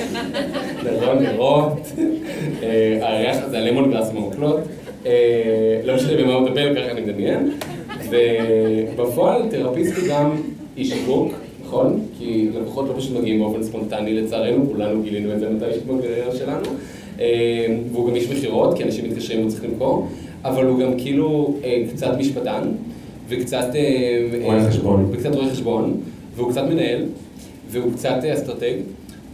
נכון, 1.02 1.18
נרות, 1.22 1.92
אה, 2.62 2.98
הריח 3.02 3.36
הזה, 3.42 3.58
הלמון 3.58 3.90
גראס 3.90 4.12
מהמקלות, 4.12 4.56
אה, 4.58 4.62
לא 5.84 5.96
משנה 5.96 6.22
במה 6.22 6.34
הוא 6.34 6.48
מטפל, 6.48 6.74
ככה 6.74 6.90
אני 6.90 7.00
מדמיין. 7.00 7.50
ובפועל 8.10 9.42
תרפיסט 9.50 9.98
הוא 9.98 10.08
גם 10.08 10.30
איש 10.76 10.92
שיווק, 10.92 11.32
נכון? 11.64 12.00
כי 12.18 12.48
לקוחות 12.54 12.88
לא 12.88 12.94
פשוט 12.96 13.16
מגיעים 13.18 13.40
באופן 13.40 13.62
ספונטני 13.62 14.14
לצערנו, 14.14 14.66
כולנו 14.66 15.02
גילינו 15.02 15.32
את 15.32 15.40
זה 15.40 15.50
מתישהו 15.50 15.96
בקריירה 15.96 16.36
שלנו. 16.36 16.66
אה, 17.20 17.66
והוא 17.92 18.08
גם 18.08 18.14
איש 18.14 18.30
מכירות, 18.30 18.76
כי 18.76 18.84
אנשים 18.84 19.04
מתקשרים 19.10 19.40
והוא 19.40 19.50
צריך 19.50 19.64
למכור, 19.64 20.06
אבל 20.44 20.66
הוא 20.66 20.78
גם 20.78 20.98
כאילו 20.98 21.54
אה, 21.64 21.82
קצת 21.92 22.18
משפטן, 22.18 22.62
וקצת... 23.28 23.66
אה, 23.74 24.28
רואה 24.42 24.56
אה, 24.56 24.68
חשבון. 24.68 25.08
וקצת 25.12 25.34
רואה 25.34 25.50
חשבון, 25.50 26.00
והוא 26.36 26.50
קצת 26.50 26.64
מנהל, 26.70 27.04
והוא 27.70 27.92
קצת 27.92 28.18
אה, 28.24 28.34
אסטרטג, 28.34 28.74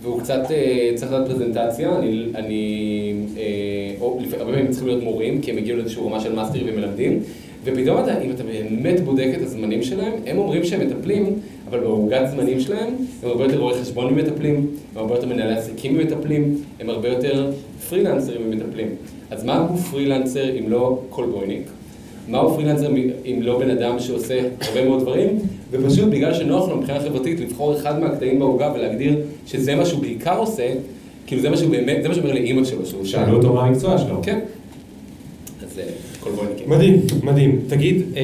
והוא 0.03 0.21
קצת 0.21 0.51
אה, 0.51 0.93
צריך 0.95 1.13
לדעת 1.13 1.29
פרזנטציה, 1.29 1.99
אני, 1.99 2.25
אני 2.35 3.15
אה, 3.37 3.95
או 4.01 4.19
הרבה 4.39 4.53
פעמים 4.53 4.71
צריכים 4.71 4.89
להיות 4.89 5.03
מורים, 5.03 5.41
כי 5.41 5.51
הם 5.51 5.57
הגיעו 5.57 5.79
לאיזושהי 5.79 6.03
רמה 6.03 6.21
של 6.21 6.35
mastery 6.35 6.63
ומלמדים, 6.73 7.21
ופתאום 7.65 8.05
אתה, 8.05 8.23
אם 8.23 8.31
אתה 8.31 8.43
באמת 8.43 9.01
בודק 9.01 9.29
את 9.37 9.43
הזמנים 9.43 9.83
שלהם, 9.83 10.13
הם 10.27 10.39
אומרים 10.39 10.65
שהם 10.65 10.87
מטפלים, 10.87 11.39
אבל 11.71 11.81
בעוגת 11.81 12.31
זמנים 12.31 12.61
שלהם, 12.61 12.95
הם 13.23 13.29
הרבה 13.29 13.45
יותר 13.45 13.59
רואי 13.59 13.75
חשבון 13.75 14.15
ממטפלים, 14.15 14.55
הם 14.95 14.99
הרבה 14.99 15.15
יותר 15.15 15.27
מנהלי 15.27 15.55
עסקים 15.55 15.99
ממטפלים, 15.99 16.63
הם 16.81 16.91
הרבה 16.91 17.09
יותר 17.09 17.51
פרילנסרים 17.89 18.51
ממטפלים. 18.51 18.89
אז 19.31 19.45
מה 19.45 19.59
הוא 19.59 19.79
פרילנסר 19.79 20.59
אם 20.59 20.71
לא 20.71 21.01
קולבויניק? 21.11 21.63
מהו 22.29 22.55
פרילנסר 22.55 22.91
אם 23.27 23.39
לא 23.43 23.59
בן 23.59 23.71
אדם 23.71 23.99
שעושה 23.99 24.41
הרבה 24.61 24.85
מאוד 24.85 25.01
דברים, 25.01 25.39
ופשוט 25.71 26.09
בגלל 26.11 26.35
שנוח 26.35 26.69
לו 26.69 26.77
מבחינה 26.77 27.01
חברתית 27.01 27.41
לבחור 27.41 27.77
אחד 27.77 28.01
מהקטעים 28.01 28.39
בעוגה 28.39 28.73
ולהגדיר 28.75 29.17
שזה 29.47 29.75
מה 29.75 29.87
שהוא 29.87 30.01
בעיקר 30.01 30.39
עושה, 30.39 30.69
כאילו 31.27 31.43
זה 31.43 31.51
מה 31.51 31.57
שהוא 31.57 31.71
באמת, 31.71 32.03
זה 32.03 32.09
מה 32.09 32.15
שאומר 32.15 32.33
לאימא 32.33 32.65
שלו 32.65 32.87
שהוא. 32.87 33.05
שאלו 33.05 33.37
אותו 33.37 33.53
מה 33.55 33.63
המקצוע 33.65 33.99
שלו. 33.99 34.21
כן. 34.23 34.39
אז 35.63 35.79
אה, 35.79 35.85
כל 36.21 36.31
בויניקים. 36.31 36.71
מדהים, 36.71 37.01
מדהים. 37.23 37.61
תגיד, 37.69 38.03
אה, 38.17 38.23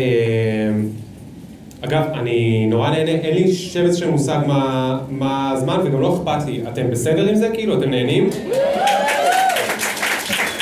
אגב, 1.80 2.02
אני 2.14 2.66
נורא 2.66 2.90
נהנה, 2.90 3.10
אין 3.10 3.34
לי 3.34 3.52
שמץ 3.52 3.96
של 3.96 4.10
מושג 4.10 4.38
מה- 4.46 4.98
מה 5.10 5.50
הזמן 5.50 5.80
וגם 5.84 6.00
לא 6.00 6.16
אכפת 6.16 6.46
לי. 6.46 6.60
אתם 6.72 6.90
בסדר 6.90 7.28
עם 7.28 7.34
זה? 7.36 7.50
כאילו, 7.54 7.78
אתם 7.78 7.90
נהנים? 7.90 8.30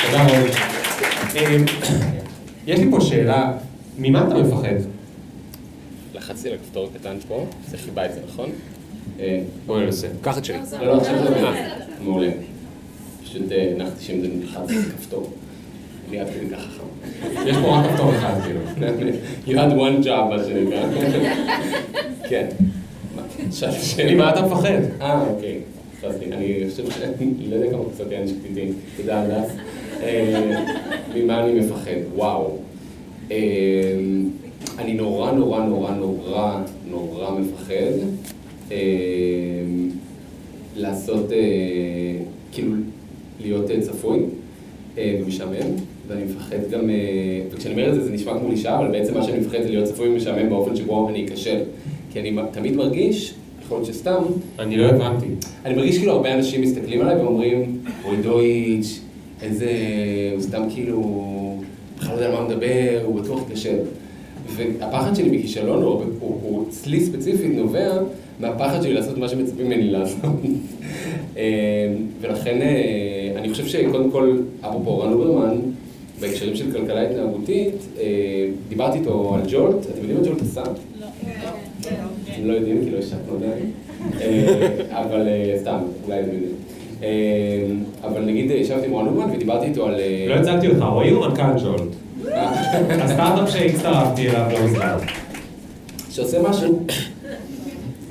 תודה 0.05 0.23
רבה. 0.23 0.33
אה, 1.35 1.57
יש 2.67 2.79
לי 2.79 2.85
פה 2.91 3.01
שאלה, 3.01 3.51
ממה 3.97 4.25
אתה 4.27 4.35
מפחד? 4.37 4.75
לחצתי 6.33 6.49
על 6.49 6.55
הכפתור 6.55 6.89
הקטן 6.95 7.17
פה, 7.27 7.45
זה 7.67 7.77
חיבה 7.77 8.05
את 8.05 8.13
זה, 8.13 8.19
נכון? 8.27 8.49
אה, 9.19 9.41
בואו 9.65 9.79
ננסה. 9.79 10.07
קח 10.21 10.37
את 10.37 10.45
שלי. 10.45 10.57
לא, 10.79 10.87
לא, 10.87 10.97
עכשיו 10.97 11.17
זה 11.23 11.45
מעולה. 12.01 12.31
פשוט 13.23 13.51
אה, 13.51 13.71
הנחתי 13.75 14.03
שאם 14.03 14.21
זה 14.21 14.27
נלחץ 14.27 14.69
על 14.69 14.83
כפתור. 14.97 15.33
אני 16.09 16.19
עד 16.19 16.27
כדי 16.27 16.49
כך 16.49 16.59
חכם. 16.59 16.83
יש 17.45 17.57
פה 17.57 17.79
רק 17.79 17.89
כפתור 17.91 18.15
אחד, 18.15 18.33
כאילו. 18.43 18.59
You 19.47 19.51
had 19.51 19.73
one 19.73 20.05
job, 20.05 20.29
מה 20.29 20.43
שנקרא. 20.43 20.83
כן. 22.29 22.47
מה? 23.15 23.21
שאלה. 23.51 24.15
ממה 24.15 24.29
אתה 24.29 24.41
מפחד? 24.41 25.01
אה, 25.01 25.27
אוקיי. 25.27 25.59
חשבתי, 25.99 26.25
אני 26.25 26.63
חושב 26.69 26.91
ש... 26.91 26.97
לא 27.49 27.55
יודע 27.55 27.71
כמה 27.71 27.83
קצת 27.93 28.11
אין 28.11 28.27
שקטיטים. 28.27 28.73
תודה, 28.97 29.21
הדס. 29.21 29.51
אה, 30.03 30.63
ממה 31.15 31.43
אני 31.43 31.59
מפחד? 31.59 31.91
וואו. 32.15 32.57
אני 34.79 34.93
נורא 34.93 35.31
נורא 35.31 35.65
נורא 35.65 35.91
נורא 35.91 36.61
נורא 36.89 37.39
מפחד 37.39 37.93
אה, 38.71 38.77
לעשות, 40.75 41.31
אה, 41.31 41.37
כאילו, 42.51 42.71
להיות 43.41 43.71
אה, 43.71 43.81
צפוי 43.81 44.19
אה, 44.97 45.19
ומשעמם, 45.21 45.75
ואני 46.07 46.23
מפחד 46.23 46.57
גם, 46.71 46.89
אה, 46.89 46.95
וכשאני 47.51 47.73
אומר 47.73 47.89
את 47.89 47.95
זה 47.95 48.03
זה 48.03 48.11
נשמע 48.11 48.39
כמו 48.39 48.49
לישה, 48.49 48.77
אבל 48.77 48.91
בעצם 48.91 49.13
מה 49.13 49.23
שאני 49.23 49.39
מפחד 49.39 49.61
זה 49.63 49.69
להיות 49.69 49.85
צפוי 49.85 50.09
ומשעמם 50.09 50.49
באופן 50.49 50.75
שבו 50.75 51.09
אני 51.09 51.25
אכשל. 51.25 51.59
כי 52.11 52.19
אני 52.19 52.35
תמיד 52.51 52.75
מרגיש, 52.75 53.33
יכול 53.65 53.77
להיות 53.77 53.87
שסתם, 53.87 54.23
אני 54.59 54.77
לא 54.77 54.85
הבנתי. 54.85 55.25
אני 55.65 55.75
מרגיש 55.75 55.97
כאילו 55.97 56.11
הרבה 56.11 56.33
אנשים 56.33 56.61
מסתכלים 56.61 57.01
עליי 57.01 57.15
ואומרים, 57.15 57.79
אוי 58.05 58.17
דויץ', 58.17 58.99
איזה, 59.41 59.71
הוא 60.33 60.41
סתם 60.41 60.63
כאילו, 60.73 61.01
בכלל 61.97 62.15
לא 62.15 62.15
יודע 62.15 62.25
על 62.25 62.31
מה 62.31 62.39
הוא 62.39 62.49
מדבר, 62.49 63.01
הוא 63.05 63.21
בטוח 63.21 63.39
ייכשל. 63.49 63.77
והפחד 64.55 65.15
שלי 65.15 65.37
מכישלון, 65.37 65.83
הוא, 65.83 66.03
הוא, 66.19 66.39
הוא 66.43 66.65
אצלי 66.69 66.99
ספציפית 66.99 67.51
נובע 67.55 67.97
מהפחד 68.39 68.81
שלי 68.81 68.93
לעשות 68.93 69.17
מה 69.17 69.29
שמצפים 69.29 69.65
ממני 69.65 69.91
לעשות. 69.91 70.19
אה, 71.37 71.93
ולכן 72.21 72.61
אה, 72.61 73.31
אני 73.35 73.49
חושב 73.49 73.67
שקודם 73.67 74.11
כל, 74.11 74.37
אפרופו 74.61 74.99
רן 74.99 75.13
אוברמן, 75.13 75.57
בהקשרים 76.19 76.55
של 76.55 76.71
כלכלה 76.71 77.01
התנהגותית, 77.01 77.75
אה, 77.99 78.49
דיברתי 78.69 78.97
איתו 78.97 79.35
על 79.35 79.41
ג'ולט, 79.49 79.85
אתם 79.85 80.01
יודעים 80.01 80.17
מה 80.17 80.27
ג'ולט 80.27 80.41
עשה? 80.41 80.63
אתם 81.81 82.45
לא 82.45 82.53
יודעים, 82.53 82.81
כי 82.83 82.89
לא 82.89 82.97
השקנו 82.97 83.35
עדיין. 83.35 83.71
אבל 84.89 85.27
סתם, 85.61 85.77
אולי 86.05 86.19
אתם 86.19 86.29
יודעים. 86.33 87.83
אבל 88.03 88.21
נגיד 88.21 88.51
ישבתי 88.51 88.85
עם 88.85 88.95
רן 88.95 89.07
אוברמן 89.07 89.35
ודיברתי 89.35 89.65
איתו 89.65 89.85
על... 89.85 89.95
לא 90.27 90.33
הצגתי 90.33 90.67
אותך, 90.67 90.81
רועי 90.81 91.09
הוא 91.09 91.25
מנכ"ל 91.25 91.63
ג'ולט. 91.63 92.02
הסטארט-אפ 93.01 93.49
שהצטרפתי 93.49 94.29
אליו 94.29 94.47
לא 94.53 94.65
מזמן. 94.65 94.97
שעושה 96.09 96.41
משהו 96.41 96.85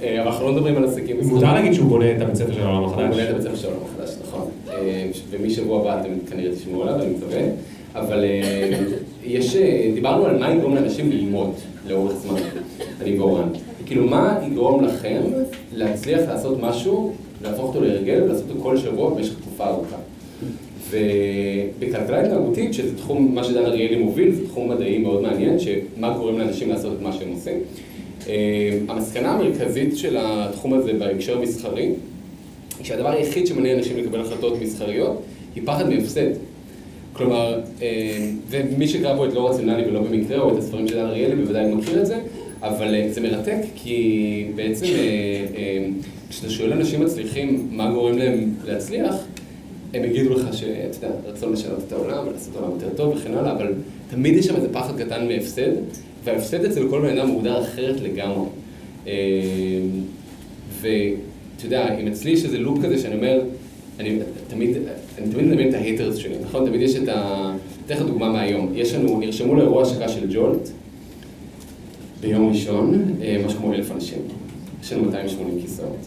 אבל 0.02 0.18
אנחנו 0.18 0.46
לא 0.46 0.52
מדברים 0.52 0.76
על 0.76 0.84
עסקים. 0.84 1.16
מותר 1.22 1.54
להגיד 1.54 1.72
שהוא 1.72 1.88
בונה 1.88 2.16
את 2.16 2.20
הבית 2.20 2.34
ספר 2.34 2.52
של 2.52 2.62
העולם 2.62 2.78
הוא 2.78 2.86
החדש. 2.86 3.08
בונה 3.10 3.24
את 3.24 3.28
הבית 3.30 3.42
ספר 3.42 3.56
של 3.56 3.68
העולם 3.68 3.82
החדש, 3.94 4.16
נכון. 4.22 4.48
ומשבוע 5.30 5.80
הבא 5.80 6.00
אתם 6.00 6.10
כנראה 6.30 6.54
תשמעו 6.56 6.82
עליו, 6.82 7.02
אני 7.02 7.10
מקווה. 7.10 7.40
אבל 7.94 8.24
יש, 9.24 9.56
דיברנו 9.94 10.26
על 10.26 10.38
מה 10.38 10.50
יגרום 10.54 10.74
לאנשים 10.74 11.10
ללמוד 11.10 11.50
לאורך 11.88 12.12
זמן, 12.12 12.40
אני 13.00 13.18
ואורן. 13.18 13.48
כאילו, 13.86 14.06
מה 14.06 14.38
יגרום 14.46 14.84
לכם 14.84 15.20
להצליח 15.72 16.20
לעשות 16.28 16.60
משהו, 16.60 17.12
להפוך 17.42 17.64
אותו 17.64 17.80
להרגל 17.80 18.22
ולעשות 18.22 18.50
אותו 18.50 18.62
כל 18.62 18.76
שבוע 18.76 19.10
במשך 19.10 19.34
תקופה 19.40 19.66
ארוכה. 19.66 19.96
ובכלכלה 20.92 22.20
התנהגותית, 22.20 22.74
שזה 22.74 22.96
תחום, 22.96 23.34
מה 23.34 23.44
שדן 23.44 23.64
אריאלי 23.64 23.96
מוביל, 23.96 24.32
זה 24.32 24.46
תחום 24.46 24.68
מדעי 24.68 24.98
מאוד 24.98 25.22
מעניין, 25.22 25.58
שמה 25.58 26.16
גורם 26.18 26.38
לאנשים 26.38 26.68
לעשות 26.68 26.92
את 26.96 27.02
מה 27.02 27.12
שהם 27.12 27.28
עושים. 27.32 27.58
אה, 28.28 28.78
המסקנה 28.88 29.32
המרכזית 29.32 29.96
של 29.96 30.16
התחום 30.20 30.74
הזה 30.74 30.92
בהקשר 30.92 31.40
מסחרי, 31.40 31.82
היא 32.78 32.86
שהדבר 32.86 33.10
היחיד 33.10 33.46
שמניע 33.46 33.74
אנשים 33.74 33.96
לקבל 33.96 34.20
החלטות 34.20 34.60
מסחריות, 34.60 35.22
היא 35.54 35.62
פחד 35.66 35.88
מהפסד. 35.88 36.30
כלומר, 37.12 37.60
אה, 37.82 38.28
ומי 38.48 38.88
שקרא 38.88 39.16
פה 39.16 39.26
את 39.26 39.32
לא 39.32 39.50
רציונלי 39.50 39.84
ולא 39.88 40.00
במקרה, 40.00 40.40
או 40.40 40.52
את 40.52 40.58
הספרים 40.58 40.88
של 40.88 40.94
דן 40.94 41.06
אריאלי, 41.06 41.36
בוודאי 41.36 41.74
מכיר 41.74 42.00
את 42.00 42.06
זה, 42.06 42.18
אבל 42.62 42.94
אה, 42.94 43.08
זה 43.10 43.20
מרתק, 43.20 43.58
כי 43.76 44.46
בעצם 44.54 44.86
כשאתה 46.30 46.50
שואל 46.50 46.72
אנשים 46.72 47.00
מצליחים 47.00 47.68
מה 47.70 47.90
גורם 47.90 48.18
להם 48.18 48.54
להצליח, 48.64 49.14
הם 49.94 50.04
יגידו 50.04 50.34
לך 50.34 50.54
שאתה 50.54 51.06
יודע, 51.06 51.16
רצון 51.26 51.52
לשנות 51.52 51.78
את 51.86 51.92
העולם 51.92 52.28
ולעשות 52.28 52.56
עולם 52.56 52.70
יותר 52.70 52.88
טוב 52.96 53.14
וכן 53.16 53.34
הלאה, 53.34 53.52
אבל 53.52 53.72
תמיד 54.10 54.36
יש 54.36 54.46
שם 54.46 54.56
איזה 54.56 54.72
פחד 54.72 55.00
קטן 55.00 55.28
מהפסד, 55.28 55.72
וההפסד 56.24 56.64
אצל 56.64 56.88
כל 56.88 57.00
בן 57.00 57.18
אדם 57.18 57.28
מוגדר 57.28 57.62
אחרת 57.62 58.00
לגמרי. 58.00 58.46
אה, 59.06 59.12
ואתה 60.80 61.64
יודע, 61.64 61.98
אם 61.98 62.06
אצלי 62.06 62.30
יש 62.30 62.44
איזה 62.44 62.58
לופ 62.58 62.78
כזה 62.84 62.98
שאני 62.98 63.14
אומר, 63.14 63.42
אני 64.00 64.18
תמיד, 64.48 64.76
אני 65.18 65.30
תמיד 65.32 65.46
מדמיין 65.46 65.68
את 65.68 65.74
ההייטרס 65.74 66.16
שלי, 66.16 66.34
נכון? 66.42 66.66
תמיד 66.66 66.80
יש 66.80 66.96
את 66.96 67.08
ה... 67.08 67.52
אתן 67.86 67.94
לך 67.94 68.02
דוגמה 68.02 68.32
מהיום. 68.32 68.72
יש 68.74 68.94
לנו, 68.94 69.20
נרשמו 69.20 69.54
לאירוע 69.54 69.82
השקה 69.82 70.08
של 70.08 70.26
ג'ולט 70.32 70.68
ביום 72.20 72.48
ראשון, 72.48 73.14
אה, 73.22 73.42
משהו 73.46 73.58
כמו 73.58 73.72
אלף 73.72 73.90
אנשים. 73.90 74.18
יש 74.82 74.92
לנו 74.92 75.04
280 75.04 75.60
כיסאות. 75.60 76.06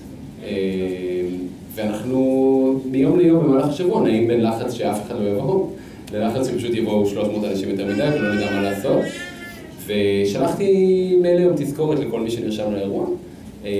ואנחנו 1.75 2.79
מיום 2.91 3.19
ליום 3.19 3.43
במהלך 3.43 3.65
השבוע 3.65 4.01
נעים 4.01 4.27
בין 4.27 4.43
לחץ 4.43 4.73
שאף 4.73 5.07
אחד 5.07 5.15
לא 5.21 5.29
יבוא, 5.29 5.67
ללחץ 6.13 6.47
שפשוט 6.47 6.73
יבואו 6.73 7.05
300 7.05 7.43
אנשים 7.43 7.69
יותר 7.69 7.85
מדי 7.85 8.07
ולא 8.13 8.35
נדע 8.35 8.51
מה 8.51 8.61
לעשות. 8.61 9.01
ושלחתי 9.85 11.15
מייל 11.21 11.37
היום 11.37 11.53
תזכורת 11.55 11.99
לכל 11.99 12.19
מי 12.19 12.31
שנרשם 12.31 12.71
לאירוע, 12.71 13.05
אה, 13.65 13.71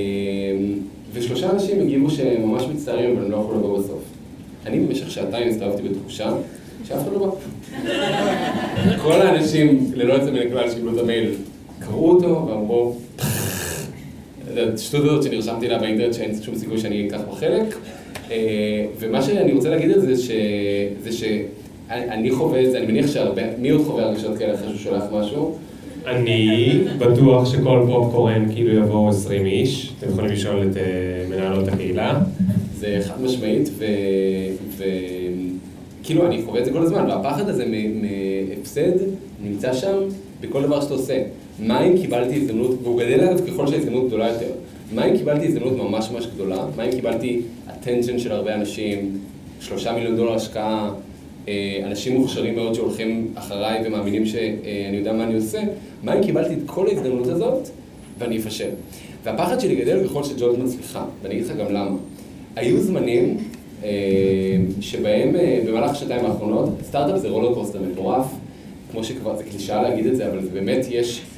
ושלושה 1.14 1.52
אנשים 1.52 1.82
הגיבו 1.82 2.10
שהם 2.10 2.50
ממש 2.50 2.64
מצטערים 2.74 3.16
אבל 3.16 3.26
הם 3.26 3.32
לא 3.32 3.38
יכלו 3.38 3.60
לבוא 3.60 3.80
בסוף. 3.80 4.04
אני 4.66 4.80
במשך 4.80 5.12
שעתיים 5.12 5.50
הסתובבתי 5.50 5.82
בתחושה 5.90 6.32
שאף 6.88 7.02
אחד 7.02 7.14
לא 7.14 7.20
בא. 7.26 7.32
כל 9.04 9.22
האנשים, 9.22 9.92
ללא 9.96 10.14
יוצא 10.14 10.32
מן 10.32 10.48
הכלל, 10.48 10.70
שקיבלו 10.72 10.96
את 10.96 11.00
המייל, 11.00 11.32
קראו 11.80 12.12
אותו 12.12 12.48
ואמרו, 12.48 12.96
השטות 14.58 15.04
הזאת 15.04 15.24
שנרשמתי 15.24 15.68
לה 15.68 15.80
באינטרנט 15.80 16.14
שאין 16.14 16.42
שום 16.42 16.56
סיכוי 16.56 16.78
שאני 16.78 17.08
אקח 17.08 17.20
בה 17.30 17.36
חלק. 17.36 17.76
אה, 18.32 18.86
ומה 19.00 19.22
שאני 19.22 19.54
רוצה 19.54 19.70
להגיד 19.70 19.92
על 19.92 20.00
זה, 20.00 20.18
ש... 20.18 20.32
זה 21.04 21.12
שאני 21.12 22.32
חווה 22.32 22.64
את 22.64 22.72
זה, 22.72 22.78
אני 22.78 22.86
מניח 22.86 23.08
שהרבה, 23.08 23.42
מי 23.58 23.70
עוד 23.70 23.86
חווה 23.86 24.04
הרגשות 24.04 24.38
כאלה 24.38 24.54
אחרי 24.54 24.68
שהוא 24.68 24.78
שולח 24.78 25.04
משהו? 25.12 25.56
אני 26.08 26.70
בטוח 26.98 27.52
שכל 27.52 27.84
פופקורן 27.88 28.46
כאילו 28.54 28.74
יבואו 28.74 29.10
20 29.10 29.46
איש, 29.46 29.94
אתם 30.00 30.10
יכולים 30.10 30.32
לשאול 30.32 30.68
את 30.72 30.78
אה, 30.78 30.84
מנהלות 31.30 31.68
הקהילה. 31.68 32.20
זה 32.76 33.00
חד 33.02 33.22
משמעית, 33.22 33.70
ו... 33.78 33.86
ו... 34.78 34.84
כאילו, 36.04 36.26
אני 36.28 36.42
חווה 36.46 36.60
את 36.60 36.66
זה 36.66 36.72
כל 36.72 36.82
הזמן, 36.82 37.06
והפחד 37.10 37.50
הזה 37.50 37.66
מהפסד 37.66 38.92
נמצא 39.44 39.74
שם 39.74 39.98
בכל 40.42 40.64
דבר 40.64 40.82
שאתה 40.82 40.94
עושה. 40.94 41.24
מה 41.60 41.86
אם 41.86 41.98
קיבלתי 41.98 42.36
הזדמנות, 42.36 42.76
והוא 42.84 43.00
גדל 43.00 43.24
אגב 43.24 43.48
ככל 43.48 43.68
שההזדמנות 43.68 44.08
גדולה 44.08 44.28
יותר, 44.28 44.52
מה 44.94 45.06
אם 45.06 45.18
קיבלתי 45.18 45.48
הזדמנות 45.48 45.78
ממש 45.78 46.10
ממש 46.12 46.28
גדולה? 46.36 46.66
מה 46.78 46.84
אם 46.84 46.92
קיבלתי 46.92 47.42
attention 47.68 48.20
של 48.20 48.32
הרבה 48.32 48.56
אנשים, 48.56 49.18
שלושה 49.60 49.94
מיליון 49.94 50.16
דולר 50.16 50.34
השקעה, 50.34 50.92
אה, 51.48 51.82
אנשים 51.86 52.18
מוכשרים 52.18 52.56
מאוד 52.56 52.74
שהולכים 52.74 53.28
אחריי 53.36 53.88
ומאמינים 53.88 54.26
שאני 54.26 54.98
יודע 54.98 55.14
מה 55.14 55.24
אני 55.24 55.36
עושה, 55.36 55.60
מה 56.04 56.14
אם 56.14 56.24
קיבלתי 56.24 56.54
את 56.54 56.60
כל 56.66 56.88
ההזדמנות 56.88 57.28
הזאת 57.28 57.70
ואני 58.20 58.38
אפשל? 58.38 58.70
והפחד 59.24 59.60
שלי 59.60 59.76
גדל 59.76 60.08
ככל 60.08 60.24
שג'ולט 60.24 60.60
מצליחה, 60.60 61.06
ואני 61.24 61.34
אגיד 61.36 61.46
לך 61.46 61.58
גם 61.58 61.74
למה. 61.74 61.98
היו 62.56 62.82
זמנים 62.82 63.38
אה, 63.84 63.90
שבהם 64.82 65.36
אה, 65.36 65.60
במהלך 65.68 65.92
השנתיים 65.92 66.26
האחרונות, 66.26 66.70
סטארט-אפ 66.84 67.18
זה 67.20 67.30
רולר 67.30 67.54
קוסטר 67.54 67.80
מטורף, 67.92 68.26
כמו 68.92 69.04
שכבר, 69.04 69.38
זה 69.38 69.44
קלישאה 69.44 69.82
להגיד 69.82 70.06
את 70.06 70.16
זה, 70.16 70.30
אבל 70.32 70.42
זה 70.44 70.50
באמת 70.50 70.86
יש, 70.90 71.22
אה, 71.22 71.35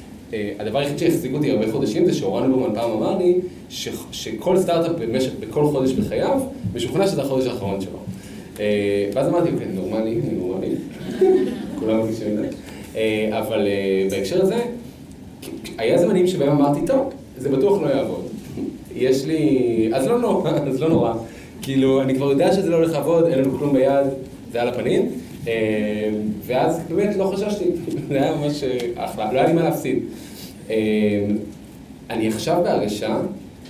הדבר 0.58 0.78
היחיד 0.78 0.98
שהחזיק 0.98 1.34
אותי 1.34 1.50
הרבה 1.50 1.72
חודשים 1.72 2.06
זה 2.06 2.14
שאורן 2.14 2.50
לוברמן 2.50 2.74
פעם 2.74 2.90
אמר 2.90 3.18
לי 3.18 3.34
ש, 3.68 3.88
שכל 4.12 4.58
סטארט-אפ 4.58 4.92
במשך, 4.98 5.30
בכל 5.40 5.64
חודש 5.64 5.92
בחייו, 5.92 6.40
משוכנע 6.74 7.06
שזה 7.06 7.22
החודש 7.22 7.46
האחרון 7.46 7.80
שלו. 7.80 7.98
אה, 8.60 9.10
ואז 9.14 9.28
אמרתי, 9.28 9.48
אוקיי, 9.52 9.66
נורמלי, 9.74 10.20
נורמלי, 10.32 10.68
כולם 11.78 11.98
מרגישים 11.98 12.26
את 12.32 12.36
זה. 12.36 12.48
אה, 12.96 13.38
אבל 13.38 13.66
אה, 13.66 14.06
בהקשר 14.10 14.42
הזה, 14.42 14.56
היה 15.78 15.98
זמנים 15.98 16.26
שבהם 16.26 16.48
אמרתי, 16.48 16.80
טוב, 16.86 17.12
זה 17.38 17.48
בטוח 17.48 17.82
לא 17.82 17.88
יעבוד. 17.88 18.24
יש 18.96 19.24
לי... 19.24 19.90
אז 19.92 20.06
לא 20.06 20.18
נורא, 20.18 20.50
אז 20.68 20.80
לא 20.80 20.88
נורא. 20.88 21.14
כאילו, 21.62 22.02
אני 22.02 22.14
כבר 22.14 22.30
יודע 22.30 22.52
שזה 22.52 22.70
לא 22.70 22.76
הולך 22.76 22.92
לעבוד, 22.92 23.24
אין 23.24 23.38
לנו 23.38 23.58
כלום 23.58 23.72
ביד, 23.72 24.06
זה 24.52 24.62
על 24.62 24.68
הפנים. 24.68 25.10
אה, 25.46 26.10
ואז 26.46 26.80
באמת 26.88 27.16
לא 27.16 27.24
חששתי, 27.24 27.64
זה 28.08 28.22
היה 28.22 28.36
ממש 28.36 28.64
אה, 28.64 28.78
אחלה, 28.96 29.32
לא 29.32 29.38
היה 29.38 29.48
לי 29.48 29.52
מה 29.52 29.62
להפסיד. 29.62 29.98
אה, 30.70 30.76
אני 32.10 32.28
עכשיו 32.28 32.60
בהרגשה, 32.64 33.20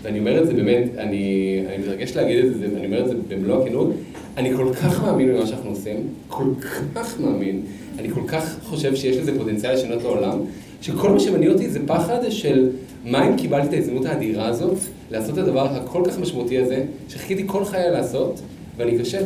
ואני 0.02 0.18
אומר 0.18 0.42
את 0.42 0.46
זה 0.46 0.54
באמת, 0.54 0.84
אני, 0.98 1.62
אני 1.68 1.78
מתרגש 1.78 2.16
להגיד 2.16 2.44
את 2.44 2.54
זה, 2.54 2.66
ואני 2.74 2.86
אומר 2.86 3.00
את 3.00 3.08
זה 3.08 3.14
במלוא 3.28 3.64
הכנות, 3.64 3.90
אני 4.36 4.56
כל 4.56 4.74
כך 4.74 5.04
מאמין 5.04 5.28
במה 5.28 5.46
שאנחנו 5.46 5.70
עושים, 5.70 5.96
כל 6.28 6.50
כך 6.94 7.20
מאמין, 7.20 7.62
אני 7.98 8.10
כל 8.10 8.20
כך 8.28 8.56
חושב 8.62 8.96
שיש 8.96 9.16
לזה 9.16 9.38
פוטנציאל 9.38 9.74
לשנות 9.74 10.00
את 10.00 10.04
העולם, 10.04 10.38
שכל 10.80 11.10
מה 11.10 11.20
שמניע 11.20 11.50
אותי 11.50 11.70
זה 11.70 11.80
פחד 11.86 12.18
של 12.30 12.70
מה 13.04 13.28
אם 13.28 13.36
קיבלתי 13.36 13.68
את 13.68 13.72
ההזדמנות 13.72 14.06
האדירה 14.06 14.46
הזאת, 14.46 14.78
לעשות 15.10 15.38
את 15.38 15.42
הדבר 15.44 15.66
הכל 15.66 16.02
כך 16.06 16.18
משמעותי 16.18 16.58
הזה, 16.58 16.84
שחיכיתי 17.08 17.42
כל 17.46 17.64
חיי 17.64 17.90
לעשות, 17.90 18.40
ואני 18.76 19.00
אכשל. 19.00 19.22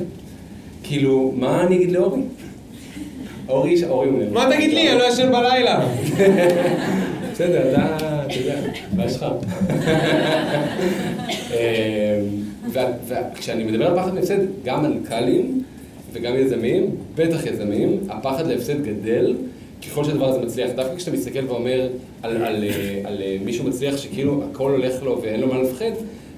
כאילו, 0.83 1.33
מה 1.37 1.63
אני 1.63 1.77
אגיד 1.77 1.93
לאורי? 1.93 2.23
אורי, 3.49 3.85
אורי 3.85 4.09
הוא... 4.09 4.19
מה 4.33 4.49
תגיד 4.55 4.71
לי, 4.71 4.91
אני 4.91 4.99
לא 4.99 5.05
ישן 5.05 5.33
בלילה. 5.33 5.87
בסדר, 7.33 7.71
אתה, 7.71 8.23
אתה 8.27 8.35
יודע, 8.35 8.61
מה 8.97 9.09
שלך? 9.09 9.27
וכשאני 12.69 13.65
מדבר 13.65 13.87
על 13.87 13.97
פחד 13.97 14.15
מהפסד, 14.15 14.39
גם 14.65 14.83
מנכ"לים 14.83 15.63
וגם 16.13 16.37
יזמים, 16.37 16.91
בטח 17.15 17.47
יזמים, 17.47 18.01
הפחד 18.09 18.47
להפסד 18.47 18.83
גדל 18.83 19.35
ככל 19.89 20.05
שהדבר 20.05 20.29
הזה 20.29 20.41
מצליח. 20.41 20.71
דווקא 20.77 20.97
כשאתה 20.97 21.17
מסתכל 21.17 21.45
ואומר 21.49 21.89
על, 22.23 22.37
על, 22.37 22.45
על, 22.45 22.65
על 23.05 23.23
מישהו 23.45 23.69
מצליח 23.69 23.97
שכאילו 23.97 24.43
הכל 24.51 24.71
הולך 24.71 25.03
לו 25.03 25.23
ואין 25.23 25.41
לו 25.41 25.47
מה 25.47 25.63
לפחד, 25.63 25.91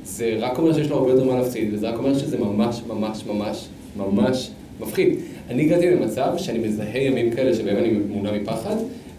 זה 0.04 0.36
רק 0.38 0.58
אומר 0.58 0.72
שיש 0.72 0.90
לו 0.90 0.96
הרבה 0.96 1.10
יותר 1.10 1.24
מה 1.24 1.38
להפסיד, 1.38 1.74
וזה 1.74 1.88
רק 1.88 1.98
אומר 1.98 2.18
שזה 2.18 2.38
ממש 2.38 2.82
ממש 2.88 3.24
ממש 3.26 3.68
ממש 3.96 4.50
מפחיד. 4.80 5.14
אני 5.50 5.62
הגעתי 5.62 5.90
למצב 5.90 6.32
שאני 6.36 6.58
מזהה 6.58 6.98
ימים 6.98 7.30
כאלה 7.30 7.54
שבהם 7.54 7.76
אני 7.76 7.88
מונע 8.08 8.32
מפחד, 8.32 8.76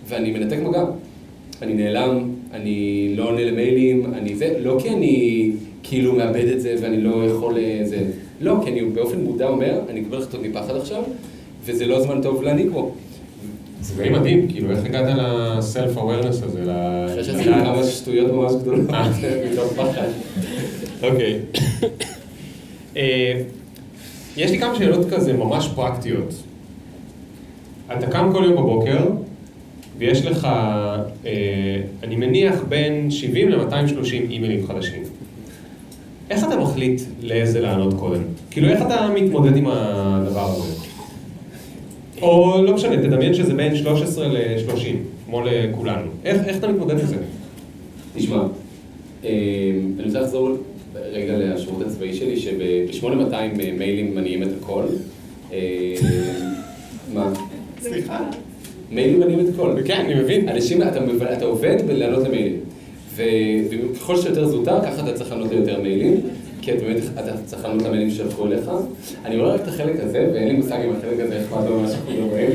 ואני 0.07 0.31
מנתק 0.31 0.57
מגע. 0.59 0.83
אני 1.61 1.73
נעלם, 1.73 2.29
אני 2.53 3.13
לא 3.17 3.29
עונה 3.29 3.43
למיילים, 3.43 4.13
אני 4.13 4.35
זה, 4.35 4.59
לא 4.63 4.77
כי 4.81 4.89
אני 4.89 5.51
כאילו 5.83 6.13
מאבד 6.13 6.47
את 6.47 6.61
זה 6.61 6.75
ואני 6.81 7.01
לא 7.01 7.25
יכול 7.27 7.55
זה, 7.83 7.97
לא, 8.41 8.55
כי 8.63 8.69
אני 8.71 8.81
באופן 8.81 9.19
מודע 9.19 9.47
אומר, 9.47 9.79
אני 9.89 10.01
אקבל 10.01 10.17
החלטות 10.17 10.41
מפחד 10.43 10.75
עכשיו, 10.75 11.03
וזה 11.65 11.85
לא 11.85 12.01
זמן 12.01 12.21
טוב 12.21 12.43
להעניק 12.43 12.67
בו. 12.71 12.91
זה 13.81 14.03
די 14.03 14.09
מדהים, 14.09 14.47
כאילו, 14.47 14.71
איך 14.71 14.85
הגעת 14.85 15.17
לסלף 15.17 15.97
אווירנס 15.97 16.43
הזה? 16.43 16.59
ל- 16.65 17.05
אחרי 17.11 17.23
שעשיתי 17.23 17.49
כמה 17.49 17.83
שטויות 17.83 18.31
ממש 18.31 18.51
גדולות, 18.61 18.89
מתוך 19.51 19.73
פחד. 19.73 20.07
אוקיי. 21.03 21.39
אה, 24.37 24.43
יש 24.43 24.51
לי 24.51 24.59
כמה 24.59 24.75
שאלות 24.75 25.09
כזה 25.09 25.33
ממש 25.33 25.69
פרקטיות. 25.75 26.33
אתה 27.97 28.07
קם 28.07 28.29
כל 28.33 28.43
יום 28.43 28.55
בבוקר, 28.55 29.05
ויש 29.97 30.25
לך, 30.25 30.45
אה, 31.25 31.81
אני 32.03 32.15
מניח, 32.15 32.63
בין 32.69 33.11
70 33.11 33.49
ל-230 33.49 34.11
אימיילים 34.11 34.67
חדשים. 34.67 35.03
איך 36.29 36.43
אתה 36.47 36.59
מחליט 36.59 37.01
לאיזה 37.21 37.61
לענות 37.61 37.93
קודם? 37.93 38.21
כאילו, 38.51 38.67
איך 38.67 38.81
אתה 38.81 39.09
מתמודד 39.15 39.57
עם 39.57 39.67
הדבר 39.67 40.51
הזה? 40.51 40.73
או 42.21 42.61
לא 42.63 42.73
משנה, 42.73 42.97
תדמיין 42.97 43.33
שזה 43.33 43.53
בין 43.53 43.75
13 43.75 44.27
ל-30, 44.27 44.85
כמו 45.25 45.41
לכולנו. 45.45 46.11
איך, 46.25 46.41
איך 46.45 46.57
אתה 46.57 46.67
מתמודד 46.67 46.99
עם 46.99 47.05
זה? 47.05 47.17
תשמע, 48.15 48.43
אני 49.23 50.03
רוצה 50.05 50.19
לחזור 50.19 50.49
רגע 51.15 51.33
לשירות 51.37 51.81
הצבאי 51.81 52.13
שלי, 52.13 52.39
שב-8200 52.39 53.57
מיילים 53.77 54.15
מניעים 54.15 54.43
את 54.43 54.47
הכל. 54.61 54.83
מה? 57.13 57.33
סליחה? 57.81 58.19
מיילים 58.91 59.19
מניעים 59.19 59.39
את 59.39 59.53
הכל. 59.53 59.75
כן, 59.85 60.01
אני 60.05 60.13
מבין. 60.13 60.49
אנשים, 60.49 60.81
אתה 60.81 61.45
עובד 61.45 61.77
בלענות 61.87 62.27
למיילים. 62.27 62.59
וככל 63.15 64.17
שיותר 64.17 64.47
זוטר, 64.47 64.81
ככה 64.81 65.03
אתה 65.03 65.13
צריך 65.13 65.31
לענות 65.31 65.51
ליותר 65.51 65.81
מיילים. 65.81 66.21
כי 66.61 66.71
באמת 66.73 66.97
אתה 67.13 67.31
צריך 67.45 67.65
לענות 67.65 67.83
למיילים 67.83 68.11
שלחו 68.11 68.45
אליך. 68.45 68.71
אני 69.25 69.37
רואה 69.37 69.53
רק 69.53 69.61
את 69.61 69.67
החלק 69.67 69.99
הזה, 69.99 70.29
ואין 70.33 70.47
לי 70.47 70.53
מושג 70.53 70.77
אם 70.85 70.91
החלק 70.97 71.19
הזה 71.19 71.41
אכפת 71.41 71.69
לו 71.69 71.79
ממה 71.79 71.87
שאנחנו 71.87 72.11
מדברים. 72.13 72.49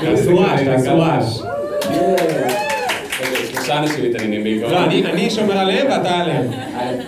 תעשו 0.00 0.38
רעש, 0.38 0.60
תעשו 0.60 0.98
רעש. 0.98 1.40
שלושה 3.68 3.82
אנשים 3.82 4.10
מתעניינים 4.10 4.42
בעיקרון. 4.42 4.72
לא, 4.72 4.84
אני 4.84 5.30
שומר 5.30 5.58
עליהם 5.58 5.86
ואתה 5.86 6.10
עליהם. 6.10 6.46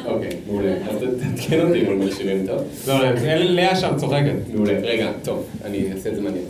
אוקיי, 0.06 0.30
מעולה. 0.46 0.72
אז 0.90 0.96
תעדכן 1.20 1.60
אותי 1.66 1.86
אם 1.86 2.00
מקשיבים 2.00 2.46
טוב. 2.46 2.58
לא, 2.88 2.94
לאה 3.34 3.76
שם 3.76 3.92
צוחקת. 3.96 4.32
מעולה. 4.54 4.72
רגע, 4.82 5.10
טוב, 5.24 5.46
אני 5.64 5.92
אעשה 5.92 6.10
את 6.10 6.16
זה 6.16 6.22
מעניין. 6.22 6.44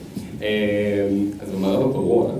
אז 1.42 1.50
במערב 1.54 1.90
הפרוע, 1.90 2.30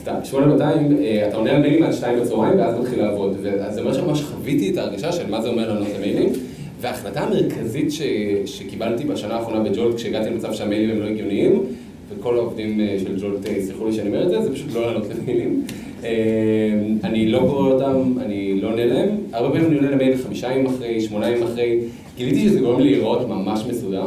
סתם, 0.00 0.14
8200, 0.24 0.96
אתה 1.28 1.36
עונה 1.36 1.50
על 1.50 1.62
מיילים 1.62 1.82
עד 1.82 1.92
2 1.92 2.20
בצהריים 2.20 2.58
ואז 2.58 2.80
מתחיל 2.80 3.02
לעבוד. 3.02 3.36
אז 3.60 3.74
זה 3.74 3.80
אומר 3.80 3.94
שממש 3.94 4.22
חוויתי 4.22 4.70
את 4.70 4.76
ההרגשה 4.76 5.12
של 5.12 5.30
מה 5.30 5.42
זה 5.42 5.48
אומר 5.48 5.72
לענות 5.72 5.88
למיילים. 5.98 6.32
וההחלטה 6.80 7.20
המרכזית 7.20 7.88
שקיבלתי 8.46 9.04
בשנה 9.04 9.34
האחרונה 9.34 9.70
בג'ולט, 9.70 9.96
כשהגעתי 9.96 10.30
למצב 10.30 10.52
שהמיילים 10.52 10.90
הם 10.90 11.00
לא 11.02 11.06
הגיוניים, 11.06 11.62
וכל 12.10 12.36
העובדים 12.36 12.80
של 12.98 13.16
ג'ולט 13.20 13.48
יסלחו 13.48 13.86
לי 13.86 13.92
שאני 13.92 14.08
אומר 14.08 14.22
את 14.22 14.30
זה, 14.30 14.42
זה 14.42 14.54
פשוט 14.54 14.74
לא 14.74 14.86
לענות 14.86 15.06
למיילים. 15.10 15.62
אני 17.04 17.28
לא 17.28 17.38
קורא 17.38 17.70
אותם, 17.70 18.12
אני 18.24 18.60
לא 18.60 18.68
עונה 18.68 18.86
להם. 18.86 19.08
הרבה 19.32 19.48
פעמים 19.48 19.66
אני 19.66 19.76
עונה 19.76 19.90
למייל 19.90 20.16
חמישה 20.16 20.52
ימים 20.52 20.66
אחרי, 20.66 21.00
שמונה 21.00 21.30
ימים 21.30 21.42
אחרי. 21.42 21.78
גיליתי 22.16 22.48
שזה 22.48 22.60
גורם 22.60 22.80
לי 22.80 22.90
להיראות 22.90 23.28
ממש 23.28 23.64
מסודר, 23.68 24.06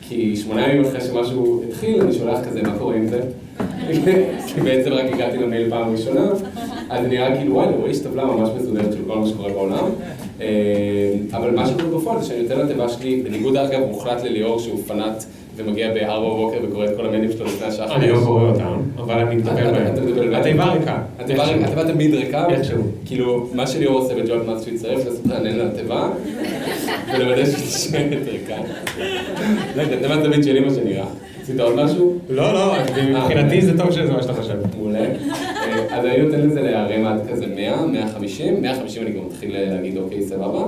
כי 0.00 0.36
שמונה 0.36 0.68
ימים 0.68 0.84
אחרי 0.84 1.00
שמשהו 1.00 1.62
התחיל, 1.68 2.00
אני 2.00 2.12
שולח 2.12 2.38
כזה, 2.48 2.62
מה 2.62 2.78
קורה 2.78 2.96
עם 2.96 3.06
זה? 3.06 3.20
כי 4.46 4.60
בעצם 4.64 4.90
רק 4.92 5.04
הגעתי 5.12 5.38
למייל 5.38 5.70
פעם 5.70 5.92
ראשונה, 5.92 6.30
אז 6.90 7.04
אני 7.04 7.08
נראה 7.08 7.36
כאילו, 7.36 7.54
וואי, 7.54 7.66
אני 7.68 7.76
רואה 7.76 7.90
יש 7.90 7.98
טבלה 7.98 8.24
ממש 8.24 8.48
מסודרת 8.60 8.92
של 8.92 8.98
כל 9.06 9.18
מה 9.18 9.26
שקורה 9.26 9.48
בעולם. 9.52 9.88
אבל 11.32 11.50
מה 11.50 11.66
שקורה 11.66 11.98
בפועל 11.98 12.20
זה 12.20 12.26
שאני 12.26 12.38
יוצא 12.38 12.54
לתיבה 12.54 12.88
שלי, 12.88 13.22
בניגוד 13.22 13.56
אגב 13.56 13.80
מוחלט 13.88 14.24
לליאור 14.24 14.58
שהוא 14.58 14.80
פנאט 14.86 15.24
ומגיע 15.56 15.94
בארבע 15.94 16.28
בבוקר 16.28 16.58
וקורא 16.62 16.84
את 16.84 16.90
כל 16.96 17.06
המיילים 17.06 17.32
שלו 17.32 17.46
לפני 17.46 17.66
השעה 17.66 17.88
חמש. 17.88 17.96
אני 17.96 18.10
לא 18.10 18.18
קורא 18.24 18.42
אותם, 18.42 18.80
אבל 18.96 19.14
אני 19.14 19.36
מטפל 19.36 19.70
בהם. 19.70 20.34
התיבה 20.34 20.72
ריקה. 20.72 21.02
התיבה 21.18 21.92
תמיד 21.92 22.14
ריקה. 22.14 22.46
איכשהו. 22.50 22.82
כאילו, 23.04 23.48
מה 23.54 23.66
שליאור 23.66 23.98
עושה 23.98 24.14
בג'ולט 24.14 24.46
מאס 24.46 24.64
שהוא 24.64 24.74
יצטרף, 24.74 25.06
לעשות 25.06 25.26
רענן 25.30 25.58
לתיבה, 25.58 26.08
ולוודא 27.14 27.44
שהיא 27.44 27.66
נשמעת 27.66 28.28
ריקה. 28.32 28.56
לא 29.76 29.82
יודע, 29.82 29.96
זה 30.00 30.08
מהזווית 30.08 30.44
שלי 30.44 30.60
מה 30.60 30.74
שנראה. 30.74 31.06
עשית 31.42 31.60
עוד 31.60 31.74
משהו? 31.84 32.18
לא, 32.30 32.52
לא, 32.52 32.72
מבחינתי 33.10 33.62
זה 33.62 33.78
טוב 33.78 33.90
שזה 33.90 34.12
מה 34.12 34.22
שאתה 34.22 34.34
חושב. 34.34 34.54
מעולה. 34.76 35.06
אז 35.90 36.04
אני 36.04 36.22
נותן 36.22 36.40
לזה 36.40 36.62
להרים 36.62 37.06
עד 37.06 37.20
כזה 37.30 37.46
100, 37.56 37.86
150, 37.86 38.62
150 38.62 39.02
אני 39.02 39.10
גם 39.10 39.26
מתחיל 39.26 39.56
להגיד 39.58 39.96
אוקיי, 39.96 40.22
סבבה. 40.22 40.64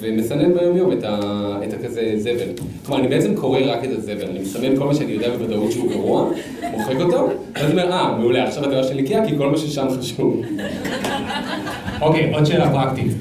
ומסנן 0.00 0.54
ביום 0.54 0.76
יום 0.76 0.92
את 0.92 1.72
הכזה 1.72 2.12
זבל. 2.16 2.48
כלומר, 2.86 3.00
אני 3.00 3.08
בעצם 3.08 3.36
קורא 3.36 3.58
רק 3.64 3.84
את 3.84 3.90
הזבל, 3.90 4.24
אני 4.30 4.38
מסמן 4.38 4.76
כל 4.76 4.84
מה 4.84 4.94
שאני 4.94 5.12
יודע 5.12 5.36
בוודאות 5.36 5.72
שהוא 5.72 5.90
גרוע, 5.90 6.30
מוחק 6.72 6.96
אותו, 7.00 7.28
ואז 7.54 7.70
אומר, 7.70 7.92
אה, 7.92 8.16
מעולה, 8.18 8.44
עכשיו 8.44 8.64
התיבה 8.64 8.84
שלי 8.84 9.02
נקייה, 9.02 9.26
כי 9.26 9.38
כל 9.38 9.50
מה 9.50 9.58
ששם 9.58 9.86
חשוב. 9.98 10.42
אוקיי, 12.00 12.34
עוד 12.34 12.44
שאלה 12.44 12.70
פרקטית. 12.72 13.12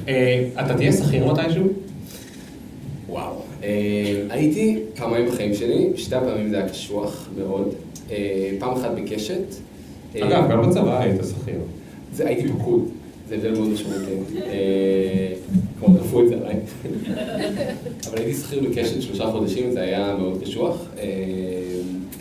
אתה 0.60 0.74
תהיה 0.78 0.92
שכיר 0.92 1.32
מתישהו? 1.32 1.68
וואו. 3.10 3.34
הייתי 4.30 4.80
פעמיים 4.96 5.26
בחיים 5.26 5.54
שלי, 5.54 5.90
שתי 5.96 6.16
הפעמים 6.16 6.50
זה 6.50 6.58
היה 6.58 6.70
קשוח 6.70 7.30
מאוד. 7.38 7.74
פעם 8.60 8.74
אחת 8.74 8.92
בקשת. 8.96 9.56
אגב, 10.20 10.52
גם 10.52 10.70
בצבא 10.70 11.02
היית 11.02 11.22
שכיר. 11.24 11.60
הייתי 12.20 12.48
פקוד. 12.48 12.90
זה 13.30 13.36
הבדל 13.36 13.52
מאוד 13.52 13.68
משמעותי. 13.70 14.12
כמו 15.86 15.98
כפו 16.00 16.22
את 16.22 16.30
זה 16.30 16.36
עליי. 16.36 16.56
אבל 18.10 18.18
הייתי 18.18 18.34
שכיר 18.34 18.60
בקשת 18.70 19.02
שלושה 19.02 19.32
חודשים, 19.32 19.72
זה 19.72 19.82
היה 19.82 20.16
מאוד 20.20 20.42
קשוח. 20.44 20.78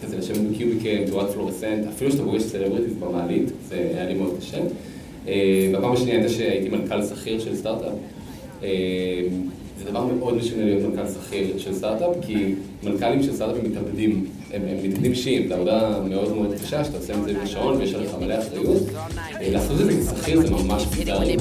כזה 0.02 0.18
לשבת 0.18 0.38
ב 0.38 0.45
cubicle 0.45 0.88
עם 0.88 1.06
תאורת 1.06 1.30
פלורסנט, 1.30 1.86
אפילו 1.86 2.10
שאתה 2.12 2.22
פוגש 2.22 2.42
celebrities 2.42 2.94
במעלית, 2.96 3.50
זה 3.68 3.90
היה 3.94 4.06
לי 4.08 4.14
מאוד 4.14 4.34
קשה. 4.40 4.58
והפעם 5.72 5.92
השנייה 5.92 6.16
הייתה 6.16 6.32
שהייתי 6.32 6.68
מנכ"ל 6.68 7.02
שכיר 7.06 7.40
של 7.40 7.56
סטארט-אפ. 7.56 7.92
זה 9.78 9.90
דבר 9.90 10.06
מאוד 10.06 10.34
משונה 10.34 10.64
להיות 10.64 10.82
מנכ"ל 10.82 11.08
שכיר 11.08 11.58
של 11.58 11.74
סטארט-אפ, 11.74 12.16
כי 12.26 12.36
מנכ"לים 12.82 13.22
של 13.22 13.32
סטארט-אפים 13.32 13.70
מתאבדים, 13.70 14.24
הם 14.52 14.62
מתאבדים 14.82 15.14
שיעים, 15.14 15.48
זו 15.48 15.54
עבודה 15.54 16.00
מאוד 16.08 16.32
מאוד 16.32 16.54
קשה, 16.64 16.84
שאתה 16.84 16.96
עושה 16.96 17.12
את 17.14 17.24
זה 17.24 17.34
בשעון 17.44 17.76
ויש 17.76 17.94
עליך 17.94 18.10
מלא 18.20 18.38
אחריות. 18.38 18.82
לעשות 19.40 19.80
את 19.80 19.86
זה 20.02 20.14
כשכיר 20.14 20.46
זה 20.46 20.50
ממש 20.50 20.86
ביזארי. 20.86 21.36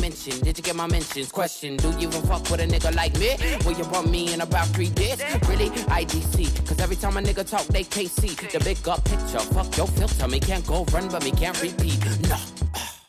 Nah. 12.23 13.00